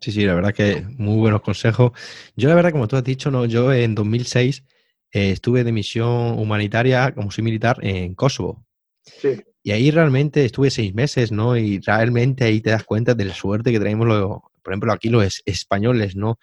Sí, 0.00 0.10
sí, 0.10 0.24
la 0.24 0.34
verdad 0.34 0.52
que 0.52 0.84
muy 0.98 1.18
buenos 1.18 1.42
consejos. 1.42 1.92
Yo 2.34 2.48
la 2.48 2.56
verdad, 2.56 2.72
como 2.72 2.88
tú 2.88 2.96
has 2.96 3.04
dicho, 3.04 3.30
no, 3.30 3.44
yo 3.44 3.72
en 3.72 3.94
2006 3.94 4.64
eh, 5.12 5.30
estuve 5.30 5.62
de 5.62 5.70
misión 5.70 6.38
humanitaria 6.38 7.14
como 7.14 7.30
soy 7.30 7.44
militar 7.44 7.76
en 7.82 8.14
Kosovo. 8.14 8.64
Sí. 9.04 9.40
Y 9.62 9.70
ahí 9.70 9.92
realmente 9.92 10.44
estuve 10.44 10.70
seis 10.70 10.92
meses, 10.92 11.30
¿no? 11.30 11.56
Y 11.56 11.78
realmente 11.78 12.44
ahí 12.44 12.60
te 12.60 12.70
das 12.70 12.82
cuenta 12.82 13.14
de 13.14 13.26
la 13.26 13.34
suerte 13.34 13.70
que 13.70 13.78
tenemos, 13.78 14.08
los, 14.08 14.40
por 14.62 14.72
ejemplo, 14.72 14.92
aquí 14.92 15.08
los 15.08 15.42
españoles, 15.44 16.16
¿no? 16.16 16.38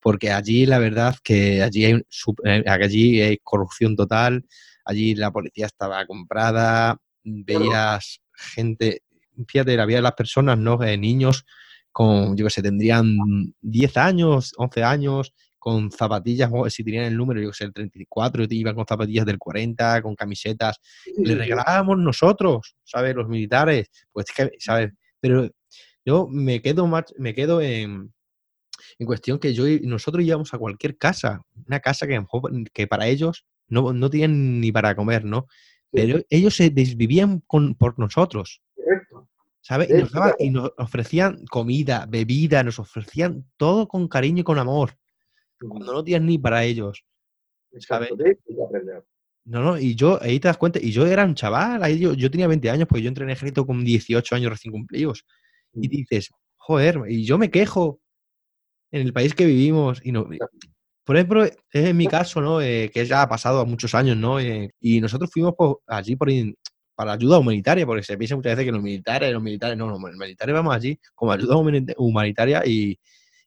Porque 0.00 0.30
allí 0.30 0.66
la 0.66 0.78
verdad 0.78 1.16
que 1.22 1.62
allí 1.62 1.84
hay, 1.84 2.02
eh, 2.44 2.64
allí 2.66 3.20
hay 3.20 3.38
corrupción 3.38 3.96
total, 3.96 4.44
allí 4.84 5.14
la 5.14 5.30
policía 5.30 5.66
estaba 5.66 6.04
comprada, 6.06 6.98
veías 7.24 8.20
gente, 8.34 9.02
fíjate, 9.46 9.76
la 9.76 9.86
vida 9.86 9.98
de 9.98 10.02
las 10.02 10.14
personas, 10.14 10.58
¿no? 10.58 10.82
Eh, 10.82 10.98
niños 10.98 11.44
con, 11.92 12.36
yo 12.36 12.46
que 12.46 12.50
sé, 12.50 12.62
tendrían 12.62 13.16
10 13.60 13.96
años, 13.96 14.52
11 14.56 14.82
años, 14.82 15.32
con 15.62 15.92
zapatillas, 15.92 16.50
si 16.70 16.82
tenían 16.82 17.04
el 17.04 17.16
número, 17.16 17.40
yo 17.40 17.50
que 17.50 17.54
sé, 17.54 17.64
el 17.64 17.72
34, 17.72 18.46
iban 18.50 18.74
con 18.74 18.84
zapatillas 18.84 19.24
del 19.24 19.38
40, 19.38 20.02
con 20.02 20.16
camisetas, 20.16 20.80
le 21.16 21.36
regalábamos 21.36 21.98
nosotros, 21.98 22.74
¿sabes? 22.82 23.14
Los 23.14 23.28
militares, 23.28 23.88
pues, 24.10 24.26
¿sabes? 24.58 24.90
Pero 25.20 25.48
yo 26.04 26.28
me 26.28 26.60
quedo, 26.62 26.86
más, 26.86 27.14
me 27.18 27.34
quedo 27.34 27.60
en, 27.60 28.12
en 28.98 29.06
cuestión 29.06 29.38
que 29.38 29.54
yo 29.54 29.64
nosotros 29.82 30.24
íbamos 30.24 30.52
a 30.54 30.58
cualquier 30.58 30.96
casa, 30.96 31.42
una 31.66 31.80
casa 31.80 32.06
que, 32.06 32.24
que 32.72 32.86
para 32.86 33.06
ellos 33.06 33.46
no, 33.68 33.92
no 33.92 34.10
tienen 34.10 34.60
ni 34.60 34.72
para 34.72 34.94
comer, 34.94 35.24
¿no? 35.24 35.46
Pero 35.90 36.20
ellos 36.30 36.56
se 36.56 36.70
desvivían 36.70 37.40
con, 37.46 37.74
por 37.74 37.98
nosotros. 37.98 38.62
¿Sabes? 39.60 39.88
Y 40.38 40.50
nos, 40.50 40.72
ofrecían 40.76 41.44
comida, 41.46 42.06
bebida, 42.08 42.64
nos 42.64 42.78
ofrecían 42.78 43.44
todo 43.56 43.86
con 43.86 44.08
cariño 44.08 44.40
y 44.40 44.44
con 44.44 44.58
amor. 44.58 44.96
Cuando 45.60 45.92
no 45.92 46.02
tienes 46.02 46.26
ni 46.26 46.38
para 46.38 46.64
ellos. 46.64 47.04
¿Sabes? 47.78 48.10
No, 49.44 49.62
no, 49.62 49.78
y 49.78 49.94
yo, 49.94 50.20
ahí 50.22 50.38
te 50.38 50.48
das 50.48 50.56
cuenta, 50.56 50.78
y 50.80 50.92
yo 50.92 51.06
era 51.06 51.24
un 51.24 51.34
chaval, 51.34 51.82
ahí 51.82 51.98
yo, 51.98 52.14
yo 52.14 52.30
tenía 52.30 52.46
20 52.46 52.70
años, 52.70 52.86
porque 52.86 53.02
yo 53.02 53.08
entré 53.08 53.24
en 53.24 53.30
ejército 53.30 53.66
con 53.66 53.84
18 53.84 54.34
años 54.34 54.52
recién 54.52 54.72
cumplidos. 54.72 55.24
Y 55.74 55.88
dices, 55.88 56.30
joder, 56.56 57.00
y 57.08 57.24
yo 57.24 57.38
me 57.38 57.50
quejo 57.50 58.00
en 58.90 59.02
el 59.02 59.12
país 59.12 59.34
que 59.34 59.46
vivimos, 59.46 60.00
y 60.04 60.12
no, 60.12 60.28
por 61.04 61.16
ejemplo, 61.16 61.44
es 61.44 61.56
en 61.72 61.96
mi 61.96 62.06
caso, 62.06 62.40
¿no? 62.40 62.60
Eh, 62.60 62.90
que 62.92 63.04
ya 63.04 63.22
ha 63.22 63.28
pasado 63.28 63.64
muchos 63.66 63.94
años, 63.94 64.16
¿no? 64.16 64.38
Eh, 64.38 64.72
y 64.80 65.00
nosotros 65.00 65.30
fuimos 65.32 65.54
allí 65.86 66.14
por, 66.14 66.28
para 66.94 67.12
ayuda 67.12 67.38
humanitaria, 67.38 67.86
porque 67.86 68.04
se 68.04 68.16
piensa 68.16 68.36
muchas 68.36 68.52
veces 68.52 68.66
que 68.66 68.72
los 68.72 68.82
militares, 68.82 69.32
los 69.32 69.42
militares, 69.42 69.76
no, 69.76 69.88
los 69.88 70.00
militares 70.00 70.54
vamos 70.54 70.74
allí 70.74 71.00
como 71.14 71.32
ayuda 71.32 71.56
humanitaria 71.96 72.62
y, 72.64 72.98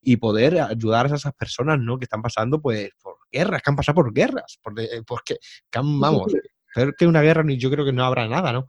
y 0.02 0.18
poder 0.18 0.60
ayudar 0.60 1.12
a 1.12 1.16
esas 1.16 1.34
personas, 1.34 1.80
¿no? 1.80 1.98
Que 1.98 2.06
están 2.06 2.22
pasando, 2.22 2.62
pues, 2.62 2.90
por 3.02 3.16
guerras, 3.32 3.62
que 3.62 3.70
han 3.70 3.76
pasado 3.76 3.96
por 3.96 4.14
guerras, 4.14 4.60
porque, 4.62 4.88
porque 5.08 5.38
que 5.70 5.80
han, 5.80 6.00
vamos, 6.00 6.34
peor 6.74 6.96
que 6.96 7.08
una 7.08 7.22
guerra, 7.22 7.44
yo 7.48 7.72
creo 7.72 7.86
que 7.86 7.94
no 7.94 8.04
habrá 8.04 8.28
nada, 8.28 8.52
¿no? 8.52 8.68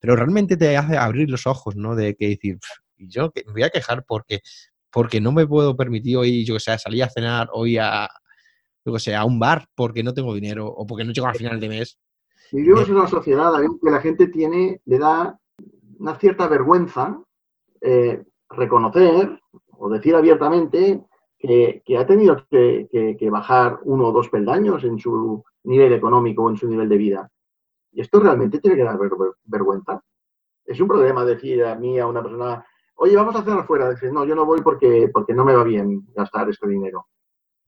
Pero 0.00 0.16
realmente 0.16 0.56
te 0.56 0.76
hace 0.76 0.96
abrir 0.96 1.28
los 1.28 1.46
ojos, 1.46 1.76
¿no? 1.76 1.94
De 1.94 2.14
que 2.14 2.28
decir, 2.28 2.58
y 2.96 3.08
yo 3.08 3.32
me 3.46 3.52
voy 3.52 3.62
a 3.62 3.70
quejar 3.70 4.04
porque, 4.06 4.40
porque 4.90 5.20
no 5.20 5.32
me 5.32 5.46
puedo 5.46 5.76
permitir 5.76 6.16
hoy, 6.16 6.44
yo 6.44 6.54
que 6.54 6.60
sé, 6.60 6.78
salir 6.78 7.02
a 7.04 7.10
cenar 7.10 7.48
hoy 7.52 7.78
a, 7.78 8.08
yo 8.84 8.92
que 8.92 9.00
sé, 9.00 9.14
a 9.14 9.24
un 9.24 9.38
bar 9.38 9.66
porque 9.74 10.02
no 10.02 10.14
tengo 10.14 10.34
dinero 10.34 10.66
o 10.66 10.86
porque 10.86 11.04
no 11.04 11.12
llego 11.12 11.26
al 11.26 11.36
final 11.36 11.60
de 11.60 11.68
mes 11.68 11.98
Vivimos 12.52 12.88
en 12.88 12.96
una 12.96 13.08
sociedad 13.08 13.52
que 13.82 13.90
la 13.90 14.00
gente 14.00 14.28
tiene, 14.28 14.80
le 14.84 14.98
da 14.98 15.38
una 15.98 16.14
cierta 16.16 16.46
vergüenza 16.46 17.20
eh, 17.80 18.22
reconocer 18.50 19.40
o 19.70 19.88
decir 19.88 20.14
abiertamente 20.14 21.04
que, 21.36 21.82
ha 21.98 22.06
tenido 22.06 22.46
que, 22.48 23.28
bajar 23.30 23.80
uno 23.82 24.06
o 24.06 24.12
dos 24.12 24.28
peldaños 24.28 24.84
en 24.84 24.98
su 24.98 25.42
nivel 25.64 25.92
económico 25.94 26.44
o 26.44 26.50
en 26.50 26.56
su 26.56 26.68
nivel 26.68 26.88
de 26.88 26.96
vida. 26.96 27.30
Y 27.92 28.00
esto 28.00 28.20
realmente 28.20 28.60
tiene 28.60 28.76
que 28.76 28.84
dar 28.84 28.98
vergüenza. 29.44 30.00
Es 30.64 30.80
un 30.80 30.88
problema 30.88 31.24
decir 31.24 31.64
a 31.64 31.74
mí, 31.74 31.98
a 31.98 32.06
una 32.06 32.22
persona, 32.22 32.64
oye, 32.96 33.16
vamos 33.16 33.34
a 33.36 33.40
hacer 33.40 33.52
afuera. 33.54 33.88
Decir, 33.88 34.12
no, 34.12 34.24
yo 34.24 34.34
no 34.34 34.44
voy 34.44 34.60
porque, 34.62 35.10
porque 35.12 35.34
no 35.34 35.44
me 35.44 35.54
va 35.54 35.64
bien 35.64 36.06
gastar 36.14 36.48
este 36.48 36.68
dinero. 36.68 37.06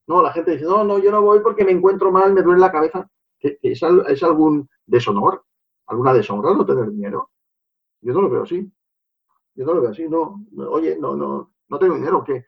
No, 0.07 0.23
la 0.23 0.33
gente 0.33 0.53
dice, 0.53 0.65
no, 0.65 0.85
no, 0.85 0.99
yo 0.99 1.11
no 1.11 1.23
voy 1.23 1.41
porque 1.41 1.65
me 1.65 1.73
encuentro 1.73 2.13
mal, 2.13 2.33
me 2.33 2.43
duele 2.43 2.61
la 2.61 2.73
cabeza. 2.73 3.09
¿Es, 3.41 3.83
es 3.83 4.23
algún 4.23 4.69
deshonor? 4.87 5.45
¿Alguna 5.87 6.13
deshonra 6.13 6.55
no 6.55 6.65
tener 6.65 6.91
dinero? 6.91 7.31
Yo 8.01 8.13
no 8.13 8.23
lo 8.23 8.31
veo 8.31 8.43
así. 8.43 8.71
Yo 9.55 9.65
no 9.65 9.75
lo 9.75 9.81
veo 9.81 9.91
así. 9.91 10.09
No, 10.09 10.45
oye, 10.69 10.97
no, 10.99 11.17
no, 11.17 11.53
no 11.69 11.79
tengo 11.79 11.95
dinero, 11.95 12.23
que 12.25 12.45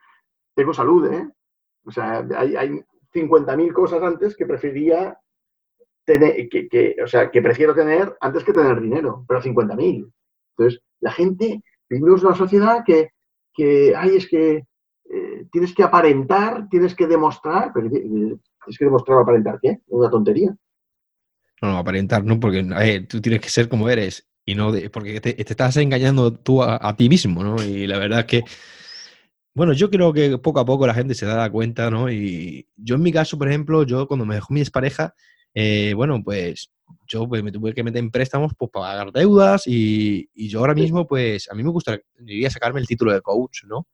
tengo 0.54 0.72
salud, 0.72 1.06
¿eh? 1.12 1.28
O 1.84 1.90
sea, 1.90 2.26
hay, 2.36 2.56
hay 2.56 2.84
50.000 3.12 3.72
cosas 3.72 4.02
antes 4.02 4.36
que 4.36 4.46
preferiría 4.46 5.18
tener, 6.04 6.48
que, 6.48 6.96
o 7.02 7.06
sea, 7.06 7.30
que 7.30 7.42
prefiero 7.42 7.74
tener 7.74 8.16
antes 8.20 8.44
que 8.44 8.52
tener 8.52 8.80
dinero, 8.80 9.24
pero 9.26 9.40
50.000. 9.40 10.10
Entonces, 10.56 10.82
la 11.00 11.12
gente, 11.12 11.62
vivimos 11.88 12.22
una 12.22 12.34
sociedad 12.34 12.84
que, 12.84 13.10
que 13.52 13.94
ay, 13.96 14.16
es 14.16 14.28
que 14.28 14.64
eh, 15.10 15.46
tienes 15.50 15.74
que 15.74 15.82
aparentar, 15.82 16.68
tienes 16.68 16.94
que 16.94 17.06
demostrar, 17.06 17.70
pero 17.72 17.88
tienes 17.90 18.78
que 18.78 18.84
demostrar 18.84 19.18
o 19.18 19.20
aparentar, 19.20 19.58
¿qué? 19.62 19.78
Una 19.88 20.10
tontería. 20.10 20.54
No, 21.62 21.72
no, 21.72 21.78
aparentar, 21.78 22.24
¿no? 22.24 22.38
Porque 22.38 22.62
tú 23.08 23.20
tienes 23.20 23.40
que 23.40 23.48
ser 23.48 23.68
como 23.68 23.88
eres 23.88 24.28
y 24.44 24.54
no 24.54 24.72
porque 24.92 25.20
te, 25.20 25.40
estás 25.40 25.76
engañando 25.76 26.32
tú 26.32 26.62
a, 26.62 26.96
ti 26.96 27.08
mismo, 27.08 27.42
¿no? 27.42 27.62
Y 27.62 27.86
la 27.86 27.98
verdad 27.98 28.20
es 28.20 28.26
que, 28.26 28.44
bueno, 29.54 29.72
yo 29.72 29.90
creo 29.90 30.12
que 30.12 30.38
poco 30.38 30.60
a 30.60 30.64
poco 30.64 30.86
la 30.86 30.94
gente 30.94 31.14
se 31.14 31.26
da 31.26 31.50
cuenta, 31.50 31.90
¿no? 31.90 32.10
Y 32.10 32.68
yo 32.76 32.94
en 32.94 33.02
mi 33.02 33.12
caso, 33.12 33.36
por 33.38 33.48
ejemplo, 33.48 33.82
yo 33.82 34.06
cuando 34.06 34.24
me 34.24 34.36
dejó 34.36 34.54
mi 34.54 34.60
expareja, 34.60 35.14
eh, 35.54 35.92
bueno, 35.94 36.22
pues 36.22 36.70
yo 37.06 37.28
pues, 37.28 37.42
me 37.42 37.52
tuve 37.52 37.74
que 37.74 37.82
meter 37.82 38.02
en 38.02 38.10
préstamos 38.10 38.52
pues, 38.56 38.70
para 38.70 38.88
pagar 38.88 39.12
deudas 39.12 39.66
y, 39.66 40.28
y, 40.34 40.48
yo 40.48 40.60
ahora 40.60 40.74
mismo, 40.74 41.06
pues 41.06 41.50
a 41.50 41.54
mí 41.54 41.62
me 41.62 41.70
gustaría 41.70 42.50
sacarme 42.50 42.80
el 42.80 42.86
título 42.86 43.12
de 43.12 43.20
coach, 43.20 43.64
¿no? 43.64 43.86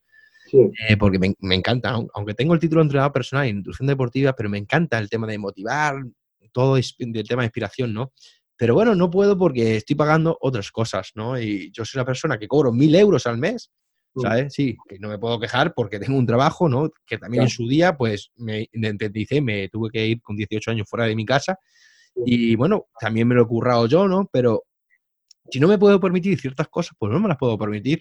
Sí. 0.51 0.59
Eh, 0.89 0.97
porque 0.97 1.19
me, 1.19 1.35
me, 1.41 1.55
encanta, 1.55 1.99
aunque 2.15 2.35
tengo 2.35 2.55
el 2.55 2.61
título 2.61 2.81
de 2.81 2.85
entrenador 2.85 3.13
personal 3.13 3.47
en 3.47 3.57
instrucción 3.57 3.89
deportiva, 3.89 4.35
pero 4.35 4.49
me 4.49 4.59
encanta 4.59 4.99
el 4.99 5.09
tema 5.09 5.27
de 5.27 5.39
motivar, 5.39 5.97
todo 6.55 6.77
el 6.77 6.85
tema 7.29 7.43
de 7.43 7.47
inspiración, 7.47 7.93
¿no? 7.93 8.13
Pero 8.57 8.75
bueno, 8.75 8.95
no 8.95 9.11
puedo 9.11 9.37
porque 9.37 9.77
estoy 9.77 9.97
pagando 9.97 10.39
otras 10.41 10.71
cosas, 10.71 11.11
¿no? 11.15 11.39
Y 11.39 11.71
yo 11.73 11.85
soy 11.85 11.99
una 11.99 12.07
persona 12.07 12.39
que 12.39 12.47
cobro 12.47 12.73
mil 12.73 12.95
euros 12.95 13.27
al 13.27 13.37
mes. 13.37 13.71
¿Sabes? 14.17 14.53
Sí, 14.55 14.77
que 14.89 14.99
no 14.99 15.09
me 15.09 15.19
puedo 15.19 15.39
quejar 15.41 15.75
porque 15.75 15.99
tengo 15.99 16.19
un 16.19 16.27
trabajo, 16.27 16.69
¿no? 16.69 16.91
Que 17.07 17.19
también 17.19 17.45
en 17.45 17.49
su 17.49 17.69
día, 17.69 17.97
pues, 17.97 18.31
me 18.37 18.69
independicé, 18.73 19.41
me 19.41 19.69
tuve 19.69 19.91
que 19.91 20.07
ir 20.07 20.23
con 20.23 20.37
18 20.37 20.71
años 20.71 20.89
fuera 20.89 21.07
de 21.07 21.17
mi 21.17 21.25
casa. 21.25 21.59
Y 22.25 22.55
bueno, 22.57 22.87
también 23.01 23.27
me 23.27 23.35
lo 23.35 23.43
he 23.43 23.47
currado 23.47 23.87
yo, 23.87 24.07
¿no? 24.07 24.29
Pero 24.33 24.65
si 25.51 25.59
no 25.61 25.69
me 25.69 25.79
puedo 25.79 25.99
permitir 26.01 26.39
ciertas 26.41 26.69
cosas, 26.69 26.97
pues 26.99 27.13
no 27.13 27.21
me 27.21 27.29
las 27.29 27.39
puedo 27.39 27.59
permitir. 27.59 28.01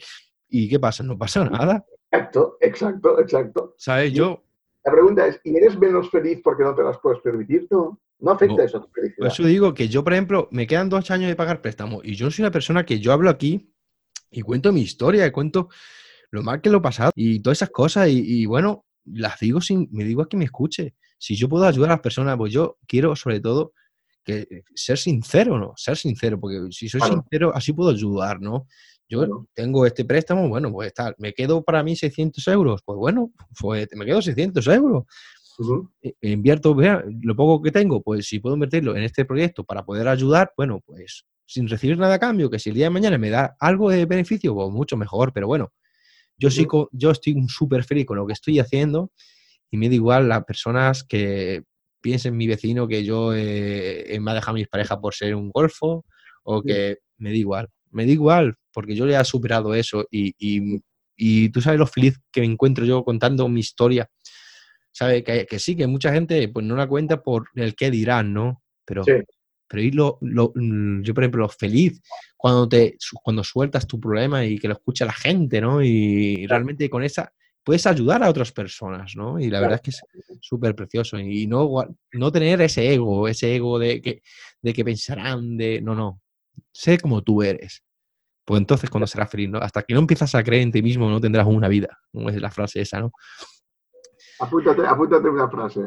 ¿Y 0.49 0.69
qué 0.69 0.79
pasa? 0.79 1.03
No 1.03 1.17
pasa 1.17 1.43
nada. 1.45 1.83
Exacto, 2.11 2.57
exacto, 2.61 3.19
exacto. 3.19 3.75
¿Sabes? 3.77 4.13
Yo... 4.13 4.43
La 4.85 4.91
pregunta 4.91 5.25
es, 5.27 5.39
¿y 5.43 5.55
eres 5.55 5.79
menos 5.79 6.09
feliz 6.09 6.41
porque 6.43 6.63
no 6.63 6.75
te 6.75 6.83
las 6.83 6.99
puedes 6.99 7.21
permitir 7.21 7.67
tú? 7.69 7.97
No 8.19 8.31
afecta 8.31 8.63
eso 8.63 8.77
a 8.77 8.81
tu 8.81 8.89
felicidad. 8.89 9.17
Por 9.17 9.27
eso 9.27 9.43
digo 9.43 9.73
que 9.73 9.87
yo, 9.87 10.03
por 10.03 10.13
ejemplo, 10.13 10.47
me 10.51 10.67
quedan 10.67 10.89
dos 10.89 11.09
años 11.09 11.29
de 11.29 11.35
pagar 11.35 11.61
préstamo 11.61 12.01
y 12.03 12.15
yo 12.15 12.29
soy 12.29 12.43
una 12.43 12.51
persona 12.51 12.85
que 12.85 12.99
yo 12.99 13.11
hablo 13.13 13.29
aquí 13.29 13.73
y 14.29 14.41
cuento 14.41 14.71
mi 14.71 14.81
historia, 14.81 15.25
y 15.25 15.31
cuento 15.31 15.69
lo 16.33 16.41
mal 16.41 16.61
que 16.61 16.69
lo 16.71 16.79
he 16.79 16.81
pasado 16.81 17.11
y 17.15 17.39
todas 17.39 17.59
esas 17.59 17.69
cosas 17.69 18.09
y, 18.09 18.45
bueno, 18.47 18.85
las 19.05 19.39
digo 19.39 19.61
sin, 19.61 19.87
me 19.91 20.03
digo 20.03 20.23
a 20.23 20.27
que 20.27 20.35
me 20.35 20.45
escuche. 20.45 20.95
Si 21.19 21.35
yo 21.35 21.47
puedo 21.47 21.65
ayudar 21.65 21.91
a 21.91 21.93
las 21.93 22.01
personas, 22.01 22.35
pues 22.37 22.51
yo 22.51 22.77
quiero 22.87 23.15
sobre 23.15 23.39
todo 23.39 23.73
que 24.23 24.63
ser 24.73 24.97
sincero, 24.97 25.59
¿no? 25.59 25.73
Ser 25.75 25.95
sincero, 25.95 26.39
porque 26.39 26.71
si 26.71 26.89
soy 26.89 27.01
sincero, 27.01 27.51
así 27.53 27.71
puedo 27.71 27.91
ayudar, 27.91 28.41
¿no? 28.41 28.65
Yo 29.07 29.45
tengo 29.53 29.85
este 29.85 30.05
préstamo, 30.05 30.49
bueno, 30.49 30.71
pues 30.71 30.87
está, 30.87 31.13
me 31.19 31.33
quedo 31.33 31.63
para 31.63 31.83
mí 31.83 31.95
600 31.95 32.47
euros, 32.47 32.81
pues 32.83 32.97
bueno, 32.97 33.31
pues 33.61 33.87
me 33.95 34.05
quedo 34.05 34.21
600 34.21 34.65
euros. 34.67 35.03
E, 36.01 36.15
invierto, 36.31 36.73
vea, 36.73 37.03
lo 37.21 37.35
poco 37.35 37.61
que 37.61 37.71
tengo, 37.71 38.01
pues 38.01 38.25
si 38.25 38.39
puedo 38.39 38.55
invertirlo 38.55 38.95
en 38.95 39.03
este 39.03 39.23
proyecto 39.23 39.63
para 39.63 39.85
poder 39.85 40.07
ayudar, 40.07 40.51
bueno, 40.57 40.81
pues 40.83 41.25
sin 41.45 41.69
recibir 41.69 41.99
nada 41.99 42.15
a 42.15 42.19
cambio, 42.19 42.49
que 42.49 42.57
si 42.57 42.69
el 42.69 42.75
día 42.75 42.85
de 42.85 42.89
mañana 42.89 43.19
me 43.19 43.29
da 43.29 43.55
algo 43.59 43.91
de 43.91 44.07
beneficio, 44.07 44.55
pues 44.55 44.71
mucho 44.71 44.97
mejor, 44.97 45.31
pero 45.31 45.45
bueno, 45.45 45.71
yo, 46.37 46.49
sí, 46.49 46.67
yo 46.91 47.11
estoy 47.11 47.35
súper 47.47 47.83
feliz 47.83 48.05
con 48.05 48.17
lo 48.17 48.27
que 48.27 48.33
estoy 48.33 48.59
haciendo 48.59 49.11
y 49.71 49.77
me 49.77 49.89
da 49.89 49.95
igual 49.95 50.29
las 50.29 50.43
personas 50.43 51.03
que 51.03 51.63
piensen 52.01 52.35
mi 52.35 52.47
vecino 52.47 52.87
que 52.87 53.03
yo 53.03 53.33
eh, 53.33 54.17
me 54.21 54.31
ha 54.31 54.33
dejado 54.35 54.55
mis 54.55 54.67
parejas 54.67 54.99
por 54.99 55.13
ser 55.15 55.35
un 55.35 55.49
golfo 55.49 56.05
o 56.43 56.61
que 56.61 56.97
me 57.17 57.29
da 57.29 57.37
igual, 57.37 57.69
me 57.89 58.05
da 58.05 58.11
igual, 58.11 58.55
porque 58.73 58.95
yo 58.95 59.07
ya 59.07 59.21
he 59.21 59.25
superado 59.25 59.73
eso 59.73 60.05
y, 60.11 60.35
y, 60.37 61.49
tú 61.49 61.61
sabes 61.61 61.79
lo 61.79 61.87
feliz 61.87 62.19
que 62.31 62.41
me 62.41 62.47
encuentro 62.47 62.85
yo 62.85 63.03
contando 63.03 63.47
mi 63.47 63.61
historia. 63.61 64.09
¿Sabes? 64.91 65.23
Que, 65.23 65.47
que, 65.47 65.57
sí, 65.57 65.75
que 65.75 65.87
mucha 65.87 66.13
gente 66.13 66.47
pues 66.49 66.65
no 66.65 66.75
la 66.75 66.87
cuenta 66.87 67.23
por 67.23 67.47
el 67.55 67.73
qué 67.75 67.89
dirán, 67.89 68.31
¿no? 68.31 68.61
Pero, 68.85 69.03
pero 69.67 70.17
lo, 70.21 70.51
mm, 70.55 71.01
yo, 71.01 71.13
por 71.13 71.23
ejemplo, 71.23 71.41
lo 71.41 71.49
feliz 71.49 72.01
cuando, 72.37 72.67
te, 72.67 72.97
cuando 73.23 73.43
sueltas 73.43 73.87
tu 73.87 73.99
problema 73.99 74.45
y 74.45 74.59
que 74.59 74.67
lo 74.67 74.73
escucha 74.73 75.05
la 75.05 75.13
gente, 75.13 75.61
¿no? 75.61 75.81
Y 75.81 76.45
realmente 76.47 76.89
con 76.89 77.03
esa 77.03 77.31
puedes 77.63 77.87
ayudar 77.87 78.23
a 78.23 78.29
otras 78.29 78.51
personas, 78.51 79.15
¿no? 79.15 79.39
Y 79.39 79.49
la 79.49 79.61
verdad 79.61 79.75
es 79.75 79.81
que 79.81 79.89
es 79.91 80.01
súper 80.41 80.75
precioso. 80.75 81.17
Y 81.17 81.47
no, 81.47 81.69
no 82.11 82.31
tener 82.31 82.61
ese 82.61 82.93
ego, 82.93 83.27
ese 83.27 83.55
ego 83.55 83.79
de 83.79 84.01
que, 84.01 84.21
de 84.61 84.73
que 84.73 84.83
pensarán, 84.83 85.57
de... 85.57 85.81
No, 85.81 85.95
no. 85.95 86.21
Sé 86.71 86.99
como 86.99 87.23
tú 87.23 87.41
eres. 87.41 87.83
Pues 88.45 88.59
entonces 88.59 88.89
cuando 88.89 89.07
serás 89.07 89.31
feliz, 89.31 89.49
¿no? 89.49 89.59
Hasta 89.59 89.83
que 89.83 89.93
no 89.93 90.01
empiezas 90.01 90.35
a 90.35 90.43
creer 90.43 90.63
en 90.63 90.71
ti 90.71 90.81
mismo 90.81 91.09
no 91.09 91.21
tendrás 91.21 91.47
una 91.47 91.69
vida. 91.69 91.97
Como 92.11 92.29
es 92.29 92.41
la 92.41 92.51
frase 92.51 92.81
esa, 92.81 92.99
¿no? 92.99 93.11
Apúntate, 94.39 94.85
apúntate 94.85 95.29
una 95.29 95.49
frase 95.49 95.81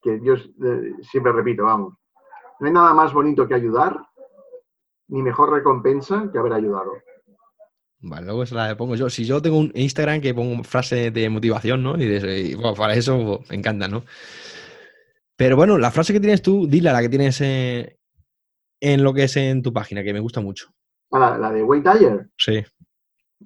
que 0.00 0.20
yo 0.22 0.34
eh, 0.34 0.92
siempre 1.02 1.32
repito, 1.32 1.64
vamos. 1.64 1.94
No 2.62 2.68
hay 2.68 2.74
nada 2.74 2.94
más 2.94 3.12
bonito 3.12 3.48
que 3.48 3.54
ayudar, 3.54 4.00
ni 5.08 5.20
mejor 5.20 5.50
recompensa 5.50 6.30
que 6.30 6.38
haber 6.38 6.52
ayudado. 6.52 6.92
Vale, 7.98 8.24
luego 8.24 8.46
se 8.46 8.54
la 8.54 8.76
pongo 8.76 8.94
yo. 8.94 9.10
Si 9.10 9.24
yo 9.24 9.42
tengo 9.42 9.58
un 9.58 9.72
Instagram 9.74 10.20
que 10.20 10.32
pongo 10.32 10.62
frase 10.62 11.10
de 11.10 11.28
motivación, 11.28 11.82
¿no? 11.82 12.00
Y, 12.00 12.54
para 12.76 12.94
eso 12.94 13.40
me 13.50 13.56
encanta, 13.56 13.88
¿no? 13.88 14.04
Pero 15.34 15.56
bueno, 15.56 15.76
la 15.76 15.90
frase 15.90 16.12
que 16.12 16.20
tienes 16.20 16.40
tú, 16.40 16.68
dile 16.68 16.92
la 16.92 17.02
que 17.02 17.08
tienes 17.08 17.40
en 17.40 19.02
lo 19.02 19.12
que 19.12 19.24
es 19.24 19.36
en 19.36 19.60
tu 19.60 19.72
página, 19.72 20.04
que 20.04 20.12
me 20.12 20.20
gusta 20.20 20.40
mucho. 20.40 20.68
Ah, 21.10 21.36
la, 21.36 21.50
de 21.50 21.64
Wayne 21.64 21.92
Dyer. 21.92 22.30
Sí. 22.38 22.64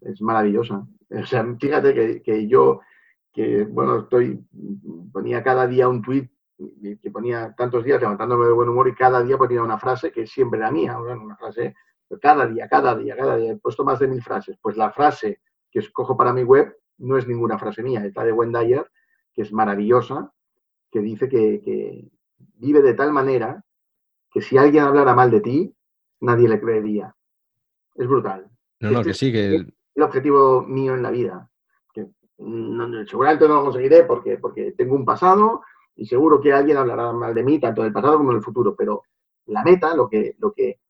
Es 0.03 0.21
maravillosa. 0.21 0.87
O 1.09 1.25
sea, 1.25 1.43
fíjate 1.59 1.95
que, 1.95 2.23
que, 2.23 2.47
yo, 2.47 2.81
que 3.33 3.65
bueno, 3.65 4.01
estoy, 4.01 4.45
ponía 5.11 5.43
cada 5.43 5.67
día 5.67 5.89
un 5.89 6.03
tweet 6.03 6.29
que 6.57 7.11
ponía 7.11 7.55
tantos 7.57 7.85
días 7.85 8.01
levantándome 8.01 8.47
de 8.47 8.53
buen 8.53 8.69
humor 8.69 8.89
y 8.89 8.95
cada 8.95 9.23
día 9.23 9.37
ponía 9.37 9.63
una 9.63 9.79
frase 9.79 10.11
que 10.11 10.27
siempre 10.27 10.59
era 10.59 10.71
mía, 10.71 10.99
una 10.99 11.37
frase, 11.37 11.75
cada 12.21 12.47
día, 12.47 12.69
cada 12.69 12.95
día, 12.95 13.17
cada 13.17 13.37
día, 13.37 13.53
he 13.53 13.57
puesto 13.57 13.85
más 13.85 13.99
de 13.99 14.09
mil 14.09 14.23
frases. 14.23 14.57
Pues 14.61 14.77
la 14.77 14.91
frase 14.91 15.41
que 15.71 15.81
escojo 15.81 16.17
para 16.17 16.33
mi 16.33 16.45
web 16.45 16.75
no 16.99 17.19
es 17.19 17.27
ninguna 17.27 17.59
frase 17.59 17.83
mía, 17.83 18.05
es 18.05 18.17
la 18.17 18.25
de 18.25 18.33
Wendayer, 18.33 18.91
que 19.35 19.43
es 19.43 19.53
maravillosa, 19.53 20.33
que 20.91 21.01
dice 21.01 21.29
que, 21.29 22.09
vive 22.59 22.81
de 22.81 22.95
tal 22.95 23.13
manera 23.13 23.63
que 24.31 24.41
si 24.41 24.57
alguien 24.57 24.85
hablara 24.85 25.15
mal 25.15 25.31
de 25.31 25.41
ti, 25.41 25.75
nadie 26.21 26.49
le 26.49 26.61
creería. 26.61 27.15
Es 27.95 28.07
brutal. 28.07 28.49
No, 28.81 28.91
no, 28.91 28.99
este 29.01 29.11
que 29.11 29.15
sí, 29.15 29.33
que... 29.33 29.57
Es 29.57 29.67
el 29.95 30.03
objetivo 30.03 30.63
mío 30.63 30.95
en 30.95 31.03
la 31.03 31.11
vida. 31.11 31.51
Que 31.93 32.07
seguramente 33.07 33.47
no 33.47 33.57
lo 33.57 33.65
conseguiré 33.65 34.05
porque, 34.05 34.39
porque 34.39 34.73
tengo 34.73 34.95
un 34.95 35.05
pasado, 35.05 35.63
y 35.97 36.07
seguro 36.07 36.41
que 36.41 36.53
alguien 36.53 36.77
hablará 36.77 37.13
mal 37.13 37.35
de 37.35 37.43
mí, 37.43 37.59
tanto 37.59 37.83
del 37.83 37.93
pasado 37.93 38.19
como 38.19 38.33
del 38.33 38.43
futuro, 38.43 38.75
pero 38.77 39.03
la 39.47 39.63
meta, 39.63 39.95
lo 39.95 40.09
que, 40.09 40.37
lo 40.39 40.53
que, 40.53 40.81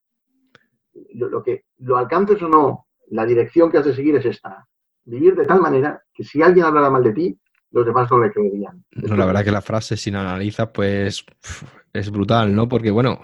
lo, 1.14 1.42
que 1.42 1.64
lo 1.78 1.96
alcances 1.96 2.42
o 2.42 2.48
no, 2.48 2.86
la 3.08 3.24
dirección 3.24 3.70
que 3.70 3.78
has 3.78 3.84
de 3.84 3.94
seguir 3.94 4.16
es 4.16 4.26
esta. 4.26 4.66
Vivir 5.04 5.36
de 5.36 5.44
tal 5.44 5.60
manera 5.60 6.02
que 6.12 6.24
si 6.24 6.42
alguien 6.42 6.66
hablara 6.66 6.90
mal 6.90 7.04
de 7.04 7.12
ti, 7.12 7.38
los 7.70 7.86
demás 7.86 8.10
no 8.10 8.18
le 8.18 8.32
creerían. 8.32 8.84
No, 8.90 9.16
la 9.16 9.26
verdad 9.26 9.44
que 9.44 9.52
la 9.52 9.62
frase, 9.62 9.96
si 9.96 10.10
la 10.10 10.20
analizas, 10.20 10.68
pues 10.72 11.24
es 11.92 12.10
brutal, 12.10 12.54
¿no? 12.54 12.68
Porque, 12.68 12.90
bueno, 12.90 13.20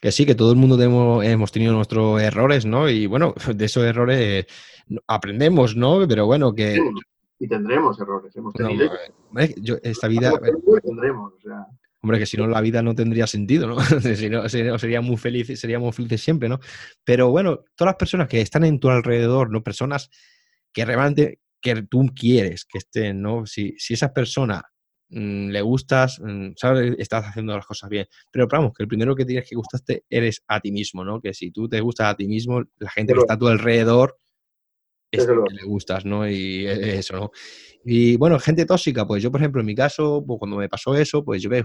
que 0.00 0.12
sí, 0.12 0.24
que 0.24 0.34
todo 0.34 0.52
el 0.52 0.58
mundo 0.58 0.80
hemos 1.22 1.52
tenido 1.52 1.72
nuestros 1.72 2.20
errores, 2.22 2.64
¿no? 2.64 2.88
Y, 2.88 3.06
bueno, 3.06 3.34
de 3.54 3.64
esos 3.64 3.84
errores 3.84 4.46
aprendemos, 5.06 5.76
¿no? 5.76 6.06
Pero, 6.08 6.26
bueno, 6.26 6.54
que 6.54 6.78
y 7.40 7.48
tendremos 7.48 7.98
errores. 7.98 8.36
Hemos 8.36 8.54
tenido. 8.54 8.90
esta 9.82 10.06
vida. 10.06 10.32
Tendremos, 10.82 11.32
Hombre, 12.02 12.18
que 12.18 12.26
si 12.26 12.36
no 12.36 12.46
la 12.46 12.60
vida 12.60 12.82
no 12.82 12.94
tendría 12.94 13.26
sentido, 13.26 13.66
¿no? 13.66 13.80
si 14.00 14.28
no, 14.28 14.48
sería 14.48 15.00
muy 15.00 15.16
feliz, 15.16 15.58
seríamos 15.58 15.96
felices 15.96 16.22
siempre, 16.22 16.48
¿no? 16.48 16.60
Pero 17.02 17.30
bueno, 17.30 17.64
todas 17.74 17.92
las 17.92 17.96
personas 17.96 18.28
que 18.28 18.40
están 18.40 18.64
en 18.64 18.78
tu 18.78 18.88
alrededor, 18.90 19.50
¿no? 19.50 19.62
Personas 19.62 20.10
que 20.72 20.84
realmente 20.84 21.40
que 21.60 21.82
tú 21.82 22.06
quieres 22.14 22.64
que 22.64 22.78
estén, 22.78 23.20
¿no? 23.20 23.44
Si, 23.46 23.74
si 23.78 23.94
esa 23.94 24.12
persona 24.12 24.62
mm, 25.08 25.48
le 25.48 25.62
gustas, 25.62 26.20
mm, 26.20 26.52
sabes, 26.56 26.94
estás 26.98 27.26
haciendo 27.26 27.54
las 27.54 27.66
cosas 27.66 27.88
bien. 27.90 28.06
Pero 28.30 28.48
vamos, 28.48 28.72
que 28.74 28.82
el 28.82 28.88
primero 28.88 29.14
que 29.14 29.24
tienes 29.24 29.48
que 29.48 29.56
gustarte 29.56 30.04
eres 30.08 30.42
a 30.46 30.60
ti 30.60 30.72
mismo, 30.72 31.04
¿no? 31.04 31.20
Que 31.20 31.34
si 31.34 31.50
tú 31.50 31.68
te 31.68 31.80
gustas 31.80 32.12
a 32.12 32.16
ti 32.16 32.28
mismo, 32.28 32.62
la 32.78 32.90
gente 32.90 33.14
que 33.14 33.20
está 33.20 33.34
a 33.34 33.38
tu 33.38 33.48
alrededor 33.48 34.16
es 35.10 35.26
que 35.26 35.32
le 35.32 35.64
gustas, 35.64 36.04
¿no? 36.04 36.28
Y 36.28 36.66
e, 36.66 36.98
eso, 36.98 37.16
¿no? 37.16 37.30
Y 37.84 38.16
bueno, 38.16 38.38
gente 38.38 38.66
tóxica, 38.66 39.06
pues 39.06 39.22
yo, 39.22 39.30
por 39.30 39.40
ejemplo, 39.40 39.60
en 39.60 39.66
mi 39.66 39.74
caso, 39.74 40.22
pues 40.26 40.38
cuando 40.38 40.56
me 40.56 40.68
pasó 40.68 40.94
eso, 40.94 41.24
pues 41.24 41.42
yo 41.42 41.50
me, 41.50 41.64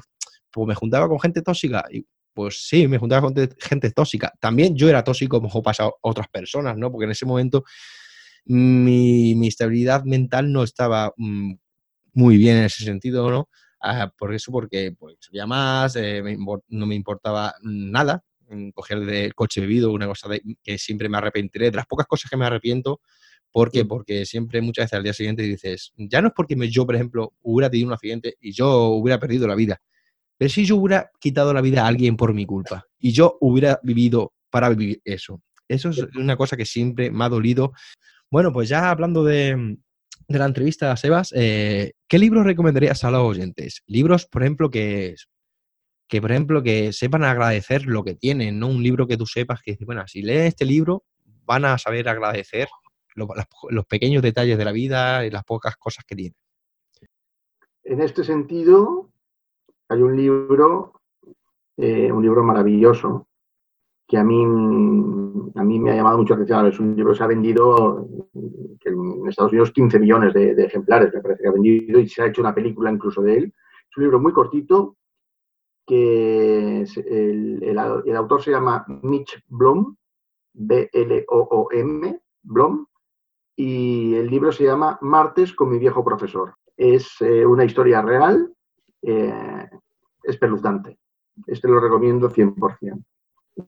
pues 0.51 0.67
me 0.67 0.75
juntaba 0.75 1.07
con 1.07 1.19
gente 1.19 1.41
tóxica 1.41 1.85
y 1.91 2.05
pues 2.33 2.67
sí, 2.67 2.87
me 2.87 2.97
juntaba 2.97 3.21
con 3.21 3.49
gente 3.59 3.91
tóxica. 3.91 4.33
También 4.39 4.75
yo 4.75 4.89
era 4.89 5.03
tóxico 5.03 5.41
como 5.41 5.63
pasa 5.63 5.85
a 5.85 5.91
otras 6.01 6.27
personas, 6.27 6.77
¿no? 6.77 6.91
Porque 6.91 7.05
en 7.05 7.11
ese 7.11 7.25
momento 7.25 7.63
mi, 8.45 9.35
mi 9.35 9.47
estabilidad 9.47 10.03
mental 10.03 10.51
no 10.51 10.63
estaba 10.63 11.13
mm, 11.17 11.53
muy 12.13 12.37
bien 12.37 12.57
en 12.57 12.65
ese 12.65 12.83
sentido, 12.83 13.29
¿no? 13.29 13.49
Ah, 13.81 14.11
por 14.17 14.33
eso, 14.33 14.51
porque 14.51 14.93
pues, 14.97 15.17
sabía 15.19 15.45
más, 15.45 15.95
eh, 15.95 16.23
no 16.69 16.85
me 16.85 16.95
importaba 16.95 17.53
nada, 17.61 18.23
mm, 18.49 18.69
coger 18.71 19.01
del 19.05 19.35
coche 19.35 19.61
bebido, 19.61 19.91
una 19.91 20.07
cosa 20.07 20.27
de, 20.29 20.41
que 20.63 20.77
siempre 20.77 21.09
me 21.09 21.17
arrepentiré. 21.17 21.71
De 21.71 21.77
las 21.77 21.85
pocas 21.85 22.07
cosas 22.07 22.29
que 22.29 22.37
me 22.37 22.45
arrepiento 22.45 22.99
¿Por 23.55 23.71
qué? 23.71 23.85
Porque 23.85 24.25
siempre 24.25 24.61
muchas 24.61 24.83
veces 24.83 24.97
al 24.97 25.03
día 25.03 25.13
siguiente 25.13 25.41
dices, 25.41 25.93
ya 25.95 26.21
no 26.21 26.27
es 26.27 26.33
porque 26.35 26.57
yo, 26.69 26.85
por 26.85 26.93
ejemplo, 26.93 27.31
hubiera 27.41 27.69
tenido 27.69 27.87
un 27.87 27.93
accidente 27.93 28.35
y 28.41 28.51
yo 28.51 28.87
hubiera 28.87 29.17
perdido 29.17 29.47
la 29.47 29.55
vida, 29.55 29.81
pero 30.37 30.49
si 30.49 30.65
yo 30.65 30.75
hubiera 30.75 31.09
quitado 31.21 31.53
la 31.53 31.61
vida 31.61 31.85
a 31.85 31.87
alguien 31.87 32.17
por 32.17 32.33
mi 32.33 32.45
culpa 32.45 32.85
y 32.99 33.13
yo 33.13 33.37
hubiera 33.39 33.79
vivido 33.81 34.33
para 34.49 34.67
vivir 34.67 34.99
eso. 35.05 35.41
Eso 35.69 35.91
es 35.91 36.05
una 36.17 36.35
cosa 36.35 36.57
que 36.57 36.65
siempre 36.65 37.11
me 37.11 37.23
ha 37.23 37.29
dolido. 37.29 37.71
Bueno, 38.29 38.51
pues 38.51 38.67
ya 38.67 38.89
hablando 38.89 39.23
de, 39.23 39.77
la 40.27 40.45
entrevista 40.45 40.91
a 40.91 40.97
Sebas, 40.97 41.31
eh, 41.33 41.93
¿qué 42.09 42.19
libros 42.19 42.45
recomendarías 42.45 43.05
a 43.05 43.11
los 43.11 43.21
oyentes? 43.21 43.83
Libros, 43.87 44.25
por 44.25 44.43
ejemplo, 44.43 44.69
que, 44.69 45.15
que, 46.09 46.19
por 46.19 46.33
ejemplo, 46.33 46.61
que 46.61 46.91
sepan 46.91 47.23
agradecer 47.23 47.85
lo 47.85 48.03
que 48.03 48.15
tienen, 48.15 48.59
¿no? 48.59 48.67
Un 48.67 48.83
libro 48.83 49.07
que 49.07 49.15
tú 49.15 49.25
sepas 49.25 49.61
que 49.61 49.77
bueno, 49.85 50.03
si 50.07 50.23
leen 50.23 50.47
este 50.47 50.65
libro, 50.65 51.05
van 51.45 51.63
a 51.63 51.77
saber 51.77 52.09
agradecer 52.09 52.67
los, 53.15 53.85
pequeños 53.85 54.21
detalles 54.21 54.57
de 54.57 54.65
la 54.65 54.71
vida 54.71 55.25
y 55.25 55.31
las 55.31 55.43
pocas 55.43 55.75
cosas 55.77 56.05
que 56.05 56.15
tiene. 56.15 56.35
En 57.83 58.01
este 58.01 58.23
sentido, 58.23 59.11
hay 59.89 60.01
un 60.01 60.15
libro, 60.15 61.01
eh, 61.77 62.11
un 62.11 62.21
libro 62.21 62.43
maravilloso, 62.43 63.27
que 64.07 64.17
a 64.17 64.23
mí, 64.23 64.43
a 64.43 65.63
mí 65.63 65.79
me 65.79 65.91
ha 65.91 65.95
llamado 65.95 66.17
mucho 66.17 66.35
la 66.35 66.43
atención. 66.43 66.67
Es 66.67 66.79
un 66.79 66.95
libro 66.95 67.11
que 67.11 67.17
se 67.17 67.23
ha 67.23 67.27
vendido 67.27 68.07
en 68.83 69.27
Estados 69.27 69.51
Unidos 69.51 69.71
15 69.71 69.99
millones 69.99 70.33
de, 70.33 70.51
ejemplares, 70.63 71.13
me 71.13 71.21
parece 71.21 71.43
que 71.43 71.49
ha 71.49 71.51
vendido, 71.51 71.99
y 71.99 72.07
se 72.07 72.21
ha 72.21 72.27
hecho 72.27 72.41
una 72.41 72.53
película 72.53 72.91
incluso 72.91 73.21
de 73.21 73.37
él. 73.37 73.53
Es 73.89 73.97
un 73.97 74.03
libro 74.03 74.19
muy 74.19 74.33
cortito, 74.33 74.97
que 75.85 76.81
el, 76.81 77.63
el, 77.63 78.15
autor 78.15 78.41
se 78.41 78.51
llama 78.51 78.85
Mitch 79.03 79.43
Blom, 79.47 79.95
B-L-O-O-M, 80.53 82.19
Blom, 82.43 82.85
y 83.55 84.15
el 84.15 84.27
libro 84.27 84.51
se 84.51 84.65
llama 84.65 84.97
Martes 85.01 85.53
con 85.53 85.69
mi 85.69 85.79
viejo 85.79 86.03
profesor. 86.03 86.55
Es 86.75 87.21
eh, 87.21 87.45
una 87.45 87.63
historia 87.63 88.01
real, 88.01 88.51
eh, 89.01 89.69
espeluznante. 90.23 90.97
Este 91.47 91.67
lo 91.67 91.79
recomiendo 91.79 92.29
100%. 92.29 93.03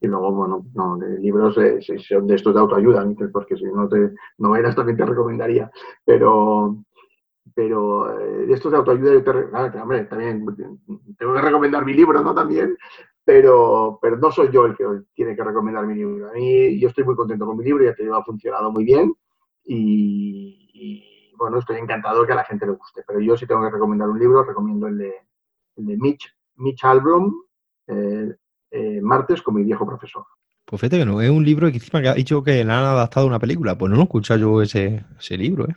Y 0.01 0.07
luego, 0.07 0.33
bueno, 0.33 0.65
no, 0.73 0.99
libros 1.19 1.57
eh, 1.59 1.79
son 1.99 2.27
de 2.27 2.35
estos 2.35 2.53
de 2.53 2.59
autoayuda, 2.59 3.07
porque 3.31 3.55
si 3.55 3.63
no 3.63 3.87
te 3.87 4.13
novelas 4.37 4.75
también 4.75 4.97
te 4.97 5.05
recomendaría. 5.05 5.71
Pero, 6.03 6.83
pero 7.55 8.17
de 8.17 8.53
estos 8.53 8.71
de 8.71 8.77
autoayuda, 8.77 9.13
yo 9.13 9.23
te, 9.23 9.79
hombre, 9.79 10.03
también 10.03 10.45
tengo 11.17 11.33
que 11.33 11.41
recomendar 11.41 11.85
mi 11.85 11.93
libro, 11.93 12.21
¿no? 12.21 12.35
También, 12.35 12.75
pero, 13.23 13.97
pero 14.01 14.17
no 14.17 14.29
soy 14.29 14.49
yo 14.51 14.65
el 14.65 14.75
que 14.75 14.83
tiene 15.13 15.33
que 15.37 15.43
recomendar 15.43 15.87
mi 15.87 15.95
libro. 15.95 16.29
A 16.29 16.33
mí, 16.33 16.77
yo 16.77 16.89
estoy 16.89 17.05
muy 17.05 17.15
contento 17.15 17.45
con 17.45 17.55
mi 17.55 17.63
libro, 17.63 17.85
ya 17.85 17.95
te 17.95 18.09
ha 18.11 18.21
funcionado 18.23 18.69
muy 18.73 18.83
bien 18.83 19.13
y, 19.67 21.33
bueno, 21.37 21.59
estoy 21.59 21.77
encantado 21.77 22.21
de 22.21 22.27
que 22.27 22.33
a 22.33 22.37
la 22.37 22.45
gente 22.45 22.65
le 22.65 22.71
guste. 22.73 23.03
Pero 23.05 23.19
yo 23.19 23.37
si 23.37 23.45
tengo 23.45 23.61
que 23.61 23.71
recomendar 23.71 24.09
un 24.09 24.19
libro, 24.19 24.43
recomiendo 24.43 24.87
el 24.87 24.97
de, 24.97 25.13
el 25.75 25.85
de 25.85 25.97
Mitch, 25.97 26.33
Mitch 26.55 26.83
Albrom, 26.83 27.33
eh, 27.87 28.35
eh, 28.71 29.01
Martes 29.01 29.41
con 29.41 29.55
mi 29.55 29.63
viejo 29.63 29.85
profesor. 29.85 30.25
Pues 30.65 30.81
fíjate 30.81 30.99
que 30.99 31.05
no, 31.05 31.21
es 31.21 31.29
un 31.29 31.45
libro 31.45 31.67
que 31.67 31.75
encima 31.75 32.01
que 32.01 32.09
ha 32.09 32.13
dicho 32.13 32.43
que 32.43 32.55
le 32.55 32.61
han 32.61 32.83
adaptado 32.83 33.25
a 33.25 33.29
una 33.29 33.39
película. 33.39 33.77
Pues 33.77 33.89
no 33.89 33.95
lo 33.95 34.01
he 34.01 34.05
escuchado 34.05 34.39
yo 34.39 34.61
ese, 34.61 35.05
ese 35.17 35.37
libro, 35.37 35.65
¿eh? 35.65 35.75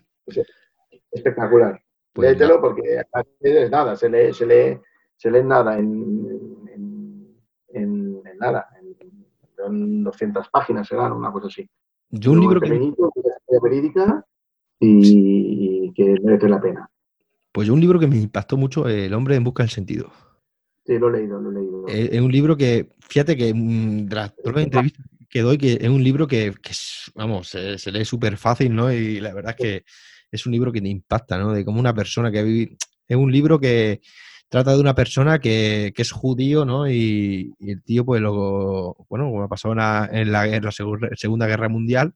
Espectacular. 1.12 1.80
Pues 2.12 2.30
Léetelo 2.30 2.60
porque 2.60 3.00
es 3.40 3.70
nada, 3.70 3.94
se 3.96 4.08
lee, 4.08 4.32
se 4.32 4.46
lee, 4.46 4.80
se 5.16 5.30
lee 5.30 5.44
nada 5.44 5.78
en, 5.78 6.66
en, 7.68 8.22
nada, 8.38 8.68
en, 9.58 10.02
200 10.02 10.48
páginas 10.48 10.88
serán, 10.88 11.12
una 11.12 11.30
cosa 11.30 11.46
así. 11.48 11.68
Yo 12.08 12.32
un 12.32 12.40
libro 12.40 12.60
que... 12.60 12.68
verídica 13.62 14.24
y 14.78 15.92
que 15.94 16.16
merece 16.22 16.48
la 16.48 16.60
pena. 16.60 16.90
Pues 17.52 17.68
un 17.68 17.80
libro 17.80 17.98
que 17.98 18.06
me 18.06 18.16
impactó 18.16 18.56
mucho, 18.56 18.88
El 18.88 19.12
hombre 19.14 19.34
en 19.34 19.44
busca 19.44 19.62
del 19.62 19.70
sentido. 19.70 20.10
Sí, 20.86 20.98
lo 20.98 21.08
he 21.08 21.18
leído, 21.18 21.40
lo 21.40 21.50
he 21.50 21.54
leído. 21.54 21.86
Es, 21.88 22.20
un 22.20 22.32
libro 22.32 22.56
que, 22.56 22.90
fíjate 23.00 23.36
que 23.36 23.52
mm, 23.52 24.06
de 24.06 24.14
las 24.14 24.32
entrevistas 24.46 25.06
que 25.28 25.42
doy, 25.42 25.58
que 25.58 25.78
es 25.80 25.88
un 25.88 26.02
libro 26.02 26.26
que, 26.26 26.52
vamos, 27.14 27.48
se, 27.48 27.92
lee 27.92 28.04
súper 28.04 28.36
fácil, 28.36 28.74
¿no? 28.74 28.92
Y 28.92 29.20
la 29.20 29.32
verdad 29.32 29.54
es 29.56 29.64
que 29.64 29.84
es 30.30 30.46
un 30.46 30.52
libro 30.52 30.72
que 30.72 30.80
te 30.80 30.88
impacta, 30.88 31.38
¿no? 31.38 31.52
De 31.52 31.64
cómo 31.64 31.80
una 31.80 31.94
persona 31.94 32.30
que 32.30 32.42
vive... 32.42 32.76
Es 33.06 33.16
un 33.16 33.30
libro 33.32 33.58
que 33.58 34.00
trata 34.48 34.74
de 34.74 34.80
una 34.80 34.94
persona 34.94 35.38
que, 35.38 35.92
es 35.96 36.12
judío, 36.12 36.64
¿no? 36.64 36.90
Y, 36.90 37.54
el 37.60 37.82
tío, 37.82 38.04
pues, 38.04 38.20
lo, 38.20 38.96
bueno, 39.08 39.30
como 39.30 39.48
pasó 39.48 39.70
en 39.70 39.78
la, 39.78 40.08
en 40.10 40.32
la, 40.32 40.72
Segunda 41.14 41.46
Guerra 41.46 41.68
Mundial, 41.68 42.14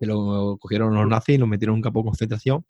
que 0.00 0.06
lo 0.06 0.56
cogieron 0.58 0.94
los 0.94 1.06
nazis 1.06 1.36
y 1.36 1.38
lo 1.38 1.46
metieron 1.46 1.74
en 1.74 1.78
un 1.78 1.82
campo 1.82 2.00
de 2.00 2.04
concentración 2.04 2.64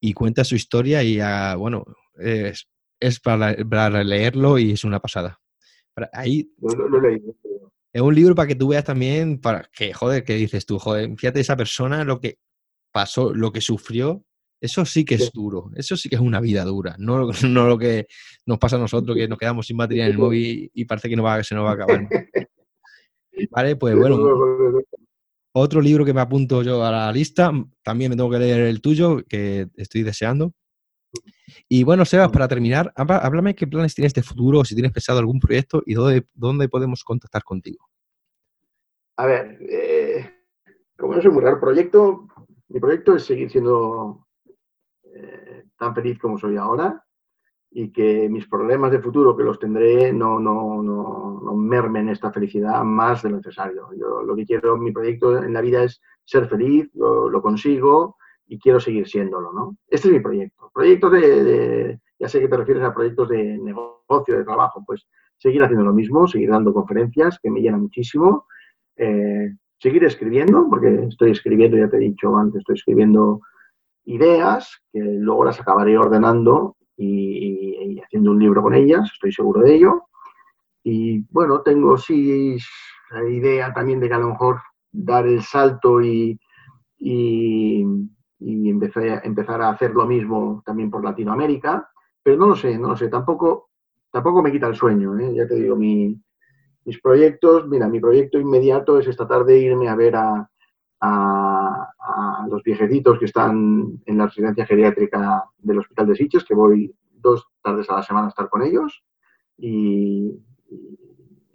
y 0.00 0.12
cuenta 0.14 0.44
su 0.44 0.54
historia 0.54 1.02
y, 1.02 1.20
ah, 1.20 1.54
bueno, 1.56 1.84
es, 2.16 2.68
es 2.98 3.20
para, 3.20 3.52
leerlo 4.02 4.58
y 4.58 4.72
es 4.72 4.84
una 4.84 5.00
pasada. 5.00 5.38
Ahí, 6.12 6.50
Es 7.92 8.02
un 8.02 8.14
libro 8.14 8.34
para 8.34 8.48
que 8.48 8.56
tú 8.56 8.68
veas 8.68 8.84
también, 8.84 9.40
para 9.40 9.68
que, 9.72 9.92
joder, 9.92 10.24
que 10.24 10.34
dices 10.34 10.66
tú, 10.66 10.78
joder, 10.78 11.14
fíjate 11.16 11.40
esa 11.40 11.56
persona, 11.56 12.02
lo 12.04 12.20
que 12.20 12.38
pasó, 12.92 13.32
lo 13.32 13.52
que 13.52 13.60
sufrió, 13.60 14.24
eso 14.60 14.84
sí 14.84 15.04
que 15.04 15.16
es 15.16 15.30
duro, 15.32 15.70
eso 15.76 15.96
sí 15.96 16.08
que 16.08 16.16
es 16.16 16.20
una 16.20 16.40
vida 16.40 16.64
dura, 16.64 16.96
no, 16.98 17.28
no 17.48 17.68
lo 17.68 17.78
que 17.78 18.06
nos 18.46 18.58
pasa 18.58 18.76
a 18.76 18.80
nosotros, 18.80 19.16
que 19.16 19.28
nos 19.28 19.38
quedamos 19.38 19.66
sin 19.66 19.76
batería 19.76 20.06
en 20.06 20.12
el 20.12 20.18
móvil 20.18 20.70
y 20.72 20.84
parece 20.86 21.08
que 21.08 21.16
no 21.16 21.22
va, 21.22 21.42
se 21.44 21.54
nos 21.54 21.64
va 21.64 21.70
a 21.70 21.74
acabar. 21.74 22.08
Vale, 23.50 23.76
pues 23.76 23.96
bueno, 23.96 24.16
otro 25.56 25.80
libro 25.80 26.04
que 26.04 26.12
me 26.12 26.20
apunto 26.20 26.62
yo 26.62 26.84
a 26.84 26.90
la 26.90 27.12
lista, 27.12 27.52
también 27.82 28.10
me 28.10 28.16
tengo 28.16 28.30
que 28.30 28.38
leer 28.38 28.62
el 28.62 28.80
tuyo, 28.80 29.24
que 29.28 29.68
estoy 29.76 30.02
deseando, 30.02 30.52
y 31.68 31.84
bueno, 31.84 32.04
Sebas, 32.04 32.30
para 32.30 32.48
terminar, 32.48 32.92
háblame 32.96 33.54
qué 33.54 33.66
planes 33.66 33.94
tienes 33.94 34.14
de 34.14 34.22
futuro, 34.22 34.64
si 34.64 34.74
tienes 34.74 34.92
pensado 34.92 35.18
algún 35.18 35.38
proyecto 35.38 35.82
y 35.86 35.94
dónde, 35.94 36.26
dónde 36.34 36.68
podemos 36.68 37.04
contactar 37.04 37.44
contigo. 37.44 37.88
A 39.16 39.26
ver, 39.26 39.58
eh, 39.60 40.30
como 40.96 41.14
no 41.14 41.22
soy 41.22 41.30
muy 41.30 41.42
raro 41.42 41.60
proyecto, 41.60 42.26
mi 42.68 42.80
proyecto 42.80 43.14
es 43.14 43.24
seguir 43.24 43.50
siendo 43.50 44.26
eh, 45.04 45.64
tan 45.78 45.94
feliz 45.94 46.18
como 46.18 46.36
soy 46.36 46.56
ahora 46.56 47.04
y 47.76 47.90
que 47.90 48.28
mis 48.28 48.46
problemas 48.46 48.92
de 48.92 49.00
futuro, 49.00 49.36
que 49.36 49.42
los 49.42 49.58
tendré, 49.58 50.12
no, 50.12 50.38
no, 50.38 50.80
no, 50.80 51.40
no 51.42 51.56
mermen 51.56 52.08
esta 52.08 52.30
felicidad 52.30 52.84
más 52.84 53.22
de 53.22 53.30
lo 53.30 53.38
necesario. 53.38 53.88
Yo 53.98 54.22
lo 54.22 54.36
que 54.36 54.46
quiero, 54.46 54.76
mi 54.76 54.92
proyecto 54.92 55.42
en 55.42 55.52
la 55.52 55.60
vida 55.60 55.82
es 55.82 56.00
ser 56.24 56.46
feliz, 56.46 56.88
lo 56.94 57.42
consigo, 57.42 58.16
y 58.46 58.60
quiero 58.60 58.78
seguir 58.78 59.08
siéndolo, 59.08 59.52
¿no? 59.52 59.76
Este 59.88 60.06
es 60.06 60.14
mi 60.14 60.20
proyecto. 60.20 60.70
Proyectos 60.72 61.12
de, 61.12 61.98
ya 62.16 62.28
sé 62.28 62.38
que 62.40 62.46
te 62.46 62.56
refieres 62.56 62.84
a 62.84 62.94
proyectos 62.94 63.28
de 63.28 63.58
negocio, 63.58 64.38
de 64.38 64.44
trabajo, 64.44 64.84
pues 64.86 65.08
seguir 65.36 65.64
haciendo 65.64 65.84
lo 65.84 65.92
mismo, 65.92 66.28
seguir 66.28 66.50
dando 66.50 66.72
conferencias, 66.72 67.40
que 67.42 67.50
me 67.50 67.60
llena 67.60 67.78
muchísimo, 67.78 68.46
eh, 68.96 69.52
seguir 69.78 70.04
escribiendo, 70.04 70.68
porque 70.70 71.06
estoy 71.08 71.32
escribiendo, 71.32 71.76
ya 71.76 71.88
te 71.88 71.96
he 71.96 72.00
dicho 72.00 72.36
antes, 72.36 72.60
estoy 72.60 72.76
escribiendo 72.76 73.40
ideas 74.04 74.80
que 74.92 75.00
luego 75.00 75.44
las 75.44 75.60
acabaré 75.60 75.98
ordenando 75.98 76.76
y, 76.96 78.00
haciendo 78.00 78.32
un 78.32 78.38
libro 78.38 78.62
con 78.62 78.74
ellas, 78.74 79.10
estoy 79.12 79.32
seguro 79.32 79.62
de 79.62 79.74
ello. 79.74 80.02
Y 80.82 81.20
bueno, 81.30 81.62
tengo 81.62 81.96
sí 81.96 82.56
la 83.10 83.28
idea 83.28 83.72
también 83.72 84.00
de 84.00 84.08
que 84.08 84.14
a 84.14 84.18
lo 84.18 84.30
mejor 84.30 84.60
dar 84.92 85.26
el 85.26 85.42
salto 85.42 86.00
y, 86.02 86.38
y 86.98 88.68
empezar 88.68 89.62
a 89.62 89.70
hacer 89.70 89.92
lo 89.92 90.06
mismo 90.06 90.62
también 90.64 90.90
por 90.90 91.04
Latinoamérica, 91.04 91.88
pero 92.22 92.36
no 92.36 92.48
lo 92.48 92.56
sé, 92.56 92.78
no 92.78 92.88
lo 92.88 92.96
sé, 92.96 93.08
tampoco, 93.08 93.70
tampoco 94.10 94.42
me 94.42 94.52
quita 94.52 94.66
el 94.66 94.74
sueño, 94.74 95.18
¿eh? 95.18 95.34
ya 95.34 95.46
te 95.46 95.54
digo, 95.54 95.76
mis 95.76 97.00
proyectos, 97.02 97.68
mira, 97.68 97.88
mi 97.88 98.00
proyecto 98.00 98.38
inmediato 98.38 98.98
es 98.98 99.06
esta 99.06 99.26
tarde 99.26 99.58
irme 99.58 99.88
a 99.88 99.94
ver 99.94 100.16
a, 100.16 100.50
a, 101.04 102.46
los 102.48 102.62
viejecitos 102.62 103.18
que 103.18 103.24
están 103.24 104.00
en 104.04 104.18
la 104.18 104.26
residencia 104.26 104.66
geriátrica 104.66 105.44
del 105.58 105.78
Hospital 105.78 106.06
de 106.08 106.14
Sitges, 106.14 106.44
que 106.44 106.54
voy 106.54 106.94
dos 107.10 107.48
tardes 107.62 107.88
a 107.90 107.96
la 107.96 108.02
semana 108.02 108.26
a 108.26 108.28
estar 108.28 108.48
con 108.48 108.62
ellos 108.62 109.02
y, 109.56 110.38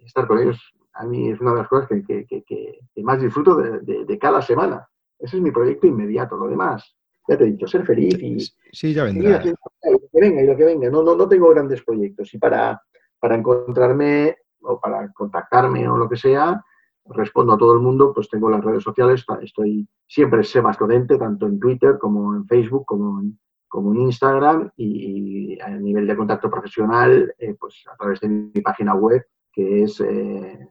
estar 0.04 0.26
con 0.26 0.38
ellos 0.40 0.58
a 0.94 1.04
mí 1.04 1.30
es 1.30 1.40
una 1.40 1.52
de 1.52 1.58
las 1.58 1.68
cosas 1.68 1.88
que, 1.88 2.82
más 2.96 3.22
disfruto 3.22 3.56
de 3.56 4.18
cada 4.18 4.42
semana. 4.42 4.86
Ese 5.20 5.36
es 5.36 5.42
mi 5.42 5.50
proyecto 5.50 5.86
inmediato. 5.86 6.36
Lo 6.36 6.48
demás, 6.48 6.96
ya 7.28 7.36
te 7.36 7.44
he 7.44 7.52
dicho, 7.52 7.66
ser 7.66 7.84
feliz 7.84 8.20
y. 8.20 8.38
Sí, 8.72 8.94
ya 8.94 9.04
vendrá. 9.04 9.42
lo 9.44 9.98
que 10.12 10.20
venga 10.20 10.42
y 10.42 10.46
lo 10.46 10.56
que 10.56 10.64
venga. 10.64 10.90
No, 10.90 11.02
no, 11.02 11.14
no 11.14 11.28
tengo 11.28 11.50
grandes 11.50 11.82
proyectos. 11.82 12.32
Y 12.34 12.38
para, 12.38 12.82
para 13.18 13.36
encontrarme 13.36 14.36
o 14.62 14.80
para 14.80 15.12
contactarme 15.12 15.88
o 15.88 15.96
lo 15.96 16.08
que 16.08 16.16
sea, 16.16 16.62
respondo 17.06 17.52
a 17.54 17.58
todo 17.58 17.72
el 17.72 17.80
mundo, 17.80 18.12
pues 18.14 18.28
tengo 18.28 18.50
las 18.50 18.64
redes 18.64 18.82
sociales, 18.82 19.24
estoy 19.42 19.88
siempre 20.06 20.44
Sebas 20.44 20.76
Codente, 20.76 21.18
tanto 21.18 21.46
en 21.46 21.58
Twitter 21.58 21.98
como 21.98 22.34
en 22.34 22.46
Facebook, 22.46 22.84
como 22.86 23.20
en, 23.20 23.38
como 23.68 23.94
en 23.94 24.02
Instagram 24.02 24.70
y, 24.76 25.60
a 25.60 25.70
nivel 25.70 26.06
de 26.06 26.16
contacto 26.16 26.50
profesional, 26.50 27.34
eh, 27.38 27.56
pues 27.58 27.84
a 27.92 27.96
través 27.96 28.20
de 28.20 28.28
mi 28.28 28.60
página 28.60 28.94
web, 28.94 29.26
que 29.52 29.84
es 29.84 30.00
eh, 30.00 30.68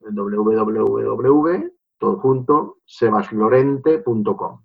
www 0.00 1.78
todo 1.98 2.18
junto, 2.18 2.78
sebaslorente.com. 2.86 4.62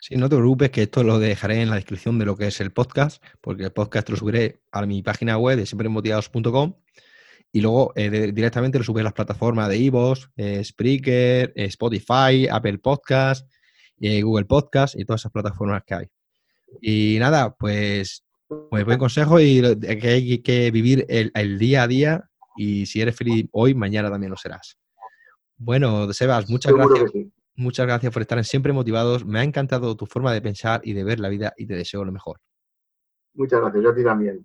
Sí, 0.00 0.16
no 0.16 0.28
te 0.28 0.36
preocupes 0.36 0.70
que 0.70 0.82
esto 0.82 1.02
lo 1.02 1.18
dejaré 1.18 1.62
en 1.62 1.70
la 1.70 1.76
descripción 1.76 2.18
de 2.18 2.26
lo 2.26 2.36
que 2.36 2.46
es 2.46 2.60
el 2.60 2.72
podcast, 2.72 3.22
porque 3.40 3.64
el 3.64 3.72
podcast 3.72 4.08
lo 4.10 4.16
subiré 4.16 4.62
a 4.70 4.84
mi 4.86 5.02
página 5.02 5.38
web 5.38 5.56
de 5.56 5.66
siempremotivados.com 5.66 6.74
y 7.54 7.60
luego 7.60 7.92
eh, 7.94 8.32
directamente 8.32 8.78
lo 8.78 8.84
subiré 8.84 9.02
a 9.02 9.04
las 9.04 9.12
plataformas 9.12 9.68
de 9.68 9.78
Ivos, 9.78 10.28
eh, 10.36 10.62
Spreaker, 10.64 11.52
eh, 11.54 11.66
Spotify, 11.66 12.48
Apple 12.50 12.78
Podcast, 12.78 13.48
Google 13.96 14.44
Podcast 14.44 14.98
y 14.98 15.04
todas 15.04 15.20
esas 15.20 15.30
plataformas 15.30 15.84
que 15.86 15.94
hay. 15.94 16.06
Y 16.82 17.16
nada, 17.20 17.54
pues, 17.54 18.26
pues 18.48 18.84
buen 18.84 18.98
consejo 18.98 19.38
y 19.40 19.62
que 19.80 20.08
hay 20.08 20.38
que 20.42 20.72
vivir 20.72 21.06
el, 21.08 21.30
el 21.32 21.56
día 21.60 21.84
a 21.84 21.86
día 21.86 22.30
y 22.56 22.86
si 22.86 23.00
eres 23.00 23.14
feliz 23.14 23.46
hoy, 23.52 23.72
mañana 23.72 24.10
también 24.10 24.32
lo 24.32 24.36
serás. 24.36 24.76
Bueno, 25.56 26.12
Sebas, 26.12 26.50
muchas 26.50 26.72
gracias. 26.72 27.12
Muchas 27.54 27.86
gracias 27.86 28.12
por 28.12 28.20
estar 28.20 28.44
siempre 28.44 28.72
motivados. 28.72 29.24
Me 29.24 29.38
ha 29.38 29.44
encantado 29.44 29.96
tu 29.96 30.06
forma 30.06 30.32
de 30.32 30.42
pensar 30.42 30.80
y 30.82 30.92
de 30.92 31.04
ver 31.04 31.20
la 31.20 31.28
vida 31.28 31.54
y 31.56 31.66
te 31.66 31.76
deseo 31.76 32.04
lo 32.04 32.10
mejor. 32.10 32.40
Muchas 33.34 33.60
gracias, 33.60 33.84
yo 33.84 33.90
a 33.90 33.94
ti 33.94 34.02
también. 34.02 34.44